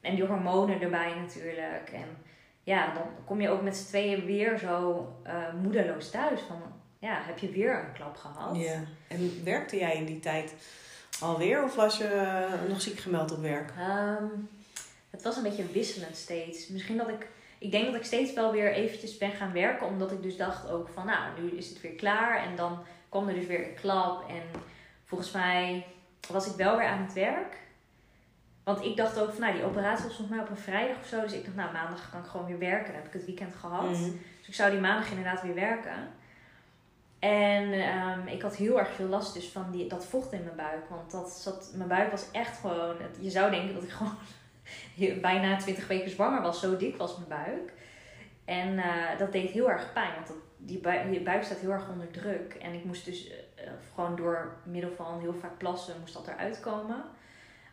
En 0.00 0.14
die 0.14 0.24
hormonen 0.24 0.80
erbij 0.80 1.14
natuurlijk. 1.14 1.90
En 1.92 2.08
ja, 2.62 2.94
dan 2.94 3.04
kom 3.24 3.40
je 3.40 3.48
ook 3.48 3.62
met 3.62 3.76
z'n 3.76 3.86
tweeën 3.86 4.24
weer 4.24 4.58
zo 4.58 5.08
eh, 5.22 5.52
moedeloos 5.62 6.10
thuis. 6.10 6.40
Van, 6.40 6.62
ja, 6.98 7.20
heb 7.22 7.38
je 7.38 7.50
weer 7.50 7.74
een 7.74 7.92
klap 7.92 8.16
gehad? 8.16 8.56
Ja. 8.56 8.80
En 9.08 9.44
werkte 9.44 9.76
jij 9.76 9.96
in 9.96 10.04
die 10.04 10.20
tijd 10.20 10.54
alweer 11.20 11.64
of 11.64 11.74
was 11.74 11.98
je 11.98 12.04
eh, 12.04 12.68
nog 12.68 12.80
ziek 12.80 12.98
gemeld 12.98 13.32
op 13.32 13.40
werk? 13.40 13.72
Ehm, 13.78 14.24
het 15.12 15.22
was 15.22 15.36
een 15.36 15.42
beetje 15.42 15.66
wisselend 15.72 16.16
steeds. 16.16 16.68
Misschien 16.68 16.96
dat 16.96 17.08
ik... 17.08 17.26
Ik 17.58 17.70
denk 17.70 17.86
dat 17.86 17.94
ik 17.94 18.04
steeds 18.04 18.32
wel 18.32 18.52
weer 18.52 18.72
eventjes 18.72 19.18
ben 19.18 19.30
gaan 19.32 19.52
werken. 19.52 19.86
Omdat 19.86 20.12
ik 20.12 20.22
dus 20.22 20.36
dacht 20.36 20.70
ook 20.70 20.88
van... 20.88 21.06
Nou, 21.06 21.40
nu 21.40 21.50
is 21.50 21.68
het 21.68 21.80
weer 21.80 21.92
klaar. 21.94 22.44
En 22.44 22.56
dan 22.56 22.78
kwam 23.08 23.28
er 23.28 23.34
dus 23.34 23.46
weer 23.46 23.68
een 23.68 23.74
klap. 23.74 24.28
En 24.28 24.42
volgens 25.04 25.30
mij 25.32 25.86
was 26.28 26.46
ik 26.46 26.56
wel 26.56 26.76
weer 26.76 26.86
aan 26.86 27.02
het 27.02 27.12
werk. 27.12 27.56
Want 28.64 28.84
ik 28.84 28.96
dacht 28.96 29.18
ook 29.20 29.30
van... 29.30 29.40
Nou, 29.40 29.54
die 29.54 29.64
operatie 29.64 30.04
was 30.04 30.16
volgens 30.16 30.36
mij 30.36 30.44
op 30.46 30.50
een 30.50 30.56
vrijdag 30.62 30.96
of 30.98 31.06
zo. 31.06 31.20
Dus 31.20 31.32
ik 31.32 31.44
dacht, 31.44 31.56
nou, 31.56 31.72
maandag 31.72 32.10
kan 32.10 32.20
ik 32.20 32.26
gewoon 32.26 32.46
weer 32.46 32.58
werken. 32.58 32.86
Dan 32.86 32.94
heb 32.94 33.06
ik 33.06 33.12
het 33.12 33.24
weekend 33.24 33.54
gehad. 33.54 33.90
Mhm. 33.90 34.10
Dus 34.38 34.48
ik 34.48 34.54
zou 34.54 34.70
die 34.70 34.80
maandag 34.80 35.08
inderdaad 35.10 35.42
weer 35.42 35.54
werken. 35.54 36.08
En 37.18 37.72
ehm, 37.72 38.26
ik 38.26 38.42
had 38.42 38.56
heel 38.56 38.78
erg 38.78 38.90
veel 38.94 39.06
last 39.08 39.34
dus 39.34 39.48
van 39.48 39.70
die, 39.70 39.88
dat 39.88 40.04
vocht 40.06 40.32
in 40.32 40.44
mijn 40.44 40.56
buik. 40.56 40.88
Want 40.88 41.10
dat 41.10 41.30
zat, 41.30 41.70
mijn 41.74 41.88
buik 41.88 42.10
was 42.10 42.24
echt 42.32 42.58
gewoon... 42.60 42.96
het- 43.02 43.16
Je 43.20 43.30
zou 43.30 43.50
denken 43.50 43.74
dat 43.74 43.82
ik 43.82 43.90
gewoon 43.90 44.16
bijna 45.20 45.56
20 45.56 45.86
weken 45.86 46.10
zwanger 46.10 46.42
was. 46.42 46.60
Zo 46.60 46.76
dik 46.76 46.96
was 46.96 47.16
mijn 47.16 47.28
buik. 47.28 47.72
En 48.44 48.78
eh, 48.78 49.18
dat 49.18 49.32
deed 49.32 49.50
heel 49.50 49.70
erg 49.70 49.92
pijn. 49.92 50.14
Want 50.14 50.26
dat, 50.26 50.36
die 50.56 50.78
bui- 50.78 51.12
je 51.12 51.20
buik 51.20 51.42
staat 51.42 51.58
heel 51.58 51.70
erg 51.70 51.88
onder 51.88 52.10
druk. 52.10 52.54
En 52.54 52.72
ik 52.72 52.84
moest 52.84 53.04
dus 53.04 53.30
eh, 53.30 53.70
gewoon 53.94 54.16
door 54.16 54.56
middel 54.64 54.90
van 54.96 55.20
heel 55.20 55.34
vaak 55.34 55.58
plassen 55.58 55.94
moest 56.00 56.14
dat 56.14 56.28
eruit 56.28 56.60
komen. 56.60 57.04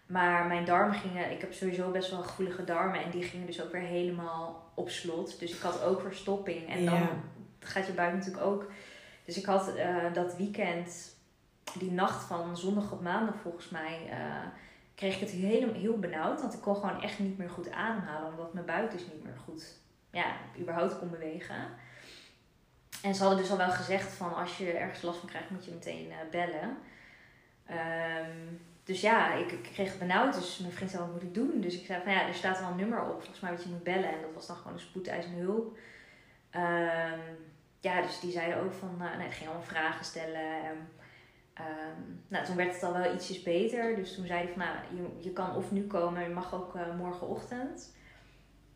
Maar 0.05 0.47
mijn 0.47 0.65
darmen 0.65 0.95
gingen... 0.95 1.31
Ik 1.31 1.41
heb 1.41 1.53
sowieso 1.53 1.91
best 1.91 2.11
wel 2.11 2.21
gevoelige 2.21 2.63
darmen. 2.63 3.03
En 3.03 3.09
die 3.09 3.23
gingen 3.23 3.45
dus 3.45 3.61
ook 3.61 3.71
weer 3.71 3.81
helemaal 3.81 4.71
op 4.73 4.89
slot. 4.89 5.39
Dus 5.39 5.55
ik 5.55 5.61
had 5.61 5.83
ook 5.83 6.01
verstopping. 6.01 6.69
En 6.69 6.85
dan 6.85 7.07
gaat 7.59 7.87
je 7.87 7.93
buik 7.93 8.13
natuurlijk 8.13 8.45
ook... 8.45 8.71
Dus 9.25 9.37
ik 9.37 9.45
had 9.45 9.75
eh, 9.75 10.13
dat 10.13 10.35
weekend, 10.37 11.15
die 11.79 11.91
nacht 11.91 12.23
van 12.23 12.57
zondag 12.57 12.91
op 12.91 13.01
maandag 13.01 13.35
volgens 13.41 13.69
mij, 13.69 14.07
eh, 14.09 14.47
kreeg 14.99 15.13
ik 15.13 15.19
het 15.19 15.29
heel, 15.29 15.73
heel 15.73 15.99
benauwd. 15.99 16.41
Want 16.41 16.53
ik 16.53 16.61
kon 16.61 16.75
gewoon 16.75 17.01
echt 17.01 17.19
niet 17.19 17.37
meer 17.37 17.49
goed 17.49 17.71
ademhalen, 17.71 18.29
omdat 18.29 18.53
mijn 18.53 18.65
buik 18.65 18.91
dus 18.91 19.01
niet 19.01 19.23
meer 19.23 19.37
goed, 19.45 19.77
ja, 20.11 20.35
überhaupt 20.59 20.99
kon 20.99 21.09
bewegen. 21.09 21.55
En 23.03 23.15
ze 23.15 23.21
hadden 23.21 23.41
dus 23.41 23.51
al 23.51 23.57
wel 23.57 23.71
gezegd 23.71 24.13
van 24.13 24.35
als 24.35 24.57
je 24.57 24.71
ergens 24.71 25.01
last 25.01 25.19
van 25.19 25.29
krijgt, 25.29 25.49
moet 25.49 25.65
je 25.65 25.71
meteen 25.71 26.11
eh, 26.11 26.17
bellen. 26.31 26.77
Ehm, 27.65 28.53
dus 28.83 29.01
ja, 29.01 29.33
ik, 29.33 29.59
kreeg 29.73 29.89
het 29.89 29.99
benauwd, 29.99 30.33
dus 30.33 30.57
mijn 30.57 30.73
vriend 30.73 30.91
zei, 30.91 31.03
wat 31.03 31.11
moet 31.11 31.21
ik 31.21 31.33
doen? 31.33 31.61
Dus 31.61 31.79
ik 31.79 31.85
zei 31.85 32.03
van 32.03 32.11
ja, 32.11 32.27
er 32.27 32.33
staat 32.33 32.59
wel 32.59 32.69
een 32.69 32.75
nummer 32.75 33.01
op, 33.01 33.19
volgens 33.19 33.39
mij 33.39 33.51
wat 33.51 33.63
je 33.63 33.69
moet 33.69 33.83
bellen. 33.83 34.13
En 34.13 34.21
dat 34.21 34.33
was 34.33 34.47
dan 34.47 34.55
gewoon 34.55 34.73
een 34.73 34.79
spoedeisende 34.79 35.41
hulp. 35.41 35.77
Ehm, 36.49 37.19
ja, 37.79 38.01
dus 38.01 38.19
die 38.19 38.31
zeiden 38.31 38.63
ook 38.63 38.73
van, 38.73 38.95
uh, 39.01 39.17
nee, 39.17 39.27
het 39.27 39.35
ging 39.35 39.49
allemaal 39.49 39.67
vragen 39.67 40.05
stellen. 40.05 40.63
En, 40.63 40.89
ehm, 41.59 42.01
nou, 42.27 42.45
toen 42.45 42.55
werd 42.55 42.73
het 42.73 42.83
al 42.83 42.93
wel 42.93 43.13
ietsjes 43.13 43.43
beter. 43.43 43.95
Dus 43.95 44.15
toen 44.15 44.25
zeiden 44.25 44.53
van, 44.53 44.63
nou, 44.63 44.75
je, 44.95 45.23
je 45.23 45.33
kan 45.33 45.55
of 45.55 45.71
nu 45.71 45.87
komen, 45.87 46.23
je 46.23 46.29
mag 46.29 46.53
ook 46.53 46.75
eh, 46.75 46.95
morgenochtend. 46.97 47.95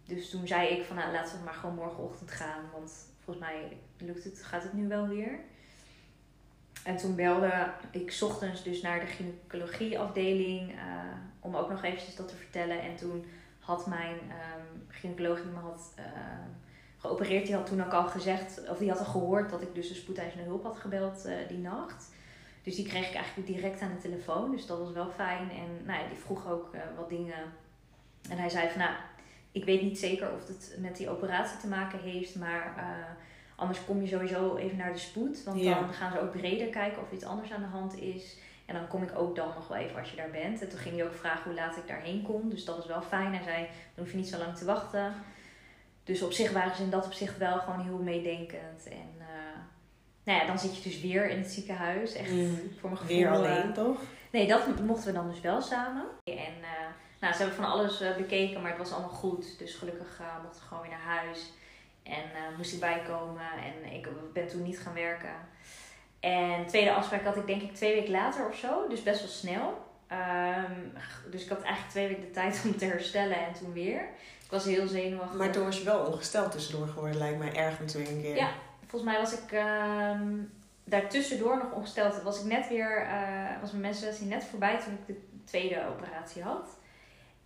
Dus 0.05 0.29
toen 0.29 0.47
zei 0.47 0.67
ik 0.67 0.83
van, 0.83 0.95
nou, 0.95 1.11
laten 1.11 1.37
we 1.37 1.43
maar 1.43 1.53
gewoon 1.53 1.75
morgenochtend 1.75 2.31
gaan. 2.31 2.61
Want 2.71 2.91
volgens 3.23 3.45
mij 3.45 3.77
lukt 3.97 4.23
het, 4.23 4.43
gaat 4.43 4.63
het 4.63 4.73
nu 4.73 4.87
wel 4.87 5.07
weer. 5.07 5.39
En 6.83 6.97
toen 6.97 7.15
belde 7.15 7.71
ik 7.91 8.17
ochtends 8.21 8.63
dus 8.63 8.81
naar 8.81 8.99
de 8.99 9.05
gynaecologieafdeling. 9.05 10.71
eh 10.71 11.31
om 11.43 11.55
ook 11.55 11.69
nog 11.69 11.83
eventjes 11.83 12.15
dat 12.15 12.27
te 12.27 12.35
vertellen. 12.35 12.81
En 12.81 12.95
toen 12.95 13.25
had 13.59 13.87
mijn 13.87 14.15
um, 14.15 14.85
gynaecoloog 14.87 15.41
die 15.41 15.51
me 15.51 15.59
had... 15.59 15.93
Uh, 15.99 16.05
geopereerd. 17.03 17.45
Die 17.45 17.55
had 17.55 17.65
toen 17.65 17.83
ook 17.83 17.91
al 17.91 18.07
gezegd, 18.07 18.69
of 18.69 18.77
die 18.77 18.89
had 18.89 18.99
al 18.99 19.05
gehoord 19.05 19.49
dat 19.49 19.61
ik 19.61 19.75
dus 19.75 19.87
de 19.87 19.93
spoedeisende 19.93 20.43
hulp 20.43 20.63
had 20.63 20.77
gebeld 20.77 21.25
uh, 21.25 21.33
die 21.47 21.57
nacht. 21.57 22.12
Dus 22.63 22.75
die 22.75 22.87
kreeg 22.87 23.07
ik 23.09 23.15
eigenlijk 23.15 23.47
direct 23.47 23.81
aan 23.81 23.91
de 23.95 24.01
telefoon. 24.09 24.51
Dus 24.51 24.65
dat 24.65 24.79
was 24.79 24.91
wel 24.91 25.09
fijn. 25.15 25.49
En 25.51 25.85
nou 25.85 25.99
ja, 26.01 26.07
die 26.07 26.17
vroeg 26.17 26.47
ook 26.47 26.75
uh, 26.75 26.81
wat 26.97 27.09
dingen. 27.09 27.53
En 28.29 28.37
hij 28.37 28.49
zei 28.49 28.69
van 28.69 28.79
nou, 28.79 28.93
ik 29.51 29.65
weet 29.65 29.81
niet 29.81 29.99
zeker 29.99 30.31
of 30.31 30.47
het 30.47 30.75
met 30.79 30.97
die 30.97 31.09
operatie 31.09 31.57
te 31.59 31.67
maken 31.67 31.99
heeft. 31.99 32.35
Maar 32.35 32.73
uh, 32.77 32.83
anders 33.55 33.85
kom 33.85 34.01
je 34.01 34.07
sowieso 34.07 34.55
even 34.55 34.77
naar 34.77 34.93
de 34.93 34.99
spoed. 34.99 35.43
Want 35.43 35.61
Ja. 35.61 35.79
dan 35.79 35.93
gaan 35.93 36.11
ze 36.11 36.19
ook 36.21 36.31
breder 36.31 36.67
kijken 36.67 37.01
of 37.01 37.11
iets 37.11 37.23
anders 37.25 37.51
aan 37.51 37.61
de 37.61 37.67
hand 37.67 37.97
is. 37.99 38.37
En 38.65 38.75
dan 38.75 38.87
kom 38.87 39.03
ik 39.03 39.17
ook 39.17 39.35
dan 39.35 39.47
nog 39.47 39.67
wel 39.67 39.77
even 39.77 39.99
als 39.99 40.09
je 40.09 40.15
daar 40.15 40.29
bent. 40.31 40.61
En 40.61 40.69
toen 40.69 40.79
ging 40.79 40.95
hij 40.95 41.05
ook 41.05 41.13
vragen 41.13 41.43
hoe 41.43 41.53
laat 41.53 41.77
ik 41.77 41.87
daarheen 41.87 42.21
kon. 42.21 42.49
Dus 42.49 42.65
dat 42.65 42.75
was 42.75 42.85
wel 42.85 43.01
fijn. 43.01 43.33
Hij 43.33 43.43
zei, 43.43 43.57
dan 43.95 44.03
hoef 44.03 44.11
je 44.11 44.17
niet 44.17 44.27
zo 44.27 44.37
lang 44.37 44.55
te 44.57 44.65
wachten. 44.65 45.13
Dus 46.03 46.21
op 46.21 46.31
zich 46.31 46.51
waren 46.51 46.75
ze 46.75 46.83
in 46.83 46.89
dat 46.89 47.05
opzicht 47.05 47.37
wel 47.37 47.59
gewoon 47.59 47.79
heel 47.81 47.97
meedenkend. 47.97 48.87
En 48.89 49.22
nou 50.23 50.39
ja, 50.39 50.45
dan 50.47 50.59
zit 50.59 50.77
je 50.77 50.89
dus 50.89 51.01
weer 51.01 51.29
in 51.29 51.37
het 51.37 51.51
ziekenhuis. 51.51 52.13
Echt 52.13 52.31
Mhm. 52.31 52.53
voor 52.79 52.89
mijn 52.89 52.97
gevoel. 53.01 53.17
Weer 53.17 53.31
alleen, 53.31 53.73
toch? 53.73 53.97
Nee, 54.31 54.47
dat 54.47 54.79
mochten 54.79 55.05
we 55.07 55.13
dan 55.13 55.29
dus 55.29 55.41
wel 55.41 55.61
samen. 55.61 56.03
En 56.23 56.33
uh, 56.61 56.67
nou, 57.19 57.33
ze 57.33 57.39
hebben 57.41 57.55
van 57.55 57.65
alles 57.71 58.01
uh, 58.01 58.15
bekeken, 58.15 58.61
maar 58.61 58.69
het 58.69 58.79
was 58.79 58.91
allemaal 58.91 59.09
goed. 59.09 59.59
Dus 59.59 59.75
gelukkig 59.75 60.19
uh, 60.21 60.27
mochten 60.43 60.61
we 60.61 60.67
gewoon 60.67 60.83
weer 60.83 60.91
naar 60.91 61.17
huis. 61.17 61.51
En 62.03 62.23
moest 62.57 62.73
ik 62.73 62.79
bijkomen 62.79 63.41
en 63.63 63.91
ik 63.93 64.07
ben 64.33 64.47
toen 64.47 64.63
niet 64.63 64.79
gaan 64.79 64.93
werken. 64.93 65.35
En 66.19 66.65
tweede 66.67 66.93
afspraak 66.93 67.23
had 67.23 67.35
ik 67.35 67.47
denk 67.47 67.61
ik 67.61 67.75
twee 67.75 67.93
weken 67.95 68.11
later 68.11 68.47
of 68.47 68.55
zo, 68.55 68.87
dus 68.87 69.03
best 69.03 69.19
wel 69.19 69.29
snel. 69.29 69.91
Um, 70.11 70.91
dus 71.31 71.43
ik 71.43 71.49
had 71.49 71.61
eigenlijk 71.61 71.89
twee 71.89 72.07
weken 72.07 72.21
de 72.23 72.31
tijd 72.31 72.61
om 72.65 72.77
te 72.77 72.85
herstellen 72.85 73.37
en 73.45 73.53
toen 73.53 73.73
weer. 73.73 74.01
Ik 74.43 74.51
was 74.51 74.65
heel 74.65 74.87
zenuwachtig. 74.87 75.37
Maar 75.37 75.51
toen 75.51 75.63
was 75.63 75.77
je 75.77 75.83
wel 75.83 76.05
ongesteld 76.05 76.51
tussendoor 76.51 76.87
geworden, 76.87 77.17
lijkt 77.17 77.39
mij 77.39 77.53
ergens 77.55 77.93
weer 77.93 78.09
een 78.09 78.21
keer. 78.21 78.35
Ja, 78.35 78.49
volgens 78.93 79.11
mij 79.11 79.21
was 79.21 79.33
ik 79.33 79.51
um, 79.51 80.51
daartussendoor 80.83 81.57
nog 81.57 81.71
ongesteld. 81.71 82.21
Was 82.21 82.39
ik 82.39 82.45
net 82.45 82.67
weer, 82.67 83.05
uh, 83.05 83.61
was 83.61 83.71
mijn 83.71 83.83
menstruatie 83.83 84.25
net 84.25 84.43
voorbij 84.43 84.79
toen 84.79 84.93
ik 84.93 85.07
de 85.07 85.21
tweede 85.43 85.87
operatie 85.87 86.43
had. 86.43 86.69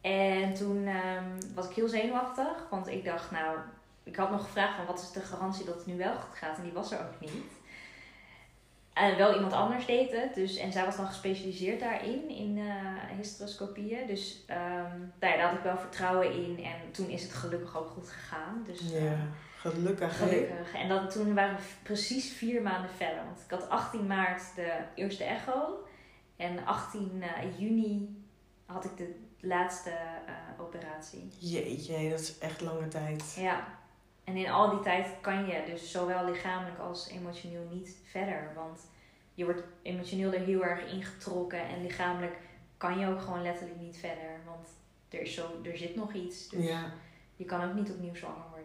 En 0.02 0.54
toen 0.54 0.88
um, 0.88 1.54
was 1.56 1.66
ik 1.70 1.76
heel 1.76 1.88
zenuwachtig, 1.88 2.68
want 2.70 2.88
ik 2.88 3.06
dacht, 3.06 3.32
nou, 3.32 3.58
ik 4.04 4.16
had 4.16 4.32
nog 4.32 4.44
gevraagd 4.44 4.76
van 4.76 4.86
wat 4.86 5.02
is 5.02 5.12
de 5.12 5.20
garantie 5.20 5.66
dat 5.66 5.76
het 5.76 5.86
nu 5.86 5.98
wel 5.98 6.16
goed 6.16 6.38
gaat 6.38 6.58
en 6.58 6.64
die 6.64 6.72
was 6.72 6.92
er 6.92 7.00
ook 7.00 7.20
niet. 7.20 7.52
En 8.94 9.18
wel 9.18 9.34
iemand 9.36 9.54
anders 9.54 9.86
deed 9.86 10.12
het. 10.12 10.36
Dus, 10.36 10.58
en 10.58 10.72
zij 10.72 10.86
was 10.86 10.96
dan 10.96 11.08
gespecialiseerd 11.08 11.80
daarin, 11.80 12.30
in 12.30 12.58
uh, 12.58 12.74
hysteroscopieën. 13.18 14.08
Dus 14.08 14.46
um, 14.50 15.14
daar 15.20 15.40
had 15.40 15.58
ik 15.58 15.64
wel 15.64 15.78
vertrouwen 15.78 16.32
in. 16.32 16.64
En 16.64 16.92
toen 16.92 17.10
is 17.10 17.24
het 17.24 17.34
gelukkig 17.34 17.78
ook 17.78 17.90
goed 17.90 18.10
gegaan. 18.10 18.64
Dus, 18.66 18.80
ja, 18.80 19.00
uh, 19.00 19.12
gelukkig. 19.60 20.18
Gelukkig. 20.18 20.74
En 20.74 20.90
dat, 20.90 21.12
toen 21.12 21.34
waren 21.34 21.56
we 21.56 21.62
precies 21.84 22.34
vier 22.34 22.62
maanden 22.62 22.90
verder. 22.90 23.24
Want 23.26 23.40
ik 23.46 23.52
had 23.52 23.70
18 23.70 24.08
maart 24.08 24.56
de 24.56 24.80
eerste 24.96 25.24
echo. 25.24 25.86
En 26.36 26.66
18 26.66 27.12
uh, 27.16 27.60
juni 27.60 28.24
had 28.66 28.86
ik 28.86 28.98
de 28.98 29.16
laatste 29.40 29.92
operatie. 30.60 31.30
Jeetje, 31.40 32.10
dat 32.10 32.20
is 32.20 32.38
echt 32.38 32.62
lange 32.62 32.88
tijd. 32.88 33.36
Ja, 33.40 33.78
en 34.28 34.36
in 34.36 34.50
al 34.50 34.70
die 34.70 34.80
tijd 34.80 35.08
kan 35.22 35.46
je 35.46 35.64
dus 35.66 35.92
zowel 35.92 36.26
lichamelijk 36.26 36.80
als 36.80 37.10
emotioneel 37.10 37.68
niet 37.72 37.98
verder. 38.04 38.52
Want 38.56 38.80
je 39.34 39.46
wordt 39.46 39.64
emotioneel 39.82 40.34
er 40.34 40.40
heel 40.40 40.64
erg 40.64 40.92
ingetrokken 40.92 41.68
en 41.68 41.82
lichamelijk 41.82 42.38
kan 42.78 43.00
je 43.00 43.08
ook 43.08 43.22
gewoon 43.22 43.42
letterlijk 43.42 43.80
niet 43.80 43.98
verder. 43.98 44.40
Want 44.46 44.68
er, 45.10 45.22
is 45.22 45.34
zo, 45.34 45.62
er 45.64 45.78
zit 45.78 45.96
nog 45.96 46.14
iets. 46.14 46.50
Dus 46.50 46.66
ja. 46.66 46.92
je 47.36 47.46
kan 47.46 47.70
ook 47.70 47.74
niet 47.74 47.92
opnieuw 47.92 48.16
zwanger 48.16 48.50
worden. 48.50 48.57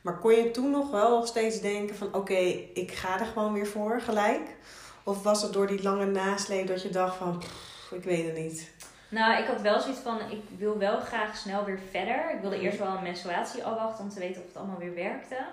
Maar 0.00 0.18
kon 0.18 0.34
je 0.34 0.50
toen 0.50 0.70
nog 0.70 0.90
wel 0.90 1.26
steeds 1.26 1.60
denken 1.60 1.96
van 1.96 2.14
oké, 2.14 2.38
ik 2.74 2.92
ga 2.92 3.20
er 3.20 3.26
gewoon 3.26 3.52
weer 3.52 3.66
voor 3.66 4.00
gelijk? 4.00 4.56
Of 5.02 5.22
was 5.22 5.42
het 5.42 5.52
door 5.52 5.66
die 5.66 5.82
lange 5.82 6.06
nasleep 6.06 6.66
dat 6.66 6.82
je 6.82 6.90
dacht 6.90 7.16
van 7.16 7.42
ik 7.90 8.04
weet 8.04 8.26
het 8.26 8.36
niet? 8.36 8.70
Nou, 9.08 9.42
ik 9.42 9.46
had 9.48 9.60
wel 9.60 9.80
zoiets 9.80 10.00
van, 10.00 10.20
ik 10.30 10.42
wil 10.58 10.78
wel 10.78 11.00
graag 11.00 11.36
snel 11.36 11.64
weer 11.64 11.78
verder. 11.90 12.34
Ik 12.34 12.40
wilde 12.40 12.60
eerst 12.60 12.78
wel 12.78 12.96
een 12.96 13.02
menstruatie 13.02 13.64
afwachten 13.64 14.04
om 14.04 14.10
te 14.10 14.18
weten 14.18 14.40
of 14.40 14.48
het 14.48 14.56
allemaal 14.56 14.78
weer 14.78 14.94
werkte. 14.94 15.46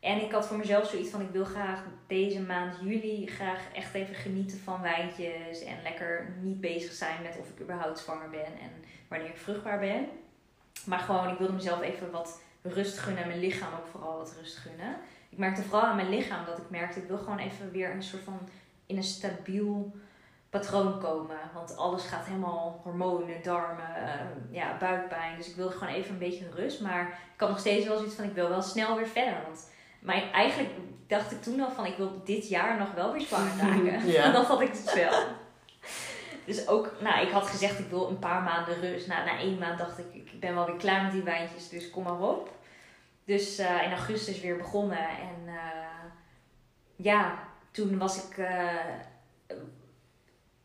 En 0.00 0.22
ik 0.22 0.32
had 0.32 0.46
voor 0.46 0.56
mezelf 0.56 0.88
zoiets 0.88 1.10
van, 1.10 1.20
ik 1.20 1.30
wil 1.30 1.44
graag 1.44 1.82
deze 2.06 2.40
maand 2.40 2.76
juli 2.82 3.26
graag 3.26 3.60
echt 3.74 3.94
even 3.94 4.14
genieten 4.14 4.58
van 4.58 4.82
wijntjes. 4.82 5.60
En 5.64 5.82
lekker 5.82 6.34
niet 6.40 6.60
bezig 6.60 6.92
zijn 6.92 7.22
met 7.22 7.36
of 7.40 7.48
ik 7.48 7.60
überhaupt 7.60 7.98
zwanger 7.98 8.30
ben 8.30 8.44
en 8.44 8.70
wanneer 9.08 9.28
ik 9.28 9.36
vruchtbaar 9.36 9.78
ben. 9.78 10.08
Maar 10.84 10.98
gewoon, 10.98 11.28
ik 11.28 11.38
wilde 11.38 11.52
mezelf 11.52 11.80
even 11.80 12.10
wat 12.10 12.40
rust 12.72 12.98
gunnen 12.98 13.22
en 13.22 13.28
mijn 13.28 13.40
lichaam 13.40 13.72
ook 13.78 13.86
vooral 13.86 14.18
wat 14.18 14.34
rust 14.40 14.56
gunnen. 14.56 14.96
Ik 15.28 15.38
merkte 15.38 15.62
vooral 15.62 15.88
aan 15.88 15.96
mijn 15.96 16.08
lichaam 16.08 16.44
dat 16.44 16.58
ik 16.58 16.70
merkte, 16.70 17.00
ik 17.00 17.08
wil 17.08 17.18
gewoon 17.18 17.38
even 17.38 17.70
weer 17.70 17.90
een 17.90 18.02
soort 18.02 18.22
van 18.22 18.38
in 18.86 18.96
een 18.96 19.02
stabiel 19.02 19.92
patroon 20.50 21.00
komen. 21.00 21.36
Want 21.54 21.76
alles 21.76 22.04
gaat 22.04 22.26
helemaal 22.26 22.80
hormonen, 22.82 23.42
darmen, 23.42 23.90
uh, 23.98 24.54
ja, 24.54 24.76
buikpijn. 24.78 25.36
Dus 25.36 25.48
ik 25.48 25.56
wilde 25.56 25.72
gewoon 25.72 25.94
even 25.94 26.12
een 26.12 26.18
beetje 26.18 26.50
rust. 26.54 26.80
Maar 26.80 27.20
ik 27.34 27.40
had 27.40 27.48
nog 27.48 27.58
steeds 27.58 27.86
wel 27.86 27.96
zoiets 27.96 28.14
van, 28.14 28.24
ik 28.24 28.34
wil 28.34 28.48
wel 28.48 28.62
snel 28.62 28.96
weer 28.96 29.06
verder. 29.06 29.42
Want 29.44 29.70
maar 30.00 30.30
eigenlijk 30.32 30.70
dacht 31.06 31.32
ik 31.32 31.42
toen 31.42 31.60
al 31.60 31.70
van, 31.70 31.86
ik 31.86 31.96
wil 31.96 32.22
dit 32.24 32.48
jaar 32.48 32.78
nog 32.78 32.92
wel 32.92 33.12
weer 33.12 33.20
zwanger 33.20 33.56
raken. 33.60 34.06
Ja. 34.12 34.22
En 34.26 34.32
dat 34.32 34.46
had 34.46 34.60
ik 34.60 34.72
dus 34.72 34.94
wel. 34.94 35.12
Dus 36.46 36.68
ook, 36.68 36.92
nou, 37.00 37.26
ik 37.26 37.32
had 37.32 37.46
gezegd, 37.46 37.78
ik 37.78 37.88
wil 37.88 38.08
een 38.08 38.18
paar 38.18 38.42
maanden 38.42 38.80
rust. 38.80 39.06
Nou, 39.06 39.24
na 39.24 39.38
één 39.38 39.58
maand 39.58 39.78
dacht 39.78 39.98
ik, 39.98 40.14
ik 40.14 40.40
ben 40.40 40.54
wel 40.54 40.66
weer 40.66 40.76
klaar 40.76 41.02
met 41.02 41.12
die 41.12 41.22
wijntjes, 41.22 41.68
dus 41.68 41.90
kom 41.90 42.02
maar 42.02 42.20
op. 42.20 42.54
Dus 43.24 43.60
uh, 43.60 43.82
in 43.82 43.90
augustus 43.90 44.40
weer 44.40 44.56
begonnen. 44.56 45.08
En 45.08 45.42
uh, 45.46 45.52
ja, 46.96 47.38
toen 47.70 47.98
was 47.98 48.24
ik 48.24 48.36
uh, 48.36 48.70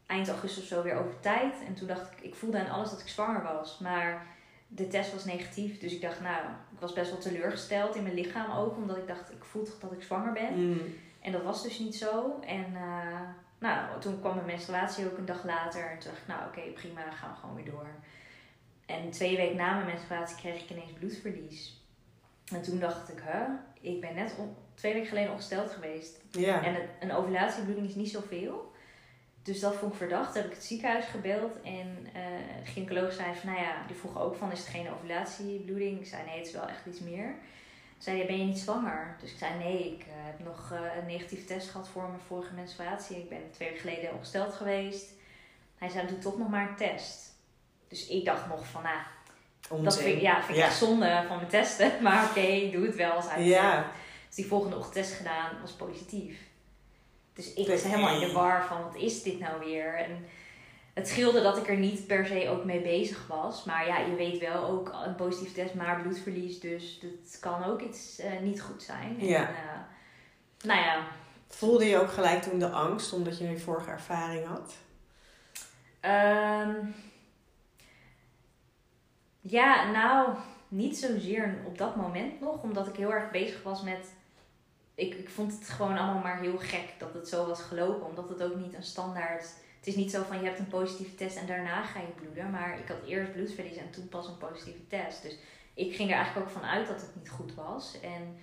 eind 0.06 0.30
augustus 0.30 0.64
of 0.64 0.70
zo 0.70 0.84
weer 0.84 0.96
over 0.96 1.20
tijd. 1.20 1.54
En 1.68 1.74
toen 1.74 1.88
dacht 1.88 2.12
ik, 2.12 2.22
ik 2.22 2.36
voelde 2.36 2.60
aan 2.60 2.70
alles 2.70 2.90
dat 2.90 3.00
ik 3.00 3.08
zwanger 3.08 3.44
was. 3.44 3.80
Maar 3.80 4.28
de 4.68 4.88
test 4.88 5.14
was 5.14 5.26
negatief. 5.26 5.80
Dus 5.80 5.94
ik 5.94 6.02
dacht, 6.02 6.22
nou, 6.22 6.44
ik 6.74 6.80
was 6.80 6.94
best 6.94 7.12
wel 7.12 7.20
teleurgesteld 7.20 7.96
in 7.96 8.04
mijn 8.04 8.16
lichaam 8.16 8.52
ook. 8.58 8.76
Omdat 8.76 8.98
ik 8.98 9.08
dacht, 9.08 9.32
ik 9.32 9.44
voel 9.44 9.64
toch 9.64 9.80
dat 9.80 9.92
ik 9.92 10.04
zwanger 10.04 10.34
ben. 10.34 10.70
Mm. 10.70 10.82
En 11.22 11.32
dat 11.32 11.44
was 11.44 11.64
dus 11.64 11.80
niet 11.80 11.96
zo. 11.96 12.40
En 12.46 12.76
nou, 13.62 14.00
toen 14.00 14.20
kwam 14.20 14.36
mijn 14.36 14.46
menstruatie 14.46 15.06
ook 15.06 15.18
een 15.18 15.26
dag 15.26 15.44
later. 15.44 15.90
En 15.90 16.00
toen 16.00 16.10
dacht 16.10 16.22
ik, 16.22 16.28
nou 16.28 16.48
oké, 16.48 16.60
okay, 16.60 16.72
prima, 16.72 17.12
gaan 17.12 17.30
we 17.30 17.40
gewoon 17.40 17.56
weer 17.56 17.66
door. 17.66 17.88
En 18.86 19.12
twee 19.12 19.38
weken 19.38 19.58
na 19.58 19.74
mijn 19.74 19.86
menstruatie 19.86 20.38
kreeg 20.38 20.62
ik 20.62 20.70
ineens 20.70 20.92
bloedverlies. 20.92 21.82
En 22.54 22.62
toen 22.62 22.80
dacht 22.80 23.10
ik, 23.10 23.20
hè, 23.22 23.44
ik 23.82 24.02
ben 24.02 24.16
net 24.16 24.36
twee 24.74 24.94
weken 24.94 25.08
geleden 25.08 25.32
ongesteld 25.32 25.72
geweest. 25.72 26.20
Ja. 26.32 26.64
En 26.64 26.74
het, 26.74 26.90
een 27.00 27.14
ovulatiebloeding 27.14 27.88
is 27.88 27.96
niet 27.96 28.12
zoveel. 28.12 28.72
Dus 29.44 29.60
dat 29.60 29.76
vond 29.76 29.92
ik 29.92 29.98
verdacht. 29.98 30.34
Toen 30.34 30.42
heb 30.42 30.52
ik 30.52 30.58
het 30.58 30.66
ziekenhuis 30.66 31.06
gebeld. 31.06 31.62
En 31.64 31.88
uh, 32.06 32.14
de 32.64 32.72
gynaecoloog 32.72 33.14
zei 33.14 33.36
van, 33.36 33.50
nou 33.50 33.62
ja, 33.62 33.86
die 33.88 33.96
vroeg 33.96 34.20
ook 34.20 34.36
van, 34.36 34.52
is 34.52 34.60
het 34.60 34.68
geen 34.68 34.90
ovulatiebloeding? 34.92 36.00
Ik 36.00 36.06
zei, 36.06 36.26
nee, 36.26 36.38
het 36.38 36.48
is 36.48 36.54
wel 36.54 36.68
echt 36.68 36.86
iets 36.86 37.00
meer. 37.00 37.36
Zei 38.02 38.18
hij, 38.18 38.26
ben 38.26 38.38
je 38.38 38.44
niet 38.44 38.60
zwanger? 38.60 39.16
Dus 39.22 39.32
ik 39.32 39.38
zei, 39.38 39.58
nee, 39.58 39.94
ik 39.94 40.06
uh, 40.06 40.14
heb 40.14 40.40
nog 40.46 40.72
uh, 40.74 40.80
een 41.00 41.06
negatieve 41.06 41.46
test 41.46 41.70
gehad 41.70 41.88
voor 41.88 42.08
mijn 42.08 42.22
vorige 42.28 42.54
menstruatie. 42.54 43.18
Ik 43.18 43.30
ben 43.30 43.52
twee 43.52 43.70
weken 43.70 43.90
geleden 43.90 44.14
ongesteld 44.14 44.54
geweest. 44.54 45.06
Hij 45.78 45.90
zei, 45.90 46.08
doe 46.08 46.18
toch 46.18 46.38
nog 46.38 46.50
maar 46.50 46.70
een 46.70 46.76
test. 46.76 47.34
Dus 47.88 48.08
ik 48.08 48.26
dacht 48.26 48.48
nog 48.48 48.68
van, 48.68 48.84
nou, 48.84 49.84
dat 49.84 49.98
vind 49.98 50.16
ik, 50.16 50.22
ja, 50.22 50.44
vind 50.44 50.58
ik 50.58 50.64
Ja. 50.64 50.72
zonde 50.72 51.24
van 51.28 51.36
mijn 51.36 51.50
testen. 51.50 51.92
Maar 52.04 52.30
oké, 52.30 52.40
ik 52.40 52.72
doe 52.72 52.86
het 52.86 52.96
wel 52.96 53.12
als 53.12 53.30
hij 53.30 53.44
Ja. 53.44 53.92
Dus 54.28 54.36
die 54.36 54.46
volgende 54.48 54.76
ochtend 54.76 54.94
test 54.94 55.14
gedaan, 55.14 55.62
was 55.62 55.72
positief. 55.72 56.40
Dus 57.34 57.54
ik 57.54 57.68
was 57.68 57.84
helemaal 57.84 58.22
in 58.22 58.28
de 58.28 58.34
war 58.34 58.66
van, 58.66 58.84
wat 58.84 58.96
is 58.96 59.24
dit 59.24 59.40
nou 59.40 59.60
weer? 59.60 59.96
En 59.96 60.26
het 61.02 61.10
scheelde 61.10 61.42
dat 61.42 61.58
ik 61.58 61.68
er 61.68 61.78
niet 61.78 62.08
per 62.08 62.26
se 62.26 62.50
ook 62.50 62.66
mee 62.66 62.82
bezig 62.82 63.28
was. 63.28 63.64
Maar 63.64 63.88
ja, 63.88 64.00
je 64.00 64.16
weet 64.16 64.40
wel 64.40 64.66
ook 64.66 64.96
een 65.06 65.16
positieve 65.16 65.54
test, 65.54 65.74
maar 65.74 66.02
bloedverlies. 66.02 66.60
Dus 66.60 67.00
dat 67.00 67.40
kan 67.40 67.64
ook 67.64 67.82
iets 67.82 68.20
eh, 68.20 68.40
niet 68.42 68.62
goed 68.62 68.84
zijn. 68.84 69.16
Ja. 69.20 69.40
En, 69.40 69.56
eh, 69.56 69.80
nou 70.66 70.80
ja, 70.80 71.08
Voelde 71.52 71.86
je 71.86 71.98
ook 71.98 72.12
gelijk 72.12 72.42
toen 72.42 72.60
de 72.60 72.70
angst, 72.70 73.14
omdat 73.14 73.38
je 73.38 73.48
een 73.48 73.60
vorige 73.60 73.90
ervaring 73.90 74.48
had? 74.48 74.74
Ehm, 76.00 76.76
ja, 79.42 79.92
nou, 79.92 80.36
niet 80.68 80.98
zozeer 80.98 81.64
op 81.66 81.78
dat 81.78 81.96
moment 81.96 82.42
nog, 82.42 82.64
omdat 82.64 82.88
ik 82.88 82.96
heel 82.96 83.14
erg 83.14 83.32
bezig 83.32 83.64
was 83.64 83.82
met. 83.82 84.14
Ik, 84.96 85.14
ik 85.14 85.30
vond 85.30 85.54
het 85.54 85.70
gewoon 85.70 85.98
allemaal 85.98 86.22
maar 86.22 86.40
heel 86.40 86.58
gek 86.58 86.94
dat 86.98 87.14
het 87.14 87.28
zo 87.28 87.48
was 87.48 87.62
gelopen, 87.62 88.08
omdat 88.08 88.30
het 88.30 88.44
ook 88.44 88.56
niet 88.56 88.74
een 88.74 88.84
standaard. 88.84 89.46
Het 89.82 89.90
is 89.90 89.96
niet 89.96 90.12
zo 90.12 90.24
van 90.24 90.40
je 90.40 90.46
hebt 90.46 90.60
een 90.60 90.68
positieve 90.68 91.16
test 91.16 91.38
en 91.38 91.46
daarna 91.46 91.84
ga 91.84 92.00
je 92.00 92.08
bloeden, 92.08 92.52
maar 92.52 92.80
ik 92.80 92.88
had 92.88 92.98
eerst 93.06 93.34
bloedverlies 93.34 93.76
en 93.78 93.92
toen 93.92 94.10
pas 94.10 94.28
een 94.28 94.38
positieve 94.38 94.88
test. 94.88 95.22
Dus 95.22 95.38
ik 95.74 95.96
ging 95.96 96.10
er 96.10 96.16
eigenlijk 96.16 96.48
ook 96.48 96.54
van 96.54 96.64
uit 96.70 96.88
dat 96.88 97.02
het 97.02 97.16
niet 97.16 97.30
goed 97.30 97.56
was. 97.56 98.00
En 98.02 98.38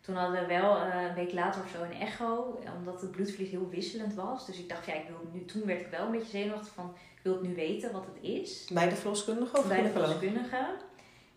toen 0.00 0.14
hadden 0.14 0.40
we 0.40 0.46
wel 0.46 0.76
eh, 0.76 1.02
een 1.02 1.14
week 1.14 1.32
later 1.32 1.62
of 1.62 1.70
zo 1.70 1.82
een 1.82 2.00
echo, 2.00 2.60
omdat 2.76 3.00
het 3.00 3.10
bloedverlies 3.10 3.50
heel 3.50 3.68
wisselend 3.68 4.14
was. 4.14 4.46
Dus 4.46 4.58
ik 4.58 4.68
dacht, 4.68 4.86
ja, 4.86 4.94
ik 4.94 5.08
wil 5.08 5.28
nu. 5.32 5.44
Toen 5.44 5.66
werd 5.66 5.80
ik 5.80 5.86
wel 5.90 6.04
een 6.04 6.10
beetje 6.10 6.38
zenuwachtig 6.38 6.72
van, 6.74 6.94
ik 7.16 7.22
wil 7.22 7.32
het 7.32 7.42
nu 7.42 7.54
weten 7.54 7.92
wat 7.92 8.06
het 8.06 8.22
is. 8.22 8.68
Bij 8.72 8.88
de 8.88 8.96
verloskundige 8.96 9.58
of 9.58 9.68
bij 9.68 9.82
de 9.82 9.90
verloskundige. 9.90 10.76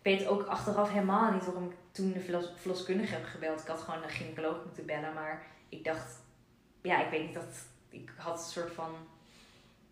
Ik 0.02 0.18
weet 0.18 0.26
ook 0.26 0.42
achteraf 0.46 0.90
helemaal 0.90 1.32
niet 1.32 1.44
waarom 1.44 1.64
ik 1.64 1.76
toen 1.90 2.12
de 2.12 2.20
verlos- 2.20 2.52
verloskundige 2.56 3.14
heb 3.14 3.24
gebeld. 3.24 3.60
Ik 3.60 3.66
had 3.66 3.80
gewoon 3.80 4.02
een 4.02 4.10
gynaecoloog 4.10 4.64
moeten 4.64 4.86
bellen, 4.86 5.14
maar 5.14 5.46
ik 5.68 5.84
dacht, 5.84 6.18
ja, 6.82 7.04
ik 7.04 7.10
weet 7.10 7.24
niet 7.24 7.34
dat. 7.34 7.66
Ik 7.88 8.12
had 8.16 8.38
een 8.38 8.50
soort 8.50 8.72
van. 8.72 8.90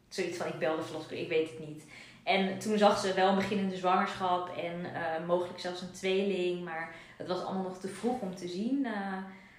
Zoiets 0.08 0.36
van: 0.36 0.46
ik 0.46 0.58
belde 0.58 0.82
verloskundige, 0.82 1.24
ik 1.24 1.38
weet 1.38 1.50
het 1.50 1.68
niet. 1.68 1.84
En 2.22 2.58
toen 2.58 2.78
zag 2.78 2.98
ze 2.98 3.14
wel 3.14 3.28
een 3.28 3.34
beginnende 3.34 3.76
zwangerschap 3.76 4.56
en 4.56 4.94
eh, 4.94 5.26
mogelijk 5.26 5.58
zelfs 5.60 5.80
een 5.80 5.90
tweeling, 5.92 6.64
maar 6.64 6.94
het 7.16 7.26
was 7.28 7.44
allemaal 7.44 7.62
nog 7.62 7.78
te 7.78 7.88
vroeg 7.88 8.20
om 8.20 8.34
te 8.34 8.48
zien. 8.48 8.86
Eh, 8.86 9.16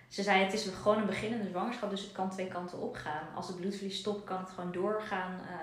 ze 0.08 0.24
zei: 0.24 0.44
het 0.44 0.54
is 0.54 0.68
gewoon 0.82 0.98
een 0.98 1.06
beginnende 1.06 1.50
zwangerschap, 1.50 1.90
dus 1.90 2.02
het 2.02 2.12
kan 2.12 2.30
twee 2.30 2.48
kanten 2.48 2.80
opgaan. 2.80 3.28
Als 3.36 3.48
het 3.48 3.56
bloedverlies 3.60 3.98
stopt, 3.98 4.24
kan 4.24 4.38
het 4.38 4.50
gewoon 4.50 4.72
doorgaan. 4.72 5.40
eh, 5.50 5.56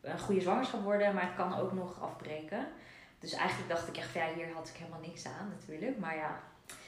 een 0.00 0.18
goede 0.18 0.40
zwangerschap 0.40 0.82
worden, 0.82 1.14
maar 1.14 1.22
het 1.26 1.34
kan 1.36 1.58
ook 1.58 1.72
nog 1.72 2.00
afbreken. 2.02 2.66
Dus 3.18 3.32
eigenlijk 3.32 3.68
dacht 3.68 3.88
ik 3.88 3.96
echt, 3.96 4.10
van, 4.10 4.20
ja, 4.20 4.34
hier 4.34 4.52
had 4.54 4.68
ik 4.68 4.74
helemaal 4.76 5.00
niks 5.00 5.26
aan 5.26 5.48
natuurlijk. 5.58 5.98
Maar 5.98 6.16
ja, 6.16 6.40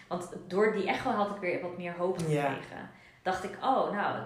want 0.08 0.28
door 0.46 0.72
die 0.72 0.86
echo 0.88 1.10
had 1.10 1.30
ik 1.30 1.40
weer 1.40 1.60
wat 1.60 1.76
meer 1.76 1.94
hoop 1.96 2.18
Ja. 2.18 2.24
gekregen. 2.48 2.90
Dacht 3.22 3.44
ik, 3.44 3.56
oh, 3.62 3.92
nou, 3.92 4.16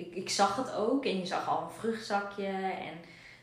ik, 0.00 0.14
ik 0.14 0.30
zag 0.30 0.56
het 0.56 0.74
ook. 0.74 1.04
En 1.04 1.18
je 1.18 1.26
zag 1.26 1.48
al 1.48 1.62
een 1.62 1.78
vruchtzakje. 1.78 2.46
En 2.46 2.94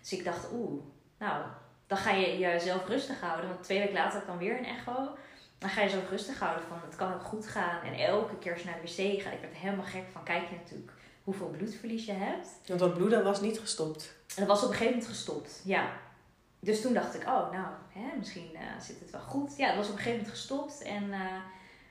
Dus 0.01 0.13
ik 0.13 0.23
dacht, 0.23 0.47
oeh, 0.53 0.83
nou, 1.17 1.43
dan 1.87 1.97
ga 1.97 2.11
je 2.11 2.37
jezelf 2.37 2.87
rustig 2.87 3.21
houden. 3.21 3.49
Want 3.49 3.63
twee 3.63 3.79
weken 3.79 3.93
later 3.93 4.11
had 4.11 4.21
ik 4.21 4.27
dan 4.27 4.37
weer 4.37 4.57
een 4.57 4.65
echo. 4.65 5.09
Dan 5.57 5.69
ga 5.69 5.81
je 5.81 5.89
zo 5.89 5.99
rustig 6.09 6.39
houden 6.39 6.67
van 6.67 6.79
het 6.85 6.95
kan 6.95 7.13
ook 7.13 7.23
goed 7.23 7.47
gaan. 7.47 7.81
En 7.81 7.93
elke 7.93 8.37
keer 8.37 8.53
als 8.53 8.61
je 8.61 8.67
naar 8.67 8.81
de 8.81 8.87
wc 8.87 9.21
gaat, 9.21 9.33
ik 9.33 9.41
werd 9.41 9.55
helemaal 9.55 9.85
gek 9.85 10.05
van 10.11 10.23
kijk 10.23 10.49
je 10.49 10.55
natuurlijk 10.55 10.91
hoeveel 11.23 11.47
bloedverlies 11.47 12.05
je 12.05 12.13
hebt. 12.13 12.47
Want 12.65 12.79
dat 12.79 12.93
bloeden 12.93 13.23
was 13.23 13.41
niet 13.41 13.59
gestopt. 13.59 14.13
En 14.35 14.45
dat 14.45 14.47
was 14.47 14.63
op 14.63 14.69
een 14.69 14.75
gegeven 14.75 14.93
moment 14.93 15.09
gestopt, 15.11 15.61
ja. 15.63 15.91
Dus 16.59 16.81
toen 16.81 16.93
dacht 16.93 17.15
ik, 17.15 17.21
oh 17.21 17.51
nou, 17.51 17.67
hè, 17.89 18.17
misschien 18.17 18.49
uh, 18.53 18.59
zit 18.81 18.99
het 18.99 19.11
wel 19.11 19.21
goed. 19.21 19.57
Ja, 19.57 19.67
het 19.67 19.75
was 19.75 19.87
op 19.87 19.91
een 19.91 19.97
gegeven 19.97 20.17
moment 20.17 20.37
gestopt. 20.37 20.81
En 20.81 21.03
uh, 21.03 21.35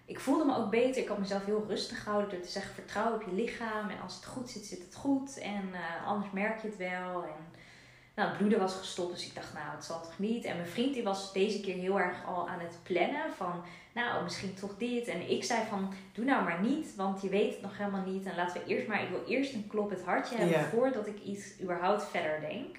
ik 0.06 0.20
voelde 0.20 0.44
me 0.44 0.56
ook 0.56 0.70
beter. 0.70 1.02
Ik 1.02 1.08
had 1.08 1.18
mezelf 1.18 1.44
heel 1.44 1.64
rustig 1.68 2.02
gehouden 2.02 2.30
door 2.30 2.40
te 2.40 2.48
zeggen, 2.50 2.74
vertrouw 2.74 3.14
op 3.14 3.22
je 3.22 3.32
lichaam. 3.32 3.88
En 3.88 4.00
als 4.02 4.14
het 4.14 4.24
goed 4.24 4.50
zit, 4.50 4.64
zit 4.64 4.82
het 4.82 4.94
goed. 4.94 5.38
En 5.38 5.68
uh, 5.72 6.06
anders 6.06 6.32
merk 6.32 6.62
je 6.62 6.68
het 6.68 6.76
wel. 6.76 7.22
En 7.22 7.60
nou, 8.16 8.28
het 8.28 8.38
bloeden 8.38 8.58
was 8.58 8.74
gestopt, 8.74 9.12
dus 9.12 9.26
ik 9.26 9.34
dacht, 9.34 9.52
nou, 9.52 9.74
het 9.74 9.84
zal 9.84 10.02
toch 10.02 10.18
niet. 10.18 10.44
En 10.44 10.56
mijn 10.56 10.68
vriend 10.68 10.94
die 10.94 11.02
was 11.02 11.32
deze 11.32 11.60
keer 11.60 11.74
heel 11.74 12.00
erg 12.00 12.26
al 12.26 12.48
aan 12.48 12.60
het 12.60 12.78
plannen 12.82 13.32
van, 13.36 13.62
nou, 13.94 14.22
misschien 14.22 14.54
toch 14.54 14.76
dit. 14.76 15.06
En 15.06 15.30
ik 15.30 15.44
zei 15.44 15.60
van, 15.68 15.92
doe 16.12 16.24
nou 16.24 16.44
maar 16.44 16.60
niet, 16.60 16.94
want 16.94 17.22
je 17.22 17.28
weet 17.28 17.52
het 17.52 17.62
nog 17.62 17.78
helemaal 17.78 18.04
niet. 18.04 18.26
En 18.26 18.36
laten 18.36 18.60
we 18.60 18.66
eerst 18.66 18.86
maar, 18.86 19.02
ik 19.02 19.08
wil 19.08 19.24
eerst 19.26 19.54
een 19.54 19.66
klop 19.66 19.90
het 19.90 20.04
hartje 20.04 20.36
hebben 20.36 20.64
voordat 20.64 21.06
ik 21.06 21.22
iets 21.22 21.60
überhaupt 21.60 22.04
verder 22.04 22.40
denk. 22.40 22.76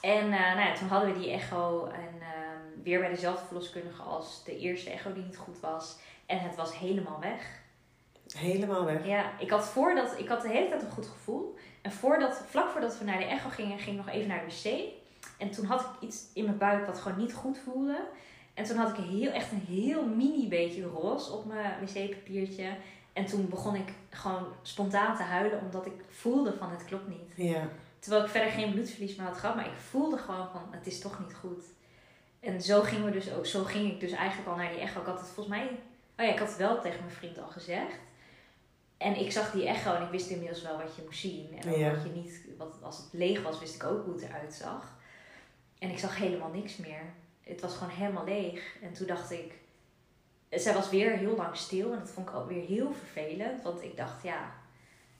En 0.00 0.24
uh, 0.24 0.54
nou 0.54 0.60
ja, 0.60 0.74
toen 0.74 0.88
hadden 0.88 1.12
we 1.12 1.20
die 1.20 1.30
echo 1.30 1.86
en 1.86 2.14
uh, 2.18 2.41
weer 2.82 3.00
bij 3.00 3.08
dezelfde 3.08 3.46
verloskundige 3.46 4.02
als 4.02 4.44
de 4.44 4.58
eerste 4.58 4.90
echo 4.90 5.12
die 5.12 5.22
niet 5.22 5.36
goed 5.36 5.60
was. 5.60 5.96
En 6.26 6.38
het 6.38 6.56
was 6.56 6.78
helemaal 6.78 7.20
weg. 7.20 7.60
Helemaal 8.36 8.84
weg? 8.84 9.06
Ja, 9.06 9.38
ik 9.38 9.50
had, 9.50 9.64
voordat, 9.64 10.18
ik 10.18 10.28
had 10.28 10.42
de 10.42 10.48
hele 10.48 10.68
tijd 10.68 10.82
een 10.82 10.90
goed 10.90 11.06
gevoel. 11.06 11.56
En 11.82 11.92
voordat, 11.92 12.42
vlak 12.48 12.68
voordat 12.68 12.98
we 12.98 13.04
naar 13.04 13.18
de 13.18 13.24
echo 13.24 13.48
gingen, 13.48 13.78
ging 13.78 13.98
ik 13.98 14.04
nog 14.04 14.14
even 14.14 14.28
naar 14.28 14.44
de 14.48 14.54
wc. 14.54 14.92
En 15.38 15.50
toen 15.50 15.64
had 15.64 15.80
ik 15.80 16.08
iets 16.08 16.26
in 16.34 16.44
mijn 16.44 16.58
buik 16.58 16.86
wat 16.86 16.98
gewoon 16.98 17.18
niet 17.18 17.34
goed 17.34 17.58
voelde. 17.58 18.00
En 18.54 18.64
toen 18.64 18.76
had 18.76 18.98
ik 18.98 19.04
heel, 19.04 19.30
echt 19.30 19.52
een 19.52 19.64
heel 19.66 20.06
mini 20.06 20.48
beetje 20.48 20.82
roze 20.82 21.32
op 21.32 21.44
mijn 21.44 21.80
wc-papiertje. 21.80 22.76
En 23.12 23.26
toen 23.26 23.48
begon 23.48 23.74
ik 23.74 23.92
gewoon 24.10 24.46
spontaan 24.62 25.16
te 25.16 25.22
huilen, 25.22 25.60
omdat 25.60 25.86
ik 25.86 26.04
voelde 26.08 26.56
van 26.56 26.70
het 26.70 26.84
klopt 26.84 27.08
niet. 27.08 27.32
Ja. 27.34 27.68
Terwijl 27.98 28.24
ik 28.24 28.30
verder 28.30 28.50
geen 28.50 28.72
bloedverlies 28.72 29.16
meer 29.16 29.26
had 29.26 29.36
gehad, 29.36 29.54
maar 29.54 29.66
ik 29.66 29.78
voelde 29.78 30.18
gewoon 30.18 30.48
van 30.52 30.62
het 30.70 30.86
is 30.86 31.00
toch 31.00 31.20
niet 31.20 31.34
goed. 31.34 31.64
En 32.42 32.62
zo 32.62 32.82
gingen 32.82 33.04
we 33.04 33.10
dus 33.10 33.32
ook, 33.32 33.46
zo 33.46 33.64
ging 33.64 33.92
ik 33.92 34.00
dus 34.00 34.10
eigenlijk 34.10 34.48
al 34.48 34.56
naar 34.56 34.72
die 34.72 34.80
echo. 34.80 35.00
Ik 35.00 35.06
had 35.06 35.20
het 35.20 35.28
volgens 35.28 35.56
mij, 35.56 35.68
oh 36.18 36.26
ja, 36.26 36.32
ik 36.32 36.38
had 36.38 36.48
het 36.48 36.56
wel 36.56 36.80
tegen 36.80 37.00
mijn 37.00 37.16
vriend 37.16 37.38
al 37.38 37.48
gezegd. 37.48 37.98
En 38.96 39.16
ik 39.16 39.32
zag 39.32 39.52
die 39.52 39.66
echo 39.66 39.94
en 39.94 40.02
ik 40.02 40.10
wist 40.10 40.30
inmiddels 40.30 40.62
wel 40.62 40.78
wat 40.78 40.96
je 40.96 41.02
moest 41.04 41.20
zien. 41.20 41.58
En 41.58 41.94
wat 41.94 42.02
je 42.02 42.10
niet, 42.14 42.40
wat, 42.58 42.74
als 42.82 42.96
het 42.96 43.08
leeg 43.12 43.42
was, 43.42 43.58
wist 43.58 43.74
ik 43.74 43.84
ook 43.84 44.04
hoe 44.04 44.14
het 44.14 44.22
eruit 44.22 44.54
zag. 44.54 44.98
En 45.78 45.90
ik 45.90 45.98
zag 45.98 46.16
helemaal 46.16 46.50
niks 46.50 46.76
meer. 46.76 47.02
Het 47.40 47.60
was 47.60 47.74
gewoon 47.74 47.94
helemaal 47.94 48.24
leeg. 48.24 48.76
En 48.82 48.92
toen 48.92 49.06
dacht 49.06 49.30
ik, 49.30 49.52
zij 50.50 50.74
was 50.74 50.90
weer 50.90 51.10
heel 51.10 51.36
lang 51.36 51.56
stil. 51.56 51.92
En 51.92 51.98
dat 51.98 52.10
vond 52.10 52.28
ik 52.28 52.34
ook 52.34 52.48
weer 52.48 52.66
heel 52.66 52.92
vervelend. 52.92 53.62
Want 53.62 53.82
ik 53.82 53.96
dacht, 53.96 54.22
ja, 54.22 54.54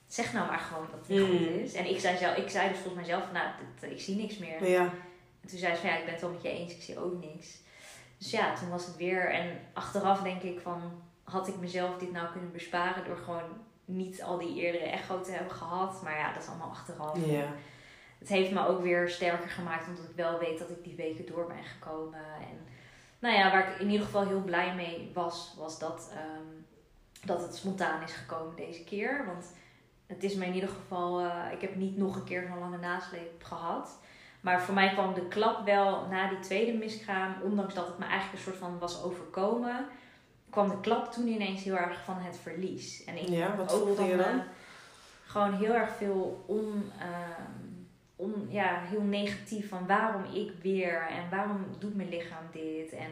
zeg 0.07 0.33
nou 0.33 0.47
maar 0.47 0.59
gewoon 0.59 0.87
dat 0.91 1.07
het 1.07 1.19
goed 1.19 1.39
mm. 1.39 1.59
is. 1.59 1.73
En 1.73 1.85
ik 1.85 1.99
zei, 1.99 2.17
zelf, 2.17 2.37
ik 2.37 2.49
zei 2.49 2.69
dus 2.69 2.77
volgens 2.77 2.95
mijzelf, 2.95 3.31
nou, 3.31 3.47
ik 3.93 4.01
zie 4.01 4.15
niks 4.15 4.37
meer. 4.37 4.69
Ja. 4.69 4.93
En 5.43 5.49
toen 5.49 5.59
zei 5.59 5.75
ze 5.75 5.81
van, 5.81 5.89
ja, 5.89 5.97
ik 5.97 6.03
ben 6.03 6.13
het 6.13 6.21
wel 6.21 6.31
met 6.31 6.41
je 6.41 6.49
eens. 6.49 6.73
Ik 6.73 6.81
zie 6.81 6.99
ook 6.99 7.23
niks. 7.23 7.61
Dus 8.17 8.31
ja, 8.31 8.55
toen 8.55 8.69
was 8.69 8.85
het 8.85 8.97
weer. 8.97 9.31
En 9.31 9.59
achteraf 9.73 10.21
denk 10.21 10.41
ik 10.41 10.59
van, 10.59 11.01
had 11.23 11.47
ik 11.47 11.57
mezelf 11.57 11.97
dit 11.97 12.11
nou 12.11 12.31
kunnen 12.31 12.51
besparen 12.51 13.05
door 13.05 13.17
gewoon 13.17 13.49
niet 13.85 14.23
al 14.23 14.37
die 14.37 14.61
eerdere 14.61 14.85
echo 14.85 15.21
te 15.21 15.31
hebben 15.31 15.51
gehad. 15.51 16.01
Maar 16.03 16.17
ja, 16.17 16.33
dat 16.33 16.43
is 16.43 16.49
allemaal 16.49 16.69
achteraf. 16.69 17.25
Ja. 17.25 17.53
Het 18.17 18.29
heeft 18.29 18.51
me 18.51 18.67
ook 18.67 18.81
weer 18.81 19.09
sterker 19.09 19.49
gemaakt, 19.49 19.87
omdat 19.87 20.03
ik 20.03 20.15
wel 20.15 20.39
weet 20.39 20.59
dat 20.59 20.69
ik 20.69 20.83
die 20.83 20.95
weken 20.95 21.25
door 21.25 21.47
ben 21.47 21.63
gekomen. 21.63 22.19
En 22.19 22.67
nou 23.19 23.35
ja, 23.35 23.51
waar 23.51 23.71
ik 23.71 23.79
in 23.79 23.89
ieder 23.89 24.05
geval 24.05 24.27
heel 24.27 24.41
blij 24.41 24.75
mee 24.75 25.11
was, 25.13 25.55
was 25.57 25.79
dat, 25.79 26.11
um, 26.13 26.65
dat 27.25 27.41
het 27.41 27.55
spontaan 27.55 28.03
is 28.03 28.11
gekomen 28.11 28.55
deze 28.55 28.83
keer. 28.83 29.25
Want 29.25 29.53
het 30.07 30.23
is 30.23 30.35
me 30.35 30.45
in 30.45 30.53
ieder 30.53 30.69
geval, 30.69 31.21
uh, 31.21 31.51
ik 31.51 31.61
heb 31.61 31.75
niet 31.75 31.97
nog 31.97 32.15
een 32.15 32.23
keer 32.23 32.45
zo'n 32.47 32.59
lange 32.59 32.77
nasleep 32.77 33.43
gehad. 33.43 33.99
Maar 34.43 34.61
voor 34.61 34.73
mij 34.73 34.89
kwam 34.89 35.13
de 35.13 35.27
klap 35.27 35.65
wel 35.65 36.07
na 36.09 36.29
die 36.29 36.39
tweede 36.39 36.77
miskraam, 36.77 37.35
ondanks 37.43 37.73
dat 37.73 37.87
het 37.87 37.97
me 37.97 38.05
eigenlijk 38.05 38.33
een 38.33 38.51
soort 38.51 38.57
van 38.57 38.79
was 38.79 39.03
overkomen 39.03 39.87
kwam 40.53 40.69
de 40.69 40.79
klap 40.79 41.11
toen 41.11 41.27
ineens 41.27 41.63
heel 41.63 41.77
erg 41.77 42.03
van 42.03 42.17
het 42.19 42.37
verlies. 42.37 43.03
En 43.03 43.17
ik 43.17 43.27
ja, 43.27 43.55
wat 43.55 43.73
ook 43.73 43.85
voelde 43.85 44.03
je 44.03 44.17
dan? 44.17 44.41
gewoon 45.25 45.53
heel 45.53 45.73
erg 45.73 45.95
veel 45.95 46.43
on, 46.47 46.91
uh, 46.99 47.45
on, 48.15 48.47
ja, 48.49 48.81
heel 48.81 49.01
negatief 49.01 49.69
van 49.69 49.87
waarom 49.87 50.23
ik 50.33 50.51
weer 50.61 51.07
en 51.09 51.29
waarom 51.29 51.65
doet 51.79 51.95
mijn 51.95 52.09
lichaam 52.09 52.45
dit. 52.51 52.91
En 52.91 53.09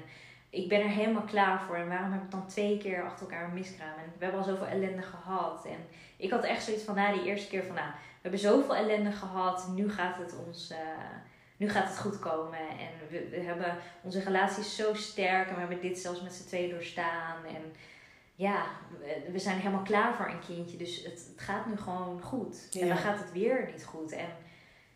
ik 0.49 0.69
ben 0.69 0.81
er 0.81 0.89
helemaal 0.89 1.21
klaar 1.21 1.61
voor 1.61 1.75
en 1.75 1.87
waarom 1.87 2.11
heb 2.11 2.23
ik 2.23 2.31
dan 2.31 2.47
twee 2.47 2.77
keer 2.77 3.03
achter 3.03 3.21
elkaar 3.21 3.43
een 3.43 3.53
miskraam. 3.53 3.97
En 3.97 4.13
we 4.17 4.23
hebben 4.23 4.41
al 4.41 4.47
zoveel 4.47 4.67
ellende 4.67 5.01
gehad. 5.01 5.65
En 5.65 5.87
ik 6.17 6.31
had 6.31 6.43
echt 6.43 6.63
zoiets 6.63 6.83
van 6.83 6.95
na 6.95 7.11
die 7.11 7.25
eerste 7.25 7.49
keer 7.49 7.63
van 7.63 7.75
nou, 7.75 7.91
hebben 8.21 8.39
zoveel 8.39 8.75
ellende 8.75 9.11
gehad, 9.11 9.67
nu 9.67 9.91
gaat 9.91 10.17
het 10.17 10.35
ons... 10.45 10.71
Uh, 10.71 10.77
nu 11.57 11.69
gaat 11.69 11.87
het 11.87 11.99
goed 11.99 12.19
komen. 12.19 12.59
En 12.59 13.07
we, 13.09 13.29
we 13.29 13.39
hebben 13.39 13.77
onze 14.03 14.19
relatie 14.19 14.63
zo 14.63 14.93
sterk 14.93 15.47
en 15.47 15.53
we 15.53 15.59
hebben 15.59 15.81
dit 15.81 15.99
zelfs 15.99 16.21
met 16.21 16.33
z'n 16.33 16.47
tweeën 16.47 16.69
doorstaan. 16.69 17.45
En 17.45 17.73
ja, 18.35 18.65
we 19.31 19.39
zijn 19.39 19.57
helemaal 19.57 19.83
klaar 19.83 20.15
voor 20.15 20.27
een 20.27 20.39
kindje. 20.39 20.77
Dus 20.77 21.03
het, 21.03 21.27
het 21.31 21.41
gaat 21.41 21.65
nu 21.65 21.77
gewoon 21.77 22.21
goed. 22.21 22.69
En 22.79 22.87
dan 22.87 22.97
gaat 22.97 23.19
het 23.19 23.31
weer 23.31 23.69
niet 23.71 23.85
goed. 23.85 24.11
En 24.11 24.29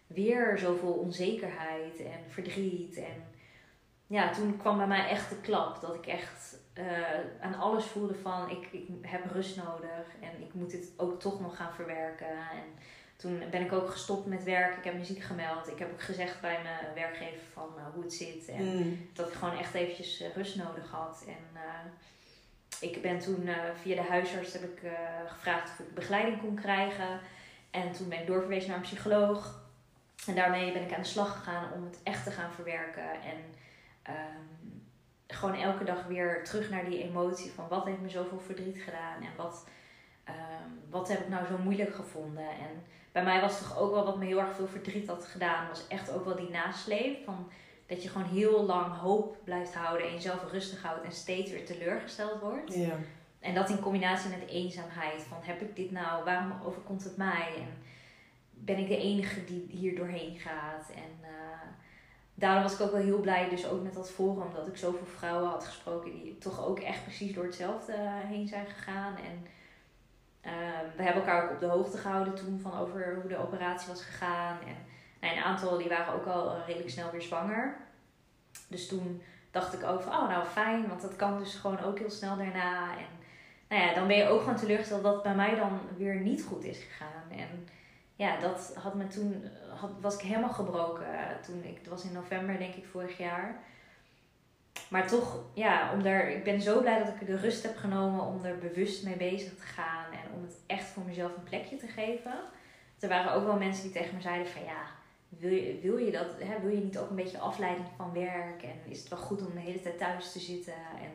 weer 0.07 0.57
zoveel 0.57 0.93
onzekerheid 0.93 1.99
en 1.99 2.19
verdriet. 2.27 2.95
En 2.97 3.23
ja, 4.07 4.31
toen 4.31 4.57
kwam 4.57 4.77
bij 4.77 4.87
mij 4.87 5.09
echt 5.09 5.29
de 5.29 5.41
klap. 5.41 5.81
Dat 5.81 5.95
ik 5.95 6.05
echt 6.05 6.57
uh, 6.77 6.85
aan 7.41 7.55
alles 7.55 7.85
voelde 7.85 8.15
van 8.15 8.49
ik, 8.49 8.67
ik 8.71 8.87
heb 9.01 9.31
rust 9.31 9.57
nodig. 9.57 10.05
En 10.21 10.41
ik 10.41 10.53
moet 10.53 10.71
dit 10.71 10.91
ook 10.97 11.19
toch 11.19 11.41
nog 11.41 11.55
gaan 11.55 11.73
verwerken. 11.73 12.29
En 12.29 12.83
toen 13.15 13.43
ben 13.51 13.61
ik 13.61 13.73
ook 13.73 13.89
gestopt 13.89 14.25
met 14.25 14.43
werk. 14.43 14.77
Ik 14.77 14.83
heb 14.83 14.93
muziek 14.93 15.23
gemeld. 15.23 15.71
Ik 15.71 15.79
heb 15.79 15.91
ook 15.91 16.01
gezegd 16.01 16.41
bij 16.41 16.59
mijn 16.63 16.93
werkgever 16.95 17.45
van 17.53 17.69
uh, 17.77 17.83
hoe 17.93 18.03
het 18.03 18.13
zit. 18.13 18.47
En 18.47 18.63
mm. 18.63 19.09
dat 19.13 19.27
ik 19.27 19.33
gewoon 19.33 19.57
echt 19.57 19.73
eventjes 19.73 20.21
uh, 20.21 20.27
rust 20.35 20.55
nodig 20.55 20.91
had. 20.91 21.23
En 21.27 21.45
uh, 21.53 22.89
ik 22.89 23.01
ben 23.01 23.19
toen 23.19 23.49
via 23.81 23.95
de 23.95 24.09
huisarts 24.09 24.53
heb 24.53 24.63
ik, 24.63 24.89
gevraagd 25.27 25.69
of 25.69 25.79
ik 25.79 25.93
begeleiding 25.93 26.39
kon 26.39 26.55
krijgen. 26.55 27.19
En 27.71 27.91
toen 27.91 28.09
ben 28.09 28.19
ik 28.19 28.27
doorverwezen 28.27 28.69
naar 28.69 28.77
een 28.77 28.83
psycholoog. 28.83 29.63
En 30.27 30.35
daarmee 30.35 30.73
ben 30.73 30.83
ik 30.83 30.93
aan 30.93 31.01
de 31.01 31.07
slag 31.07 31.37
gegaan 31.37 31.73
om 31.73 31.83
het 31.83 31.99
echt 32.03 32.23
te 32.23 32.31
gaan 32.31 32.51
verwerken. 32.51 33.11
En 33.11 33.37
um, 34.13 34.83
gewoon 35.27 35.55
elke 35.55 35.83
dag 35.83 36.05
weer 36.05 36.43
terug 36.43 36.69
naar 36.69 36.85
die 36.85 37.03
emotie 37.03 37.51
van 37.51 37.67
wat 37.67 37.85
heeft 37.85 38.01
me 38.01 38.09
zoveel 38.09 38.39
verdriet 38.39 38.81
gedaan. 38.81 39.21
En 39.21 39.29
wat, 39.37 39.67
um, 40.29 40.79
wat 40.89 41.07
heb 41.07 41.19
ik 41.19 41.29
nou 41.29 41.45
zo 41.45 41.57
moeilijk 41.57 41.95
gevonden. 41.95 42.49
En 42.49 42.83
bij 43.15 43.23
mij 43.23 43.41
was 43.41 43.59
toch 43.59 43.77
ook 43.77 43.91
wel 43.91 44.05
wat 44.05 44.17
me 44.17 44.25
heel 44.25 44.39
erg 44.39 44.55
veel 44.55 44.67
verdriet 44.67 45.07
had 45.07 45.25
gedaan, 45.25 45.67
was 45.67 45.87
echt 45.87 46.11
ook 46.11 46.25
wel 46.25 46.35
die 46.35 46.49
nasleep. 46.49 47.23
Van 47.25 47.49
dat 47.87 48.03
je 48.03 48.09
gewoon 48.09 48.27
heel 48.27 48.65
lang 48.65 48.97
hoop 48.97 49.37
blijft 49.43 49.75
houden 49.75 50.07
en 50.07 50.13
jezelf 50.13 50.51
rustig 50.51 50.81
houdt 50.81 51.03
en 51.03 51.11
steeds 51.11 51.51
weer 51.51 51.65
teleurgesteld 51.65 52.39
wordt. 52.39 52.73
Ja. 52.73 52.97
En 53.39 53.53
dat 53.53 53.69
in 53.69 53.79
combinatie 53.79 54.29
met 54.29 54.49
eenzaamheid. 54.49 55.21
Van 55.21 55.37
heb 55.41 55.61
ik 55.61 55.75
dit 55.75 55.91
nou, 55.91 56.23
waarom 56.23 56.53
overkomt 56.65 57.03
het 57.03 57.17
mij? 57.17 57.47
En 57.57 57.67
ben 58.51 58.77
ik 58.77 58.87
de 58.87 58.97
enige 58.97 59.43
die 59.43 59.65
hier 59.69 59.95
doorheen 59.95 60.35
gaat? 60.35 60.89
En 60.95 61.19
uh, 61.21 61.67
daarom 62.33 62.63
was 62.63 62.73
ik 62.73 62.81
ook 62.81 62.91
wel 62.91 63.01
heel 63.01 63.19
blij, 63.19 63.49
dus 63.49 63.67
ook 63.67 63.83
met 63.83 63.93
dat 63.93 64.11
forum, 64.11 64.53
dat 64.53 64.67
ik 64.67 64.77
zoveel 64.77 65.07
vrouwen 65.17 65.49
had 65.49 65.65
gesproken 65.65 66.11
die 66.11 66.37
toch 66.37 66.65
ook 66.65 66.79
echt 66.79 67.03
precies 67.03 67.33
door 67.33 67.43
hetzelfde 67.45 67.93
heen 68.25 68.47
zijn 68.47 68.67
gegaan. 68.67 69.15
En 69.15 69.47
we 70.95 71.03
hebben 71.03 71.23
elkaar 71.23 71.43
ook 71.43 71.51
op 71.51 71.59
de 71.59 71.65
hoogte 71.65 71.97
gehouden 71.97 72.35
toen 72.35 72.59
van 72.59 72.77
over 72.77 73.15
hoe 73.21 73.29
de 73.29 73.37
operatie 73.37 73.87
was 73.87 74.03
gegaan. 74.03 74.57
En 74.59 74.75
nou, 75.21 75.37
een 75.37 75.43
aantal 75.43 75.77
die 75.77 75.89
waren 75.89 76.13
ook 76.13 76.25
al 76.25 76.55
eh, 76.55 76.65
redelijk 76.65 76.89
snel 76.89 77.11
weer 77.11 77.21
zwanger. 77.21 77.75
Dus 78.67 78.87
toen 78.87 79.21
dacht 79.51 79.73
ik 79.73 79.83
ook 79.83 80.01
oh 80.01 80.29
nou 80.29 80.45
fijn, 80.45 80.87
want 80.87 81.01
dat 81.01 81.15
kan 81.15 81.37
dus 81.37 81.55
gewoon 81.55 81.79
ook 81.79 81.99
heel 81.99 82.09
snel 82.09 82.37
daarna. 82.37 82.97
En 82.97 83.07
nou 83.69 83.81
ja, 83.81 83.93
dan 83.93 84.07
ben 84.07 84.17
je 84.17 84.27
ook 84.27 84.39
gewoon 84.39 84.55
teleurgesteld 84.55 85.03
dat 85.03 85.13
het 85.13 85.23
bij 85.23 85.35
mij 85.35 85.55
dan 85.55 85.79
weer 85.97 86.15
niet 86.15 86.43
goed 86.43 86.63
is 86.63 86.77
gegaan. 86.77 87.31
En 87.31 87.67
ja, 88.15 88.39
dat 88.39 88.75
had 88.83 88.95
me 88.95 89.07
toen, 89.07 89.49
had, 89.75 89.91
was 90.01 90.15
ik 90.15 90.21
helemaal 90.21 90.53
gebroken. 90.53 91.05
Toen 91.45 91.63
ik, 91.63 91.77
het 91.77 91.87
was 91.87 92.03
in 92.03 92.11
november 92.11 92.57
denk 92.57 92.75
ik 92.75 92.85
vorig 92.85 93.17
jaar. 93.17 93.59
Maar 94.95 95.07
toch, 95.07 95.43
ja, 95.53 95.93
om 95.93 96.03
daar, 96.03 96.31
ik 96.31 96.43
ben 96.43 96.61
zo 96.61 96.81
blij 96.81 96.99
dat 96.99 97.07
ik 97.07 97.27
de 97.27 97.37
rust 97.37 97.63
heb 97.63 97.77
genomen 97.77 98.25
om 98.25 98.45
er 98.45 98.57
bewust 98.57 99.03
mee 99.03 99.15
bezig 99.15 99.55
te 99.55 99.65
gaan. 99.65 100.11
En 100.11 100.33
om 100.35 100.41
het 100.41 100.55
echt 100.65 100.85
voor 100.85 101.03
mezelf 101.03 101.35
een 101.35 101.43
plekje 101.43 101.77
te 101.77 101.87
geven. 101.87 102.33
Er 102.99 103.09
waren 103.09 103.33
ook 103.33 103.45
wel 103.45 103.57
mensen 103.57 103.83
die 103.83 103.91
tegen 103.91 104.15
me 104.15 104.21
zeiden 104.21 104.47
van 104.47 104.63
ja, 104.63 104.85
wil 105.29 105.51
je, 105.51 105.79
wil 105.81 105.97
je 105.97 106.11
dat, 106.11 106.27
hè, 106.39 106.59
wil 106.61 106.69
je 106.69 106.83
niet 106.83 106.97
ook 106.97 107.09
een 107.09 107.15
beetje 107.15 107.37
afleiding 107.37 107.87
van 107.97 108.13
werk? 108.13 108.63
En 108.63 108.91
is 108.91 108.99
het 108.99 109.09
wel 109.09 109.19
goed 109.19 109.45
om 109.45 109.53
de 109.53 109.59
hele 109.59 109.81
tijd 109.81 109.97
thuis 109.97 110.31
te 110.31 110.39
zitten? 110.39 110.73
En, 110.73 111.11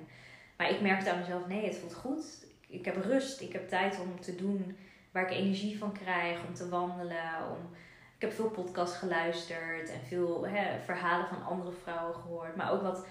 maar 0.56 0.70
ik 0.70 0.80
merkte 0.80 1.12
aan 1.12 1.18
mezelf, 1.18 1.46
nee, 1.46 1.64
het 1.64 1.76
voelt 1.76 1.94
goed. 1.94 2.46
Ik, 2.68 2.84
heb 2.84 3.04
rust, 3.04 3.40
ik 3.40 3.52
heb 3.52 3.68
tijd 3.68 4.00
om 4.00 4.20
te 4.20 4.34
doen 4.34 4.76
waar 5.12 5.30
ik 5.30 5.36
energie 5.36 5.78
van 5.78 5.92
krijg. 5.92 6.38
Om 6.48 6.54
te 6.54 6.68
wandelen, 6.68 7.50
om 7.50 7.70
ik 8.16 8.22
heb 8.26 8.32
veel 8.32 8.50
podcasts 8.50 8.96
geluisterd 8.96 9.90
en 9.90 10.00
veel 10.08 10.46
hè, 10.46 10.80
verhalen 10.84 11.28
van 11.28 11.44
andere 11.44 11.72
vrouwen 11.72 12.14
gehoord. 12.14 12.56
Maar 12.56 12.72
ook 12.72 12.82
wat 12.82 13.04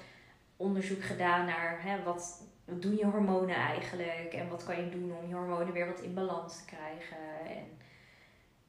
onderzoek 0.60 1.04
gedaan 1.04 1.46
naar 1.46 1.80
hè, 1.82 2.04
wat, 2.04 2.44
doen 2.66 2.96
je 2.96 3.06
hormonen 3.06 3.56
eigenlijk 3.56 4.34
en 4.34 4.50
wat 4.50 4.64
kan 4.64 4.84
je 4.84 4.90
doen 4.90 5.18
om 5.22 5.28
je 5.28 5.34
hormonen 5.34 5.74
weer 5.74 5.88
wat 5.88 6.02
in 6.02 6.14
balans 6.14 6.58
te 6.58 6.66
krijgen. 6.66 7.48
En 7.48 7.78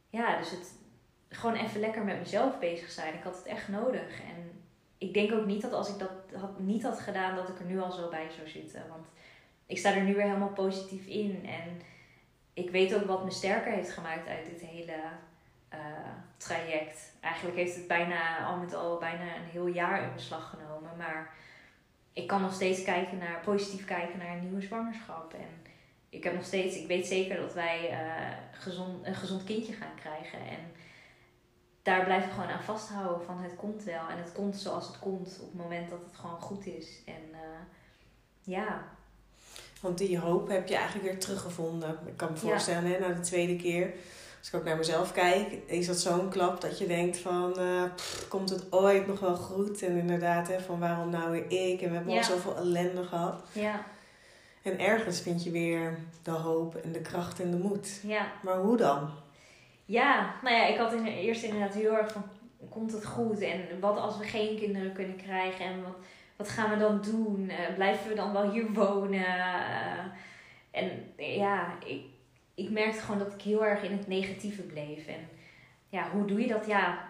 ja, 0.08 0.38
dus 0.38 0.50
het 0.50 0.72
gewoon 1.28 1.56
even 1.56 1.80
lekker 1.80 2.04
met 2.04 2.18
mezelf 2.18 2.58
bezig 2.58 2.90
zijn. 2.90 3.14
Ik 3.14 3.22
had 3.22 3.36
het 3.36 3.46
echt 3.46 3.68
nodig. 3.68 4.20
En 4.20 4.64
ik 4.98 5.14
denk 5.14 5.32
ook 5.32 5.46
niet 5.46 5.62
dat 5.62 5.72
als 5.72 5.88
ik 5.88 5.98
dat 5.98 6.40
had, 6.40 6.58
niet 6.58 6.82
had 6.82 7.00
gedaan, 7.00 7.36
dat 7.36 7.48
ik 7.48 7.58
er 7.58 7.64
nu 7.64 7.80
al 7.80 7.92
zo 7.92 8.08
bij 8.08 8.30
zou 8.36 8.48
zitten. 8.48 8.82
Want 8.88 9.06
ik 9.66 9.78
sta 9.78 9.94
er 9.94 10.02
nu 10.02 10.14
weer 10.14 10.26
helemaal 10.26 10.48
positief 10.48 11.06
in. 11.06 11.46
En 11.46 11.80
ik 12.52 12.70
weet 12.70 12.94
ook 12.94 13.06
wat 13.06 13.24
me 13.24 13.30
sterker 13.30 13.72
heeft 13.72 13.90
gemaakt 13.90 14.28
uit 14.28 14.46
dit 14.46 14.60
hele 14.60 14.96
uh, 15.74 15.78
traject. 16.36 17.12
Eigenlijk 17.20 17.56
heeft 17.56 17.76
het 17.76 17.86
bijna 17.86 18.46
al 18.46 18.56
met 18.56 18.74
al 18.74 18.98
bijna 18.98 19.36
een 19.36 19.50
heel 19.50 19.66
jaar 19.66 20.02
in 20.02 20.12
beslag 20.14 20.50
genomen. 20.50 20.96
Maar 20.96 21.34
ik 22.12 22.26
kan 22.26 22.40
nog 22.40 22.52
steeds 22.52 22.82
kijken 22.82 23.18
naar, 23.18 23.40
positief 23.44 23.84
kijken 23.84 24.18
naar 24.18 24.36
een 24.36 24.42
nieuwe 24.42 24.62
zwangerschap. 24.62 25.34
En 25.34 25.72
ik 26.08 26.24
heb 26.24 26.34
nog 26.34 26.44
steeds, 26.44 26.76
ik 26.76 26.86
weet 26.86 27.06
zeker 27.06 27.40
dat 27.40 27.54
wij 27.54 27.90
uh, 27.90 28.60
gezond, 28.60 29.06
een 29.06 29.14
gezond 29.14 29.44
kindje 29.44 29.72
gaan 29.72 29.94
krijgen. 30.00 30.38
En 30.38 30.72
daar 31.82 32.04
blijf 32.04 32.24
ik 32.24 32.30
gewoon 32.30 32.48
aan 32.48 32.62
vasthouden 32.62 33.26
van 33.26 33.38
het 33.38 33.56
komt 33.56 33.84
wel. 33.84 34.08
En 34.08 34.18
het 34.18 34.32
komt 34.32 34.56
zoals 34.56 34.86
het 34.86 34.98
komt 34.98 35.38
op 35.40 35.52
het 35.52 35.62
moment 35.62 35.90
dat 35.90 36.00
het 36.04 36.16
gewoon 36.16 36.40
goed 36.40 36.66
is. 36.66 37.02
En 37.06 37.22
uh, 37.32 37.38
ja. 38.42 38.84
Want 39.80 39.98
die 39.98 40.18
hoop 40.18 40.48
heb 40.48 40.68
je 40.68 40.76
eigenlijk 40.76 41.06
weer 41.06 41.20
teruggevonden. 41.20 41.98
Ik 42.06 42.16
kan 42.16 42.30
me 42.30 42.36
voorstellen, 42.36 42.90
hè, 42.90 42.98
na 42.98 43.08
de 43.08 43.20
tweede 43.20 43.56
keer. 43.56 43.94
Als 44.40 44.48
ik 44.48 44.54
ook 44.54 44.64
naar 44.64 44.76
mezelf 44.76 45.12
kijk, 45.12 45.58
is 45.66 45.86
dat 45.86 45.98
zo'n 45.98 46.28
klap 46.28 46.60
dat 46.60 46.78
je 46.78 46.86
denkt 46.86 47.18
van... 47.18 47.54
Uh, 47.58 47.82
komt 48.28 48.50
het 48.50 48.72
ooit 48.72 49.06
nog 49.06 49.20
wel 49.20 49.36
goed? 49.36 49.82
En 49.82 49.96
inderdaad, 49.96 50.48
hè, 50.48 50.60
van 50.60 50.78
waarom 50.78 51.10
nou 51.10 51.30
weer 51.30 51.70
ik? 51.70 51.80
En 51.80 51.88
we 51.88 51.94
hebben 51.96 52.16
al 52.16 52.24
zoveel 52.24 52.56
ellende 52.56 53.04
gehad. 53.04 53.42
Ja. 53.52 53.84
En 54.62 54.78
ergens 54.78 55.20
vind 55.20 55.44
je 55.44 55.50
weer 55.50 55.98
de 56.22 56.30
hoop 56.30 56.76
en 56.76 56.92
de 56.92 57.00
kracht 57.00 57.40
en 57.40 57.50
de 57.50 57.56
moed. 57.56 58.00
Ja. 58.02 58.26
Maar 58.42 58.56
hoe 58.56 58.76
dan? 58.76 59.10
Ja, 59.84 60.34
nou 60.42 60.56
ja, 60.56 60.66
ik 60.66 60.78
had 60.78 60.92
in, 60.92 61.06
eerst 61.06 61.42
inderdaad 61.42 61.74
heel 61.74 61.96
erg 61.96 62.12
van, 62.12 62.24
komt 62.68 62.92
het 62.92 63.06
goed? 63.06 63.40
En 63.40 63.80
wat 63.80 63.96
als 63.96 64.18
we 64.18 64.24
geen 64.24 64.58
kinderen 64.58 64.92
kunnen 64.92 65.16
krijgen? 65.16 65.64
En 65.64 65.82
wat, 65.82 65.96
wat 66.36 66.48
gaan 66.48 66.70
we 66.70 66.76
dan 66.76 67.00
doen? 67.00 67.50
Uh, 67.50 67.74
blijven 67.74 68.08
we 68.08 68.14
dan 68.14 68.32
wel 68.32 68.50
hier 68.50 68.72
wonen? 68.72 69.20
Uh, 69.20 70.04
en 70.70 71.12
ja, 71.16 71.74
ik, 71.86 72.02
ik 72.62 72.70
merkte 72.70 73.00
gewoon 73.00 73.18
dat 73.18 73.32
ik 73.32 73.42
heel 73.42 73.64
erg 73.64 73.82
in 73.82 73.92
het 73.92 74.06
negatieve 74.06 74.62
bleef. 74.62 75.06
En 75.06 75.28
ja, 75.88 76.10
hoe 76.10 76.24
doe 76.24 76.40
je 76.40 76.48
dat? 76.48 76.66
Ja, 76.66 77.08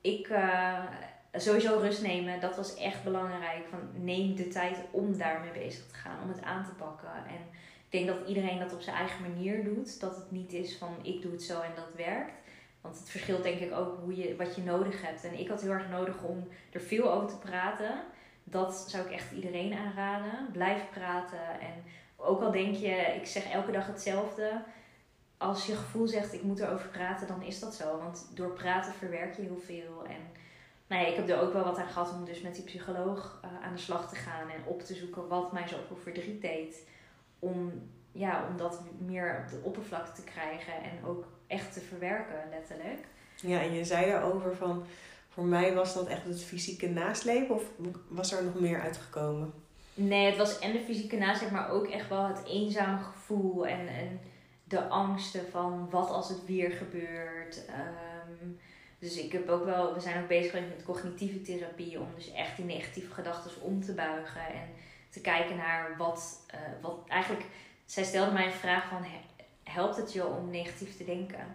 ik 0.00 0.28
uh, 0.28 0.84
sowieso 1.32 1.78
rust 1.78 2.02
nemen, 2.02 2.40
dat 2.40 2.56
was 2.56 2.76
echt 2.76 3.04
belangrijk. 3.04 3.66
Van, 3.70 4.04
neem 4.04 4.34
de 4.34 4.48
tijd 4.48 4.76
om 4.90 5.18
daarmee 5.18 5.52
bezig 5.52 5.86
te 5.86 5.94
gaan, 5.94 6.22
om 6.22 6.28
het 6.28 6.42
aan 6.42 6.64
te 6.64 6.70
pakken. 6.70 7.14
En 7.26 7.40
ik 7.84 7.90
denk 7.90 8.06
dat 8.06 8.28
iedereen 8.28 8.58
dat 8.58 8.72
op 8.72 8.80
zijn 8.80 8.96
eigen 8.96 9.22
manier 9.22 9.64
doet. 9.64 10.00
Dat 10.00 10.16
het 10.16 10.30
niet 10.30 10.52
is 10.52 10.78
van 10.78 10.96
ik 11.02 11.22
doe 11.22 11.32
het 11.32 11.42
zo 11.42 11.60
en 11.60 11.72
dat 11.74 11.90
werkt. 11.96 12.32
Want 12.80 12.98
het 12.98 13.10
verschilt 13.10 13.42
denk 13.42 13.60
ik 13.60 13.72
ook 13.72 13.98
hoe 14.00 14.16
je, 14.16 14.36
wat 14.36 14.56
je 14.56 14.62
nodig 14.62 15.02
hebt. 15.02 15.24
En 15.24 15.38
ik 15.38 15.48
had 15.48 15.60
heel 15.60 15.70
erg 15.70 15.88
nodig 15.88 16.22
om 16.22 16.48
er 16.72 16.80
veel 16.80 17.12
over 17.12 17.28
te 17.28 17.38
praten. 17.38 18.00
Dat 18.44 18.84
zou 18.88 19.06
ik 19.06 19.12
echt 19.12 19.32
iedereen 19.32 19.74
aanraden. 19.74 20.48
Blijf 20.52 20.82
praten. 20.90 21.60
En 21.60 21.84
ook 22.16 22.42
al 22.42 22.50
denk 22.50 22.74
je, 22.74 23.14
ik 23.20 23.26
zeg 23.26 23.50
elke 23.50 23.72
dag 23.72 23.86
hetzelfde. 23.86 24.62
Als 25.38 25.66
je 25.66 25.76
gevoel 25.76 26.06
zegt, 26.06 26.32
ik 26.32 26.42
moet 26.42 26.60
erover 26.60 26.88
praten, 26.88 27.26
dan 27.26 27.42
is 27.42 27.60
dat 27.60 27.74
zo. 27.74 27.98
Want 27.98 28.26
door 28.34 28.52
praten 28.52 28.92
verwerk 28.92 29.36
je 29.36 29.42
heel 29.42 29.62
veel. 29.64 30.04
En 30.08 30.20
nou 30.86 31.02
ja, 31.02 31.08
ik 31.08 31.16
heb 31.16 31.28
er 31.28 31.40
ook 31.40 31.52
wel 31.52 31.64
wat 31.64 31.78
aan 31.78 31.88
gehad 31.88 32.12
om 32.12 32.24
dus 32.24 32.40
met 32.40 32.54
die 32.54 32.64
psycholoog 32.64 33.40
uh, 33.44 33.66
aan 33.66 33.74
de 33.74 33.80
slag 33.80 34.08
te 34.08 34.16
gaan. 34.16 34.48
En 34.50 34.64
op 34.64 34.82
te 34.82 34.94
zoeken 34.94 35.28
wat 35.28 35.52
mij 35.52 35.68
zoveel 35.68 35.96
verdriet 35.96 36.42
deed 36.42 36.86
om, 37.38 37.72
ja, 38.12 38.46
om 38.50 38.56
dat 38.56 38.80
meer 38.98 39.42
op 39.44 39.50
de 39.50 39.60
oppervlakte 39.62 40.22
te 40.22 40.30
krijgen 40.30 40.72
en 40.72 41.04
ook 41.06 41.24
echt 41.46 41.72
te 41.72 41.80
verwerken, 41.80 42.48
letterlijk. 42.50 43.06
Ja, 43.36 43.60
en 43.60 43.72
je 43.72 43.84
zei 43.84 44.06
daarover 44.06 44.56
van, 44.56 44.84
voor 45.28 45.44
mij 45.44 45.74
was 45.74 45.94
dat 45.94 46.06
echt 46.06 46.24
het 46.24 46.42
fysieke 46.42 46.88
naslepen 46.88 47.54
of 47.54 47.62
was 48.08 48.32
er 48.32 48.44
nog 48.44 48.60
meer 48.60 48.80
uitgekomen? 48.80 49.52
Nee, 49.94 50.26
het 50.26 50.36
was 50.36 50.58
en 50.58 50.72
de 50.72 50.80
fysieke 50.80 51.16
nasleep, 51.16 51.50
maar 51.50 51.70
ook 51.70 51.86
echt 51.86 52.08
wel 52.08 52.26
het 52.26 52.44
eenzame 52.46 52.98
gevoel 52.98 53.66
en, 53.66 53.88
en 53.88 54.20
de 54.68 54.88
angsten 54.88 55.50
van 55.50 55.90
wat 55.90 56.10
als 56.10 56.28
het 56.28 56.46
weer 56.46 56.70
gebeurt. 56.70 57.62
Um, 57.68 58.58
dus 58.98 59.16
ik 59.16 59.32
heb 59.32 59.48
ook 59.48 59.64
wel, 59.64 59.94
we 59.94 60.00
zijn 60.00 60.22
ook 60.22 60.28
bezig 60.28 60.52
met 60.52 60.84
cognitieve 60.84 61.42
therapie 61.42 62.00
om 62.00 62.08
dus 62.14 62.32
echt 62.32 62.56
die 62.56 62.64
negatieve 62.64 63.14
gedachten 63.14 63.62
om 63.62 63.82
te 63.82 63.92
buigen 63.92 64.46
en 64.46 64.68
te 65.10 65.20
kijken 65.20 65.56
naar 65.56 65.96
wat, 65.96 66.46
uh, 66.54 66.60
wat 66.82 66.98
eigenlijk. 67.08 67.44
Zij 67.84 68.04
stelde 68.04 68.32
mij 68.32 68.46
een 68.46 68.52
vraag 68.52 68.88
van: 68.88 69.04
helpt 69.62 69.96
het 69.96 70.12
je 70.12 70.26
om 70.26 70.50
negatief 70.50 70.96
te 70.96 71.04
denken? 71.04 71.46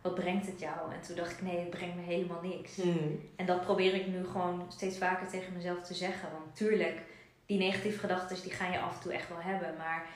Wat 0.00 0.14
brengt 0.14 0.46
het 0.46 0.60
jou? 0.60 0.92
En 0.92 1.00
toen 1.00 1.16
dacht 1.16 1.30
ik: 1.30 1.42
nee, 1.42 1.58
het 1.58 1.70
brengt 1.70 1.96
me 1.96 2.02
helemaal 2.02 2.42
niks. 2.42 2.76
Hmm. 2.76 3.20
En 3.36 3.46
dat 3.46 3.60
probeer 3.60 3.94
ik 3.94 4.06
nu 4.06 4.26
gewoon 4.26 4.66
steeds 4.68 4.98
vaker 4.98 5.28
tegen 5.28 5.52
mezelf 5.52 5.82
te 5.82 5.94
zeggen. 5.94 6.32
Want 6.32 6.56
tuurlijk, 6.56 7.02
die 7.46 7.58
negatieve 7.58 7.98
gedachten 7.98 8.42
die 8.42 8.52
ga 8.52 8.72
je 8.72 8.80
af 8.80 8.94
en 8.94 9.00
toe 9.00 9.12
echt 9.12 9.28
wel 9.28 9.40
hebben. 9.40 9.74
Maar 9.76 10.06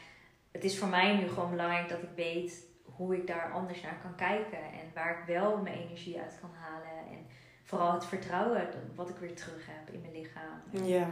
het 0.52 0.64
is 0.64 0.78
voor 0.78 0.88
mij 0.88 1.16
nu 1.16 1.28
gewoon 1.28 1.50
belangrijk 1.50 1.88
dat 1.88 2.02
ik 2.02 2.08
weet 2.16 2.64
hoe 2.84 3.16
ik 3.16 3.26
daar 3.26 3.52
anders 3.52 3.82
naar 3.82 3.98
kan 4.02 4.14
kijken. 4.14 4.58
En 4.58 4.90
waar 4.94 5.18
ik 5.18 5.34
wel 5.34 5.56
mijn 5.56 5.78
energie 5.78 6.20
uit 6.20 6.38
kan 6.40 6.50
halen. 6.60 7.10
En 7.10 7.26
vooral 7.62 7.92
het 7.92 8.04
vertrouwen 8.04 8.68
wat 8.94 9.08
ik 9.08 9.16
weer 9.16 9.34
terug 9.34 9.66
heb 9.66 9.94
in 9.94 10.00
mijn 10.00 10.12
lichaam. 10.12 10.86
Ja. 10.88 11.08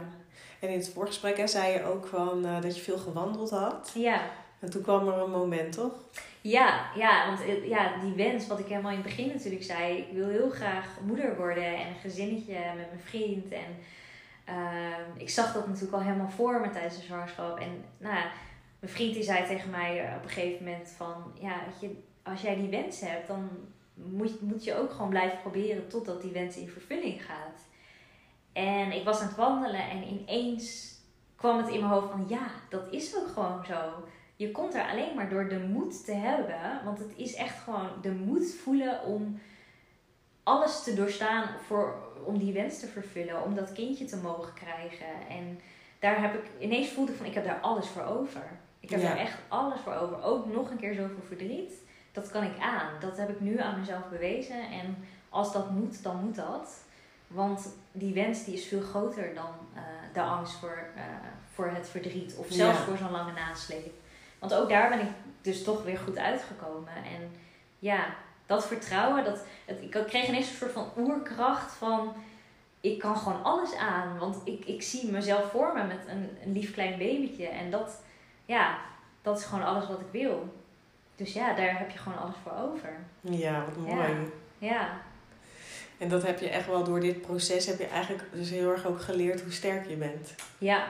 En 0.59 0.69
in 0.69 0.77
het 0.77 0.89
voorgesprek 0.89 1.37
hè, 1.37 1.47
zei 1.47 1.73
je 1.73 1.83
ook 1.83 2.05
van, 2.05 2.45
uh, 2.45 2.61
dat 2.61 2.75
je 2.75 2.81
veel 2.81 2.97
gewandeld 2.97 3.49
had. 3.49 3.91
Ja. 3.93 4.21
En 4.59 4.69
toen 4.69 4.81
kwam 4.81 5.07
er 5.07 5.17
een 5.17 5.31
moment, 5.31 5.73
toch? 5.73 5.93
Ja, 6.41 6.91
ja, 6.95 7.27
want 7.27 7.41
eh, 7.41 7.67
ja, 7.67 7.97
die 8.01 8.13
wens, 8.13 8.47
wat 8.47 8.59
ik 8.59 8.65
helemaal 8.65 8.91
in 8.91 8.97
het 8.97 9.05
begin 9.05 9.27
natuurlijk 9.27 9.63
zei. 9.63 9.97
Ik 9.97 10.13
wil 10.13 10.27
heel 10.27 10.49
graag 10.49 10.87
moeder 11.05 11.37
worden 11.37 11.75
en 11.75 11.87
een 11.87 12.01
gezinnetje 12.01 12.53
met 12.53 12.87
mijn 12.87 13.03
vriend. 13.03 13.51
En 13.51 13.77
uh, 14.49 15.21
ik 15.21 15.29
zag 15.29 15.53
dat 15.53 15.67
natuurlijk 15.67 15.93
al 15.93 16.01
helemaal 16.01 16.29
voor 16.29 16.61
me 16.61 16.69
tijdens 16.69 16.95
de 16.95 17.01
zwangerschap. 17.01 17.59
En 17.59 17.83
nou, 17.97 18.23
mijn 18.81 18.93
vriend 18.93 19.25
zei 19.25 19.45
tegen 19.45 19.69
mij 19.69 20.15
op 20.17 20.23
een 20.23 20.29
gegeven 20.29 20.65
moment 20.65 20.89
van... 20.89 21.31
Ja, 21.39 21.63
je, 21.79 21.95
als 22.23 22.41
jij 22.41 22.55
die 22.55 22.69
wens 22.69 22.99
hebt, 22.99 23.27
dan 23.27 23.49
moet, 23.93 24.41
moet 24.41 24.63
je 24.63 24.75
ook 24.75 24.91
gewoon 24.91 25.09
blijven 25.09 25.39
proberen 25.41 25.87
totdat 25.87 26.21
die 26.21 26.31
wens 26.31 26.57
in 26.57 26.69
vervulling 26.69 27.25
gaat. 27.25 27.65
En 28.53 28.91
ik 28.91 29.03
was 29.03 29.19
aan 29.19 29.27
het 29.27 29.35
wandelen 29.35 29.89
en 29.89 30.03
ineens 30.03 30.95
kwam 31.35 31.57
het 31.57 31.67
in 31.67 31.79
mijn 31.79 31.91
hoofd 31.91 32.11
van 32.11 32.25
ja, 32.27 32.47
dat 32.69 32.91
is 32.91 33.15
ook 33.15 33.27
gewoon 33.27 33.65
zo. 33.65 34.03
Je 34.35 34.51
komt 34.51 34.73
er 34.73 34.89
alleen 34.89 35.15
maar 35.15 35.29
door 35.29 35.49
de 35.49 35.59
moed 35.59 36.05
te 36.05 36.13
hebben. 36.13 36.83
Want 36.85 36.99
het 36.99 37.13
is 37.15 37.33
echt 37.33 37.59
gewoon 37.59 37.89
de 38.01 38.11
moed 38.11 38.53
voelen 38.63 39.03
om 39.03 39.39
alles 40.43 40.83
te 40.83 40.93
doorstaan 40.93 41.49
voor, 41.65 41.95
om 42.25 42.37
die 42.37 42.53
wens 42.53 42.79
te 42.79 42.87
vervullen. 42.87 43.43
Om 43.43 43.55
dat 43.55 43.73
kindje 43.73 44.05
te 44.05 44.17
mogen 44.17 44.53
krijgen. 44.53 45.27
En 45.29 45.59
daar 45.99 46.21
heb 46.21 46.33
ik 46.33 46.49
ineens 46.59 46.89
voelde 46.89 47.11
ik 47.11 47.17
van 47.17 47.25
ik 47.25 47.33
heb 47.33 47.45
daar 47.45 47.59
alles 47.59 47.87
voor 47.87 48.03
over. 48.03 48.59
Ik 48.81 48.89
heb 48.89 49.01
daar 49.01 49.17
echt 49.17 49.37
alles 49.47 49.79
voor 49.79 49.93
over. 49.93 50.23
Ook 50.23 50.53
nog 50.53 50.69
een 50.69 50.79
keer 50.79 50.93
zoveel 50.93 51.23
verdriet. 51.27 51.73
Dat 52.11 52.31
kan 52.31 52.43
ik 52.43 52.59
aan. 52.59 52.99
Dat 52.99 53.17
heb 53.17 53.29
ik 53.29 53.39
nu 53.39 53.59
aan 53.59 53.79
mezelf 53.79 54.09
bewezen. 54.09 54.69
En 54.71 54.97
als 55.29 55.53
dat 55.53 55.69
moet, 55.69 56.03
dan 56.03 56.23
moet 56.25 56.35
dat. 56.35 56.83
Want 57.27 57.75
die 57.91 58.13
wens 58.13 58.43
die 58.43 58.53
is 58.53 58.65
veel 58.65 58.81
groter 58.81 59.33
dan 59.33 59.53
uh, 59.75 59.81
de 60.13 60.21
angst 60.21 60.53
voor, 60.53 60.83
uh, 60.95 61.01
voor 61.53 61.67
het 61.67 61.89
verdriet. 61.89 62.35
Of 62.35 62.45
zelfs 62.49 62.77
ja. 62.77 62.83
voor 62.83 62.97
zo'n 62.97 63.11
lange 63.11 63.31
nasleep. 63.31 63.93
Want 64.39 64.53
ook 64.53 64.69
daar 64.69 64.89
ben 64.89 64.99
ik 64.99 65.11
dus 65.41 65.63
toch 65.63 65.83
weer 65.83 65.97
goed 65.97 66.17
uitgekomen. 66.17 66.95
En 66.95 67.31
ja, 67.79 68.05
dat 68.45 68.67
vertrouwen, 68.67 69.23
dat, 69.23 69.43
het, 69.65 69.81
ik 69.81 69.91
kreeg 70.07 70.27
ineens 70.27 70.49
een 70.49 70.55
soort 70.55 70.71
van 70.71 70.91
oerkracht 70.97 71.73
van... 71.73 72.13
Ik 72.81 72.99
kan 72.99 73.17
gewoon 73.17 73.43
alles 73.43 73.75
aan. 73.75 74.17
Want 74.17 74.37
ik, 74.43 74.65
ik 74.65 74.81
zie 74.81 75.11
mezelf 75.11 75.51
voor 75.51 75.73
me 75.73 75.83
met 75.83 76.07
een, 76.07 76.29
een 76.43 76.51
lief 76.51 76.73
klein 76.73 76.97
babytje. 76.97 77.47
En 77.47 77.71
dat, 77.71 78.01
ja, 78.51 78.77
dat 79.21 79.37
is 79.37 79.43
gewoon 79.43 79.65
alles 79.65 79.87
wat 79.87 79.99
ik 79.99 80.11
wil. 80.11 80.53
Dus 81.15 81.33
ja, 81.33 81.53
daar 81.53 81.77
heb 81.77 81.89
je 81.89 81.97
gewoon 81.97 82.17
alles 82.17 82.35
voor 82.43 82.51
over. 82.51 82.89
Ja, 83.21 83.65
wat 83.65 83.77
mooi. 83.77 83.97
Ja. 83.97 84.15
ja. 84.57 85.01
En 85.97 86.09
dat 86.09 86.23
heb 86.23 86.39
je 86.39 86.49
echt 86.49 86.67
wel 86.67 86.83
door 86.83 86.99
dit 86.99 87.21
proces, 87.21 87.65
heb 87.65 87.79
je 87.79 87.87
eigenlijk 87.87 88.23
dus 88.33 88.49
heel 88.49 88.71
erg 88.71 88.85
ook 88.85 89.01
geleerd 89.01 89.41
hoe 89.41 89.51
sterk 89.51 89.87
je 89.87 89.95
bent. 89.95 90.35
Ja, 90.57 90.87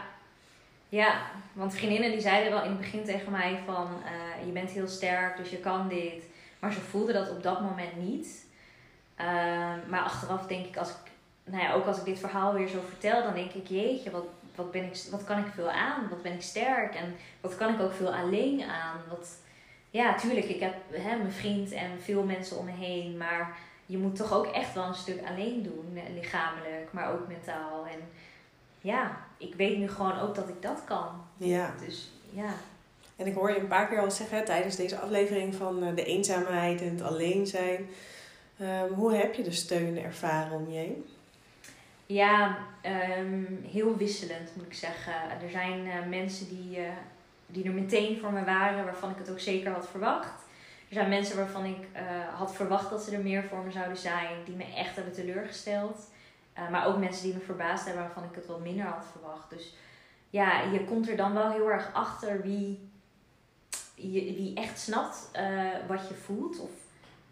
ja, 0.89 1.21
want 1.53 1.73
vriendinnen 1.73 2.11
die 2.11 2.21
zeiden 2.21 2.51
wel 2.51 2.63
in 2.63 2.69
het 2.69 2.79
begin 2.79 3.03
tegen 3.03 3.31
mij 3.31 3.59
van 3.65 3.87
uh, 4.03 4.45
je 4.45 4.51
bent 4.51 4.69
heel 4.69 4.87
sterk, 4.87 5.37
dus 5.37 5.49
je 5.49 5.57
kan 5.57 5.87
dit. 5.87 6.23
Maar 6.59 6.73
ze 6.73 6.79
voelden 6.79 7.13
dat 7.13 7.29
op 7.29 7.43
dat 7.43 7.61
moment 7.61 7.95
niet. 7.95 8.45
Uh, 9.19 9.25
maar 9.89 10.01
achteraf 10.01 10.47
denk 10.47 10.65
ik, 10.65 10.77
als 10.77 10.89
ik, 10.89 11.11
nou 11.43 11.63
ja, 11.63 11.73
ook 11.73 11.85
als 11.85 11.97
ik 11.97 12.05
dit 12.05 12.19
verhaal 12.19 12.53
weer 12.53 12.67
zo 12.67 12.79
vertel, 12.87 13.23
dan 13.23 13.33
denk 13.33 13.51
ik, 13.51 13.67
jeetje, 13.67 14.11
wat, 14.11 14.25
wat, 14.55 14.71
ben 14.71 14.83
ik, 14.83 15.03
wat 15.11 15.23
kan 15.23 15.37
ik 15.37 15.51
veel 15.53 15.71
aan? 15.71 16.09
Wat 16.09 16.21
ben 16.21 16.33
ik 16.33 16.41
sterk? 16.41 16.95
En 16.95 17.15
wat 17.41 17.55
kan 17.55 17.73
ik 17.73 17.81
ook 17.81 17.93
veel 17.93 18.13
alleen 18.15 18.63
aan? 18.63 18.97
Wat, 19.09 19.37
ja, 19.89 20.15
tuurlijk, 20.15 20.45
ik 20.45 20.59
heb 20.59 20.73
hè, 20.89 21.17
mijn 21.17 21.31
vriend 21.31 21.71
en 21.71 22.01
veel 22.01 22.23
mensen 22.23 22.57
om 22.57 22.65
me 22.65 22.71
heen, 22.71 23.17
maar 23.17 23.57
je 23.85 23.97
moet 23.97 24.15
toch 24.15 24.33
ook 24.33 24.45
echt 24.45 24.73
wel 24.73 24.87
een 24.87 24.93
stuk 24.93 25.19
alleen 25.27 25.63
doen, 25.63 25.91
eh, 25.95 26.13
lichamelijk, 26.13 26.87
maar 26.91 27.11
ook 27.11 27.27
mentaal. 27.27 27.85
En 27.85 27.99
ja, 28.81 29.17
ik 29.37 29.55
weet 29.55 29.77
nu 29.77 29.89
gewoon 29.89 30.19
ook 30.19 30.35
dat 30.35 30.49
ik 30.49 30.61
dat 30.61 30.83
kan. 30.85 31.07
Ja. 31.37 31.73
Dus 31.85 32.11
ja. 32.29 32.53
En 33.15 33.27
ik 33.27 33.33
hoor 33.33 33.49
je 33.49 33.59
een 33.59 33.67
paar 33.67 33.87
keer 33.87 33.99
al 33.99 34.11
zeggen 34.11 34.45
tijdens 34.45 34.75
deze 34.75 34.99
aflevering 34.99 35.55
van 35.55 35.83
eh, 35.83 35.95
de 35.95 36.03
eenzaamheid 36.03 36.81
en 36.81 36.89
het 36.89 37.01
alleen 37.01 37.47
zijn. 37.47 37.89
Ehm, 38.57 38.93
hoe 38.93 39.13
heb 39.13 39.33
je 39.33 39.43
de 39.43 39.51
steun 39.51 39.97
ervaren 39.97 40.57
om 40.57 40.71
je 40.71 40.77
heen? 40.77 41.05
Ja, 42.11 42.57
ehm, 42.81 43.45
heel 43.63 43.97
wisselend 43.97 44.55
moet 44.55 44.65
ik 44.65 44.73
zeggen. 44.73 45.13
Er 45.41 45.49
zijn 45.49 45.87
eh, 45.87 46.07
mensen 46.09 46.49
die, 46.49 46.79
uh, 46.79 46.89
die 47.45 47.63
er 47.63 47.71
meteen 47.71 48.19
voor 48.19 48.31
me 48.31 48.43
waren, 48.43 48.85
waarvan 48.85 49.09
ik 49.09 49.17
het 49.17 49.31
ook 49.31 49.39
zeker 49.39 49.71
had 49.71 49.89
verwacht. 49.89 50.41
Er 50.87 50.93
zijn 50.97 51.09
mensen 51.09 51.37
waarvan 51.37 51.65
ik 51.65 51.87
had 52.35 52.55
verwacht 52.55 52.89
dat 52.89 53.01
ze 53.03 53.15
er 53.15 53.21
meer 53.21 53.43
voor 53.43 53.63
me 53.63 53.71
zouden 53.71 53.97
zijn, 53.97 54.43
die 54.45 54.55
me 54.55 54.73
echt 54.75 54.95
hebben 54.95 55.13
teleurgesteld. 55.13 56.09
maar 56.71 56.85
ook 56.85 56.97
mensen 56.97 57.23
die 57.23 57.33
me 57.33 57.39
verbaasd 57.39 57.85
hebben, 57.85 58.03
waarvan 58.03 58.23
ik 58.23 58.35
het 58.35 58.45
wat 58.45 58.59
minder 58.59 58.85
had 58.85 59.05
verwacht. 59.11 59.49
Dus 59.49 59.75
ja, 60.29 60.61
je 60.61 60.83
komt 60.85 61.09
er 61.09 61.15
dan 61.15 61.33
wel 61.33 61.51
heel 61.51 61.71
erg 61.71 61.93
achter 61.93 62.41
wie, 62.41 62.89
wie 63.95 64.55
echt 64.55 64.79
snapt 64.79 65.31
wat 65.87 66.07
je 66.07 66.13
voelt. 66.13 66.59
Of 66.59 66.71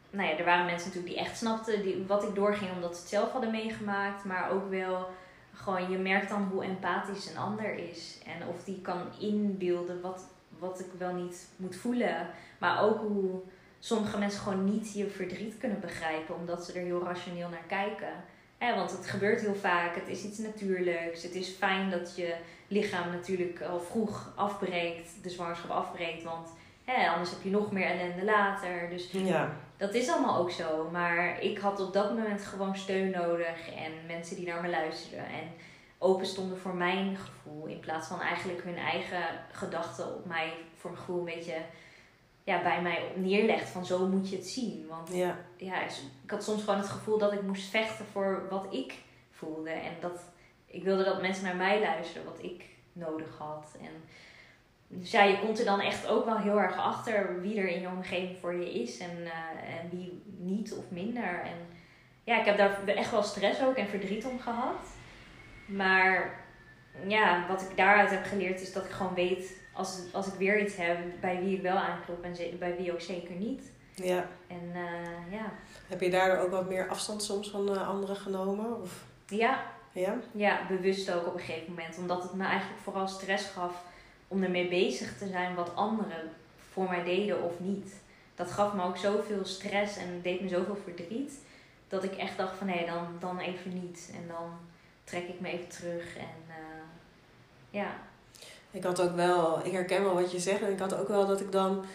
nou 0.09 0.29
ja, 0.29 0.37
er 0.37 0.45
waren 0.45 0.65
mensen 0.65 0.87
natuurlijk 0.87 1.15
die 1.15 1.25
echt 1.25 1.37
snapten 1.37 1.81
die, 1.81 2.05
wat 2.07 2.23
ik 2.23 2.35
doorging 2.35 2.71
omdat 2.71 2.95
ze 2.95 3.01
het 3.01 3.09
zelf 3.09 3.31
hadden 3.31 3.51
meegemaakt. 3.51 4.25
Maar 4.25 4.51
ook 4.51 4.69
wel 4.69 5.07
gewoon, 5.53 5.91
je 5.91 5.97
merkt 5.97 6.29
dan 6.29 6.43
hoe 6.43 6.63
empathisch 6.63 7.29
een 7.29 7.37
ander 7.37 7.73
is. 7.89 8.19
En 8.25 8.47
of 8.47 8.63
die 8.63 8.81
kan 8.81 9.01
inbeelden 9.19 10.01
wat, 10.01 10.23
wat 10.59 10.79
ik 10.79 10.91
wel 10.97 11.13
niet 11.13 11.47
moet 11.55 11.75
voelen. 11.75 12.27
Maar 12.57 12.81
ook 12.81 12.99
hoe 12.99 13.41
sommige 13.79 14.17
mensen 14.17 14.41
gewoon 14.41 14.65
niet 14.65 14.93
je 14.93 15.07
verdriet 15.07 15.57
kunnen 15.57 15.79
begrijpen 15.79 16.35
omdat 16.35 16.65
ze 16.65 16.73
er 16.73 16.85
heel 16.85 17.03
rationeel 17.03 17.49
naar 17.49 17.65
kijken. 17.67 18.13
Want 18.59 18.91
het 18.91 19.07
gebeurt 19.07 19.41
heel 19.41 19.55
vaak, 19.55 19.95
het 19.95 20.07
is 20.07 20.23
iets 20.23 20.37
natuurlijks. 20.37 21.23
Het 21.23 21.35
is 21.35 21.49
fijn 21.49 21.89
dat 21.89 22.15
je 22.15 22.35
lichaam 22.67 23.11
natuurlijk 23.11 23.61
al 23.61 23.79
vroeg 23.79 24.31
afbreekt, 24.35 25.23
de 25.23 25.29
zwangerschap 25.29 25.69
afbreekt. 25.69 26.23
Want 26.23 26.49
anders 26.95 27.29
heb 27.29 27.41
je 27.43 27.49
nog 27.49 27.71
meer 27.71 27.85
ellende 27.85 28.25
later. 28.25 28.89
Dus 28.89 29.11
ja. 29.11 29.55
dat 29.77 29.93
is 29.93 30.09
allemaal 30.09 30.37
ook 30.37 30.51
zo. 30.51 30.89
Maar 30.91 31.41
ik 31.41 31.57
had 31.57 31.79
op 31.79 31.93
dat 31.93 32.13
moment 32.13 32.45
gewoon 32.45 32.75
steun 32.75 33.09
nodig 33.09 33.69
en 33.75 33.91
mensen 34.07 34.35
die 34.35 34.47
naar 34.47 34.61
me 34.61 34.69
luisteren. 34.69 35.25
En 35.25 35.51
open 35.97 36.25
stonden 36.25 36.57
voor 36.57 36.75
mijn 36.75 37.17
gevoel. 37.17 37.65
In 37.65 37.79
plaats 37.79 38.07
van 38.07 38.21
eigenlijk 38.21 38.63
hun 38.63 38.77
eigen 38.77 39.23
gedachten 39.51 40.15
op 40.15 40.25
mij, 40.25 40.53
voor 40.75 40.91
mijn 40.91 41.03
gevoel, 41.03 41.19
een 41.19 41.35
beetje 41.35 41.61
ja, 42.43 42.61
bij 42.61 42.81
mij 42.81 43.11
neerlegt. 43.15 43.69
Van 43.69 43.85
zo 43.85 44.07
moet 44.07 44.29
je 44.29 44.35
het 44.35 44.47
zien. 44.47 44.87
Want 44.87 45.13
ja. 45.13 45.37
Ja, 45.57 45.81
ik 46.23 46.31
had 46.31 46.43
soms 46.43 46.63
gewoon 46.63 46.79
het 46.79 46.89
gevoel 46.89 47.17
dat 47.17 47.33
ik 47.33 47.41
moest 47.41 47.69
vechten 47.69 48.05
voor 48.11 48.47
wat 48.49 48.67
ik 48.69 48.93
voelde. 49.31 49.69
En 49.69 49.93
dat 49.99 50.21
ik 50.65 50.83
wilde 50.83 51.03
dat 51.03 51.21
mensen 51.21 51.43
naar 51.43 51.55
mij 51.55 51.79
luisteren, 51.79 52.25
wat 52.25 52.43
ik 52.43 52.65
nodig 52.93 53.37
had. 53.37 53.75
En 53.81 54.03
dus 54.91 55.11
ja, 55.11 55.23
je 55.23 55.39
komt 55.39 55.59
er 55.59 55.65
dan 55.65 55.79
echt 55.79 56.07
ook 56.07 56.25
wel 56.25 56.37
heel 56.37 56.59
erg 56.59 56.77
achter 56.77 57.41
wie 57.41 57.59
er 57.59 57.67
in 57.67 57.81
je 57.81 57.87
omgeving 57.87 58.37
voor 58.39 58.53
je 58.53 58.73
is 58.81 58.97
en, 58.97 59.17
uh, 59.17 59.79
en 59.79 59.89
wie 59.89 60.23
niet 60.37 60.73
of 60.73 60.83
minder. 60.89 61.41
En 61.43 61.57
ja, 62.23 62.39
ik 62.39 62.45
heb 62.45 62.57
daar 62.57 62.87
echt 62.87 63.11
wel 63.11 63.23
stress 63.23 63.63
ook 63.63 63.75
en 63.75 63.87
verdriet 63.87 64.25
om 64.25 64.39
gehad. 64.39 64.85
Maar 65.65 66.39
ja, 67.07 67.45
wat 67.47 67.61
ik 67.61 67.77
daaruit 67.77 68.09
heb 68.09 68.25
geleerd 68.25 68.61
is 68.61 68.73
dat 68.73 68.85
ik 68.85 68.91
gewoon 68.91 69.13
weet 69.13 69.57
als, 69.73 70.01
als 70.11 70.27
ik 70.27 70.33
weer 70.33 70.61
iets 70.61 70.75
heb 70.75 70.97
bij 71.21 71.39
wie 71.39 71.55
ik 71.55 71.61
wel 71.61 71.77
aanklop 71.77 72.23
en 72.23 72.35
bij 72.59 72.75
wie 72.77 72.91
ook 72.91 73.01
zeker 73.01 73.35
niet. 73.35 73.71
Ja. 73.95 74.25
En 74.47 74.71
uh, 74.73 75.31
ja. 75.31 75.51
Heb 75.87 76.01
je 76.01 76.09
daardoor 76.09 76.45
ook 76.45 76.51
wat 76.51 76.69
meer 76.69 76.87
afstand 76.87 77.23
soms 77.23 77.49
van 77.49 77.71
uh, 77.71 77.87
anderen 77.87 78.15
genomen? 78.15 78.81
Of? 78.81 79.03
Ja. 79.27 79.61
Ja? 79.91 80.19
Ja, 80.31 80.59
bewust 80.67 81.11
ook 81.11 81.27
op 81.27 81.33
een 81.33 81.39
gegeven 81.39 81.73
moment. 81.73 81.97
Omdat 81.97 82.23
het 82.23 82.33
me 82.33 82.43
eigenlijk 82.43 82.81
vooral 82.81 83.07
stress 83.07 83.45
gaf 83.45 83.83
om 84.29 84.43
ermee 84.43 84.67
bezig 84.67 85.17
te 85.17 85.27
zijn 85.27 85.55
wat 85.55 85.75
anderen 85.75 86.31
voor 86.71 86.89
mij 86.89 87.03
deden 87.03 87.43
of 87.43 87.59
niet. 87.59 87.93
Dat 88.35 88.51
gaf 88.51 88.73
me 88.73 88.83
ook 88.83 88.97
zoveel 88.97 89.45
stress 89.45 89.97
en 89.97 90.19
deed 90.21 90.41
me 90.41 90.47
zoveel 90.47 90.77
verdriet. 90.83 91.33
Dat 91.87 92.03
ik 92.03 92.15
echt 92.15 92.37
dacht 92.37 92.57
van 92.57 92.67
nee, 92.67 92.85
dan, 92.85 93.07
dan 93.19 93.39
even 93.39 93.73
niet. 93.81 94.11
En 94.13 94.27
dan 94.27 94.51
trek 95.03 95.27
ik 95.27 95.39
me 95.39 95.49
even 95.49 95.67
terug. 95.67 96.17
En 96.17 96.43
uh, 96.47 96.55
ja. 97.69 97.93
Ik 98.71 98.83
had 98.83 99.01
ook 99.01 99.15
wel, 99.15 99.65
ik 99.65 99.71
herken 99.71 100.03
wel 100.03 100.13
wat 100.13 100.31
je 100.31 100.39
zegt. 100.39 100.61
En 100.61 100.71
ik 100.71 100.79
had 100.79 100.95
ook 100.95 101.07
wel 101.07 101.27
dat 101.27 101.41
ik 101.41 101.51
dan 101.51 101.85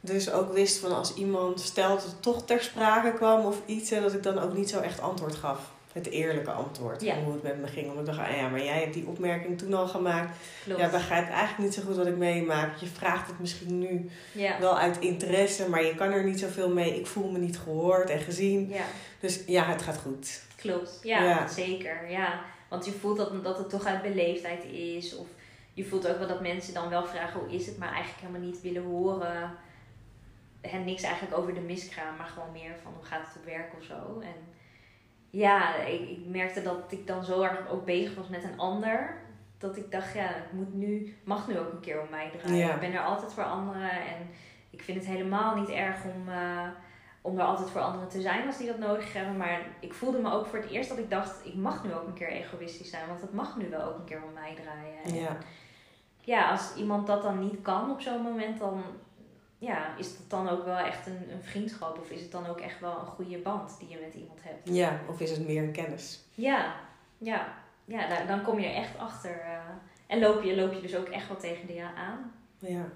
dus 0.00 0.30
ook 0.30 0.52
wist 0.52 0.78
van 0.78 0.94
als 0.96 1.14
iemand 1.14 1.60
stelt 1.60 2.02
het 2.02 2.22
toch 2.22 2.44
ter 2.44 2.62
sprake 2.62 3.12
kwam 3.12 3.44
of 3.44 3.60
iets. 3.66 3.90
En 3.90 4.02
dat 4.02 4.14
ik 4.14 4.22
dan 4.22 4.38
ook 4.38 4.54
niet 4.54 4.70
zo 4.70 4.80
echt 4.80 5.00
antwoord 5.00 5.34
gaf 5.34 5.70
het 5.92 6.10
eerlijke 6.10 6.50
antwoord 6.50 7.02
ja. 7.02 7.22
hoe 7.22 7.32
het 7.32 7.42
met 7.42 7.60
me 7.60 7.66
ging. 7.66 7.88
Omdat 7.88 8.08
ik 8.08 8.14
dacht, 8.14 8.28
ah 8.28 8.36
ja, 8.36 8.48
maar 8.48 8.64
jij 8.64 8.80
hebt 8.80 8.94
die 8.94 9.06
opmerking 9.06 9.58
toen 9.58 9.74
al 9.74 9.88
gemaakt. 9.88 10.36
Klopt. 10.64 10.80
Ja, 10.80 10.88
begrijpt 10.88 11.30
eigenlijk 11.30 11.58
niet 11.58 11.74
zo 11.74 11.82
goed 11.82 11.96
wat 11.96 12.06
ik 12.06 12.16
meemaak. 12.16 12.76
Je 12.76 12.86
vraagt 12.86 13.26
het 13.26 13.38
misschien 13.38 13.78
nu 13.78 14.10
wel 14.60 14.78
uit 14.78 14.98
interesse, 14.98 15.68
maar 15.68 15.84
je 15.84 15.94
kan 15.94 16.12
er 16.12 16.24
niet 16.24 16.40
zoveel 16.40 16.70
mee. 16.70 16.98
Ik 16.98 17.06
voel 17.06 17.30
me 17.30 17.38
niet 17.38 17.58
gehoord 17.58 18.10
en 18.10 18.20
gezien. 18.20 18.68
Ja. 18.68 18.84
Dus 19.20 19.42
ja, 19.46 19.64
het 19.64 19.82
gaat 19.82 19.98
goed. 19.98 20.42
Klopt, 20.56 20.98
ja, 21.02 21.48
zeker. 21.48 22.10
Ja. 22.10 22.40
Want 22.68 22.84
je 22.84 22.92
voelt 22.92 23.16
dat, 23.16 23.44
dat 23.44 23.58
het 23.58 23.70
toch 23.70 23.84
uit 23.84 24.02
beleefdheid 24.02 24.64
is. 24.64 25.16
Of 25.16 25.26
je 25.72 25.84
voelt 25.84 26.08
ook 26.08 26.18
wel 26.18 26.28
dat 26.28 26.40
mensen 26.40 26.74
dan 26.74 26.88
wel 26.88 27.04
vragen 27.04 27.40
hoe 27.40 27.52
is 27.54 27.66
het, 27.66 27.78
maar 27.78 27.92
eigenlijk 27.92 28.20
helemaal 28.20 28.48
niet 28.48 28.62
willen 28.62 28.82
horen. 28.82 29.54
En 30.60 30.84
niks 30.84 31.02
eigenlijk 31.02 31.38
over 31.38 31.54
de 31.54 31.60
miskraam, 31.60 32.16
maar 32.16 32.26
gewoon 32.26 32.52
meer 32.52 32.74
van 32.82 32.92
hoe 32.92 33.04
gaat 33.04 33.26
het 33.26 33.36
op 33.36 33.44
werk 33.44 33.72
of 33.78 33.84
zo. 33.84 34.20
En 34.20 34.34
ja, 35.30 35.74
ik, 35.76 36.08
ik, 36.08 36.26
merkte 36.26 36.62
dat 36.62 36.92
ik 36.92 37.06
dan 37.06 37.24
zo 37.24 37.42
erg 37.42 37.68
ook 37.68 37.84
bezig 37.84 38.14
was 38.14 38.28
met 38.28 38.44
een 38.44 38.58
ander. 38.58 39.18
Dat 39.58 39.76
ik 39.76 39.90
dacht, 39.90 40.14
ja, 40.14 40.26
het 40.26 40.52
moet 40.52 40.74
nu, 40.74 41.16
mag 41.24 41.48
nu 41.48 41.58
ook 41.58 41.72
een 41.72 41.80
keer 41.80 42.00
om 42.00 42.10
mij 42.10 42.30
draaien. 42.30 42.74
Ik 42.74 42.80
ben 42.80 42.92
er 42.92 43.04
altijd 43.04 43.32
voor 43.32 43.44
anderen 43.44 43.90
en 43.90 44.28
ik 44.70 44.82
vind 44.82 44.98
het 44.98 45.06
helemaal 45.06 45.56
niet 45.56 45.68
erg 45.68 46.04
om, 46.04 46.28
uh, 46.28 46.68
om 47.20 47.38
er 47.38 47.44
altijd 47.44 47.70
voor 47.70 47.80
anderen 47.80 48.08
te 48.08 48.20
zijn 48.20 48.46
als 48.46 48.56
die 48.56 48.66
dat 48.66 48.78
nodig 48.78 49.12
hebben. 49.12 49.36
Maar 49.36 49.60
ik 49.80 49.94
voelde 49.94 50.18
me 50.18 50.32
ook 50.32 50.46
voor 50.46 50.58
het 50.58 50.70
eerst 50.70 50.88
dat 50.88 50.98
ik 50.98 51.10
dacht, 51.10 51.46
ik 51.46 51.54
mag 51.54 51.84
nu 51.84 51.94
ook 51.94 52.06
een 52.06 52.14
keer 52.14 52.30
egoïstisch 52.30 52.90
zijn. 52.90 53.08
Want 53.08 53.20
het 53.20 53.32
mag 53.32 53.56
nu 53.56 53.68
wel 53.68 53.82
ook 53.82 53.98
een 53.98 54.04
keer 54.04 54.22
om 54.26 54.32
mij 54.32 54.54
draaien. 54.54 55.22
Ja. 55.22 55.36
ja, 56.20 56.50
als 56.50 56.74
iemand 56.76 57.06
dat 57.06 57.22
dan 57.22 57.38
niet 57.38 57.62
kan 57.62 57.90
op 57.90 58.00
zo'n 58.00 58.22
moment, 58.22 58.58
dan 58.58 58.82
ja, 59.60 59.96
is 59.98 60.16
dat 60.16 60.30
dan 60.30 60.48
ook 60.48 60.64
wel 60.64 60.76
echt 60.76 61.06
een, 61.06 61.30
een 61.32 61.42
vriendschap? 61.42 61.98
Of 61.98 62.10
is 62.10 62.20
het 62.20 62.32
dan 62.32 62.46
ook 62.46 62.60
echt 62.60 62.80
wel 62.80 62.98
een 63.00 63.06
goede 63.06 63.38
band 63.38 63.76
die 63.78 63.88
je 63.88 63.98
met 64.04 64.14
iemand 64.14 64.38
hebt? 64.42 64.68
Ja, 64.68 65.00
of 65.08 65.20
is 65.20 65.30
het 65.30 65.46
meer 65.46 65.62
een 65.62 65.72
kennis? 65.72 66.20
Ja, 66.34 66.74
ja. 67.18 67.54
ja 67.84 68.08
dan, 68.08 68.26
dan 68.26 68.42
kom 68.42 68.58
je 68.58 68.66
er 68.66 68.74
echt 68.74 68.98
achter. 68.98 69.30
Uh, 69.30 69.58
en 70.06 70.18
loop 70.18 70.42
je, 70.42 70.56
loop 70.56 70.72
je 70.72 70.80
dus 70.80 70.96
ook 70.96 71.08
echt 71.08 71.28
wel 71.28 71.36
tegen 71.36 71.66
de 71.66 71.74
ja 71.74 71.94
aan. 71.94 72.32
Ja. 72.58 72.88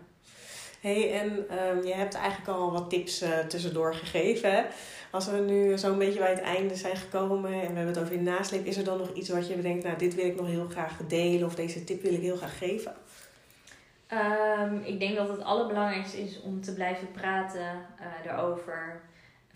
hey, 0.80 1.20
en 1.20 1.58
um, 1.58 1.86
je 1.86 1.94
hebt 1.94 2.14
eigenlijk 2.14 2.58
al 2.58 2.72
wat 2.72 2.90
tips 2.90 3.22
uh, 3.22 3.38
tussendoor 3.38 3.94
gegeven. 3.94 4.52
Hè? 4.54 4.64
Als 5.10 5.26
we 5.26 5.36
nu 5.36 5.78
zo'n 5.78 5.98
beetje 5.98 6.18
bij 6.18 6.30
het 6.30 6.40
einde 6.40 6.74
zijn 6.74 6.96
gekomen 6.96 7.52
en 7.52 7.58
we 7.60 7.64
hebben 7.64 7.86
het 7.86 7.98
over 7.98 8.14
je 8.14 8.20
nasleep, 8.20 8.64
is 8.64 8.76
er 8.76 8.84
dan 8.84 8.98
nog 8.98 9.12
iets 9.12 9.28
wat 9.28 9.48
je 9.48 9.54
bedenkt, 9.54 9.84
nou 9.84 9.98
dit 9.98 10.14
wil 10.14 10.26
ik 10.26 10.36
nog 10.36 10.46
heel 10.46 10.68
graag 10.68 10.96
delen 11.08 11.46
of 11.46 11.54
deze 11.54 11.84
tip 11.84 12.02
wil 12.02 12.14
ik 12.14 12.20
heel 12.20 12.36
graag 12.36 12.58
geven? 12.58 12.94
Um, 14.12 14.80
ik 14.82 14.98
denk 14.98 15.16
dat 15.16 15.28
het 15.28 15.42
allerbelangrijkste 15.42 16.20
is 16.20 16.40
om 16.40 16.60
te 16.60 16.74
blijven 16.74 17.10
praten 17.10 17.86
uh, 18.00 18.32
erover. 18.32 19.00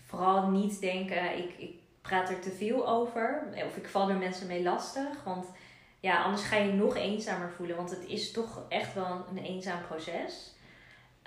Vooral 0.05 0.49
niet 0.49 0.81
denken, 0.81 1.37
ik, 1.37 1.53
ik 1.57 1.73
praat 2.01 2.29
er 2.29 2.39
te 2.39 2.51
veel 2.51 2.87
over. 2.87 3.43
Of 3.65 3.77
ik 3.77 3.87
val 3.87 4.09
er 4.09 4.15
mensen 4.15 4.47
mee 4.47 4.63
lastig. 4.63 5.23
Want 5.23 5.45
ja, 5.99 6.23
anders 6.23 6.43
ga 6.43 6.55
je 6.55 6.73
nog 6.73 6.95
eenzamer 6.95 7.49
voelen. 7.49 7.75
Want 7.75 7.89
het 7.89 8.05
is 8.05 8.31
toch 8.31 8.65
echt 8.69 8.93
wel 8.93 9.25
een 9.29 9.37
eenzaam 9.37 9.81
proces. 9.87 10.53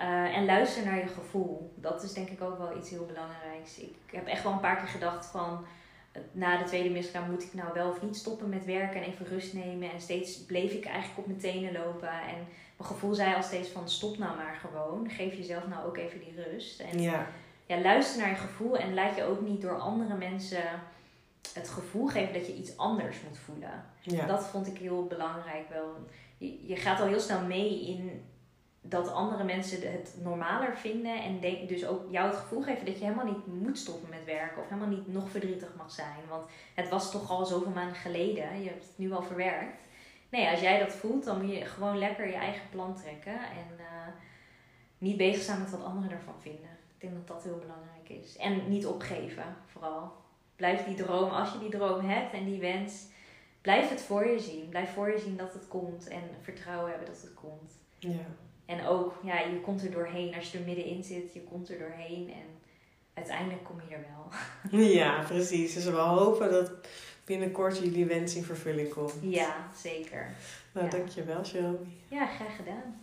Uh, 0.01 0.37
en 0.37 0.45
luister 0.45 0.85
naar 0.85 0.99
je 0.99 1.07
gevoel. 1.07 1.73
Dat 1.77 2.03
is 2.03 2.12
denk 2.12 2.29
ik 2.29 2.43
ook 2.43 2.59
wel 2.59 2.77
iets 2.77 2.91
heel 2.91 3.07
belangrijks. 3.07 3.79
Ik 3.79 3.97
heb 4.07 4.27
echt 4.27 4.43
wel 4.43 4.53
een 4.53 4.61
paar 4.61 4.77
keer 4.77 4.89
gedacht 4.89 5.27
van 5.27 5.64
na 6.33 6.57
de 6.57 6.64
tweede 6.64 6.91
miskraam 6.91 7.31
moet 7.31 7.43
ik 7.43 7.55
nou 7.55 7.73
wel 7.75 7.91
of 7.91 8.03
niet 8.03 8.16
stoppen 8.16 8.49
met 8.49 8.64
werken 8.64 9.03
en 9.03 9.09
even 9.09 9.27
rust 9.27 9.55
nemen. 9.55 9.91
En 9.91 10.01
steeds 10.01 10.45
bleef 10.45 10.73
ik 10.73 10.85
eigenlijk 10.85 11.18
op 11.18 11.27
mijn 11.27 11.39
tenen 11.39 11.73
lopen. 11.73 12.09
En 12.09 12.47
mijn 12.83 12.95
gevoel 12.95 13.14
zei 13.14 13.35
al 13.35 13.43
steeds 13.43 13.68
van 13.68 13.89
stop 13.89 14.18
nou 14.18 14.37
maar 14.37 14.59
gewoon. 14.61 15.11
Geef 15.11 15.35
jezelf 15.35 15.66
nou 15.68 15.87
ook 15.87 15.97
even 15.97 16.20
die 16.20 16.43
rust. 16.43 16.80
En 16.80 17.01
ja. 17.01 17.26
ja, 17.66 17.80
luister 17.80 18.20
naar 18.20 18.30
je 18.30 18.37
gevoel 18.37 18.76
en 18.76 18.95
laat 18.95 19.16
je 19.16 19.24
ook 19.24 19.41
niet 19.41 19.62
door 19.62 19.78
andere 19.78 20.16
mensen 20.16 20.62
het 21.53 21.68
gevoel 21.68 22.07
geven 22.07 22.33
dat 22.33 22.47
je 22.47 22.55
iets 22.55 22.76
anders 22.76 23.16
moet 23.28 23.39
voelen. 23.39 23.85
Ja. 24.01 24.26
Dat 24.26 24.47
vond 24.47 24.66
ik 24.66 24.78
heel 24.78 25.07
belangrijk 25.07 25.68
wel. 25.68 25.97
Je, 26.39 26.66
je 26.66 26.76
gaat 26.76 27.01
al 27.01 27.07
heel 27.07 27.20
snel 27.20 27.41
mee 27.41 27.87
in 27.87 28.24
dat 28.80 29.12
andere 29.12 29.45
mensen 29.45 29.93
het 29.93 30.14
normaler 30.22 30.76
vinden 30.76 31.22
en 31.22 31.41
denk, 31.41 31.68
dus 31.68 31.87
ook 31.87 32.03
jou 32.11 32.26
het 32.26 32.37
gevoel 32.37 32.62
geven 32.62 32.87
dat 32.87 32.99
je 32.99 33.05
helemaal 33.05 33.26
niet 33.26 33.47
moet 33.47 33.78
stoppen 33.78 34.09
met 34.11 34.24
werken 34.24 34.62
of 34.62 34.68
helemaal 34.68 34.97
niet 34.97 35.12
nog 35.12 35.30
verdrietig 35.30 35.74
mag 35.76 35.91
zijn. 35.91 36.18
Want 36.28 36.51
het 36.74 36.89
was 36.89 37.11
toch 37.11 37.30
al 37.30 37.47
zoveel 37.47 37.72
maanden 37.72 37.97
geleden, 37.97 38.62
je 38.62 38.68
hebt 38.68 38.85
het 38.85 38.99
nu 38.99 39.12
al 39.12 39.22
verwerkt. 39.22 39.80
Nee, 40.33 40.49
als 40.49 40.61
jij 40.61 40.78
dat 40.78 40.93
voelt, 40.93 41.24
dan 41.24 41.41
moet 41.45 41.55
je 41.55 41.64
gewoon 41.64 41.99
lekker 41.99 42.26
je 42.26 42.35
eigen 42.35 42.68
plan 42.70 42.97
trekken 42.97 43.35
en 43.35 43.76
uh, 43.78 44.12
niet 44.99 45.16
bezig 45.16 45.43
zijn 45.43 45.59
met 45.59 45.70
wat 45.70 45.85
anderen 45.85 46.11
ervan 46.11 46.41
vinden. 46.41 46.70
Ik 46.95 47.01
denk 47.01 47.14
dat 47.14 47.26
dat 47.26 47.45
heel 47.45 47.59
belangrijk 47.59 48.09
is. 48.09 48.37
En 48.37 48.68
niet 48.68 48.87
opgeven, 48.87 49.57
vooral. 49.66 50.12
Blijf 50.57 50.85
die 50.85 50.95
droom, 50.95 51.30
als 51.30 51.53
je 51.53 51.59
die 51.59 51.70
droom 51.70 52.09
hebt 52.09 52.33
en 52.33 52.45
die 52.45 52.61
wens, 52.61 53.07
blijf 53.61 53.89
het 53.91 54.01
voor 54.01 54.26
je 54.26 54.39
zien. 54.39 54.68
Blijf 54.68 54.93
voor 54.93 55.11
je 55.11 55.18
zien 55.18 55.37
dat 55.37 55.53
het 55.53 55.68
komt 55.68 56.09
en 56.09 56.22
vertrouwen 56.41 56.91
hebben 56.91 57.09
dat 57.09 57.22
het 57.22 57.35
komt. 57.35 57.72
Ja. 57.99 58.26
En 58.66 58.87
ook, 58.87 59.14
ja, 59.22 59.41
je 59.41 59.61
komt 59.61 59.85
er 59.85 59.91
doorheen. 59.91 60.35
Als 60.35 60.53
je 60.53 60.59
er 60.59 60.64
middenin 60.64 61.05
zit, 61.05 61.33
je 61.33 61.43
komt 61.43 61.70
er 61.70 61.78
doorheen 61.78 62.33
en 62.33 62.61
uiteindelijk 63.14 63.64
kom 63.64 63.80
je 63.89 63.95
er 63.95 64.07
wel. 64.14 64.80
Ja, 64.80 65.22
precies. 65.22 65.74
Dus 65.74 65.85
we 65.85 65.91
hopen 65.91 66.51
dat 66.51 66.70
binnenkort 67.25 67.79
jullie 67.79 68.05
wens 68.07 68.35
in 68.35 68.45
vervulling 68.45 68.89
komt. 68.95 69.12
Ja, 69.20 69.68
zeker. 69.83 70.27
Nou, 70.73 70.87
Ja. 70.87 70.93
dankjewel, 70.93 71.43
Jerome. 71.43 71.79
Ja, 72.09 72.27
graag 72.27 72.57
gedaan. 72.57 73.03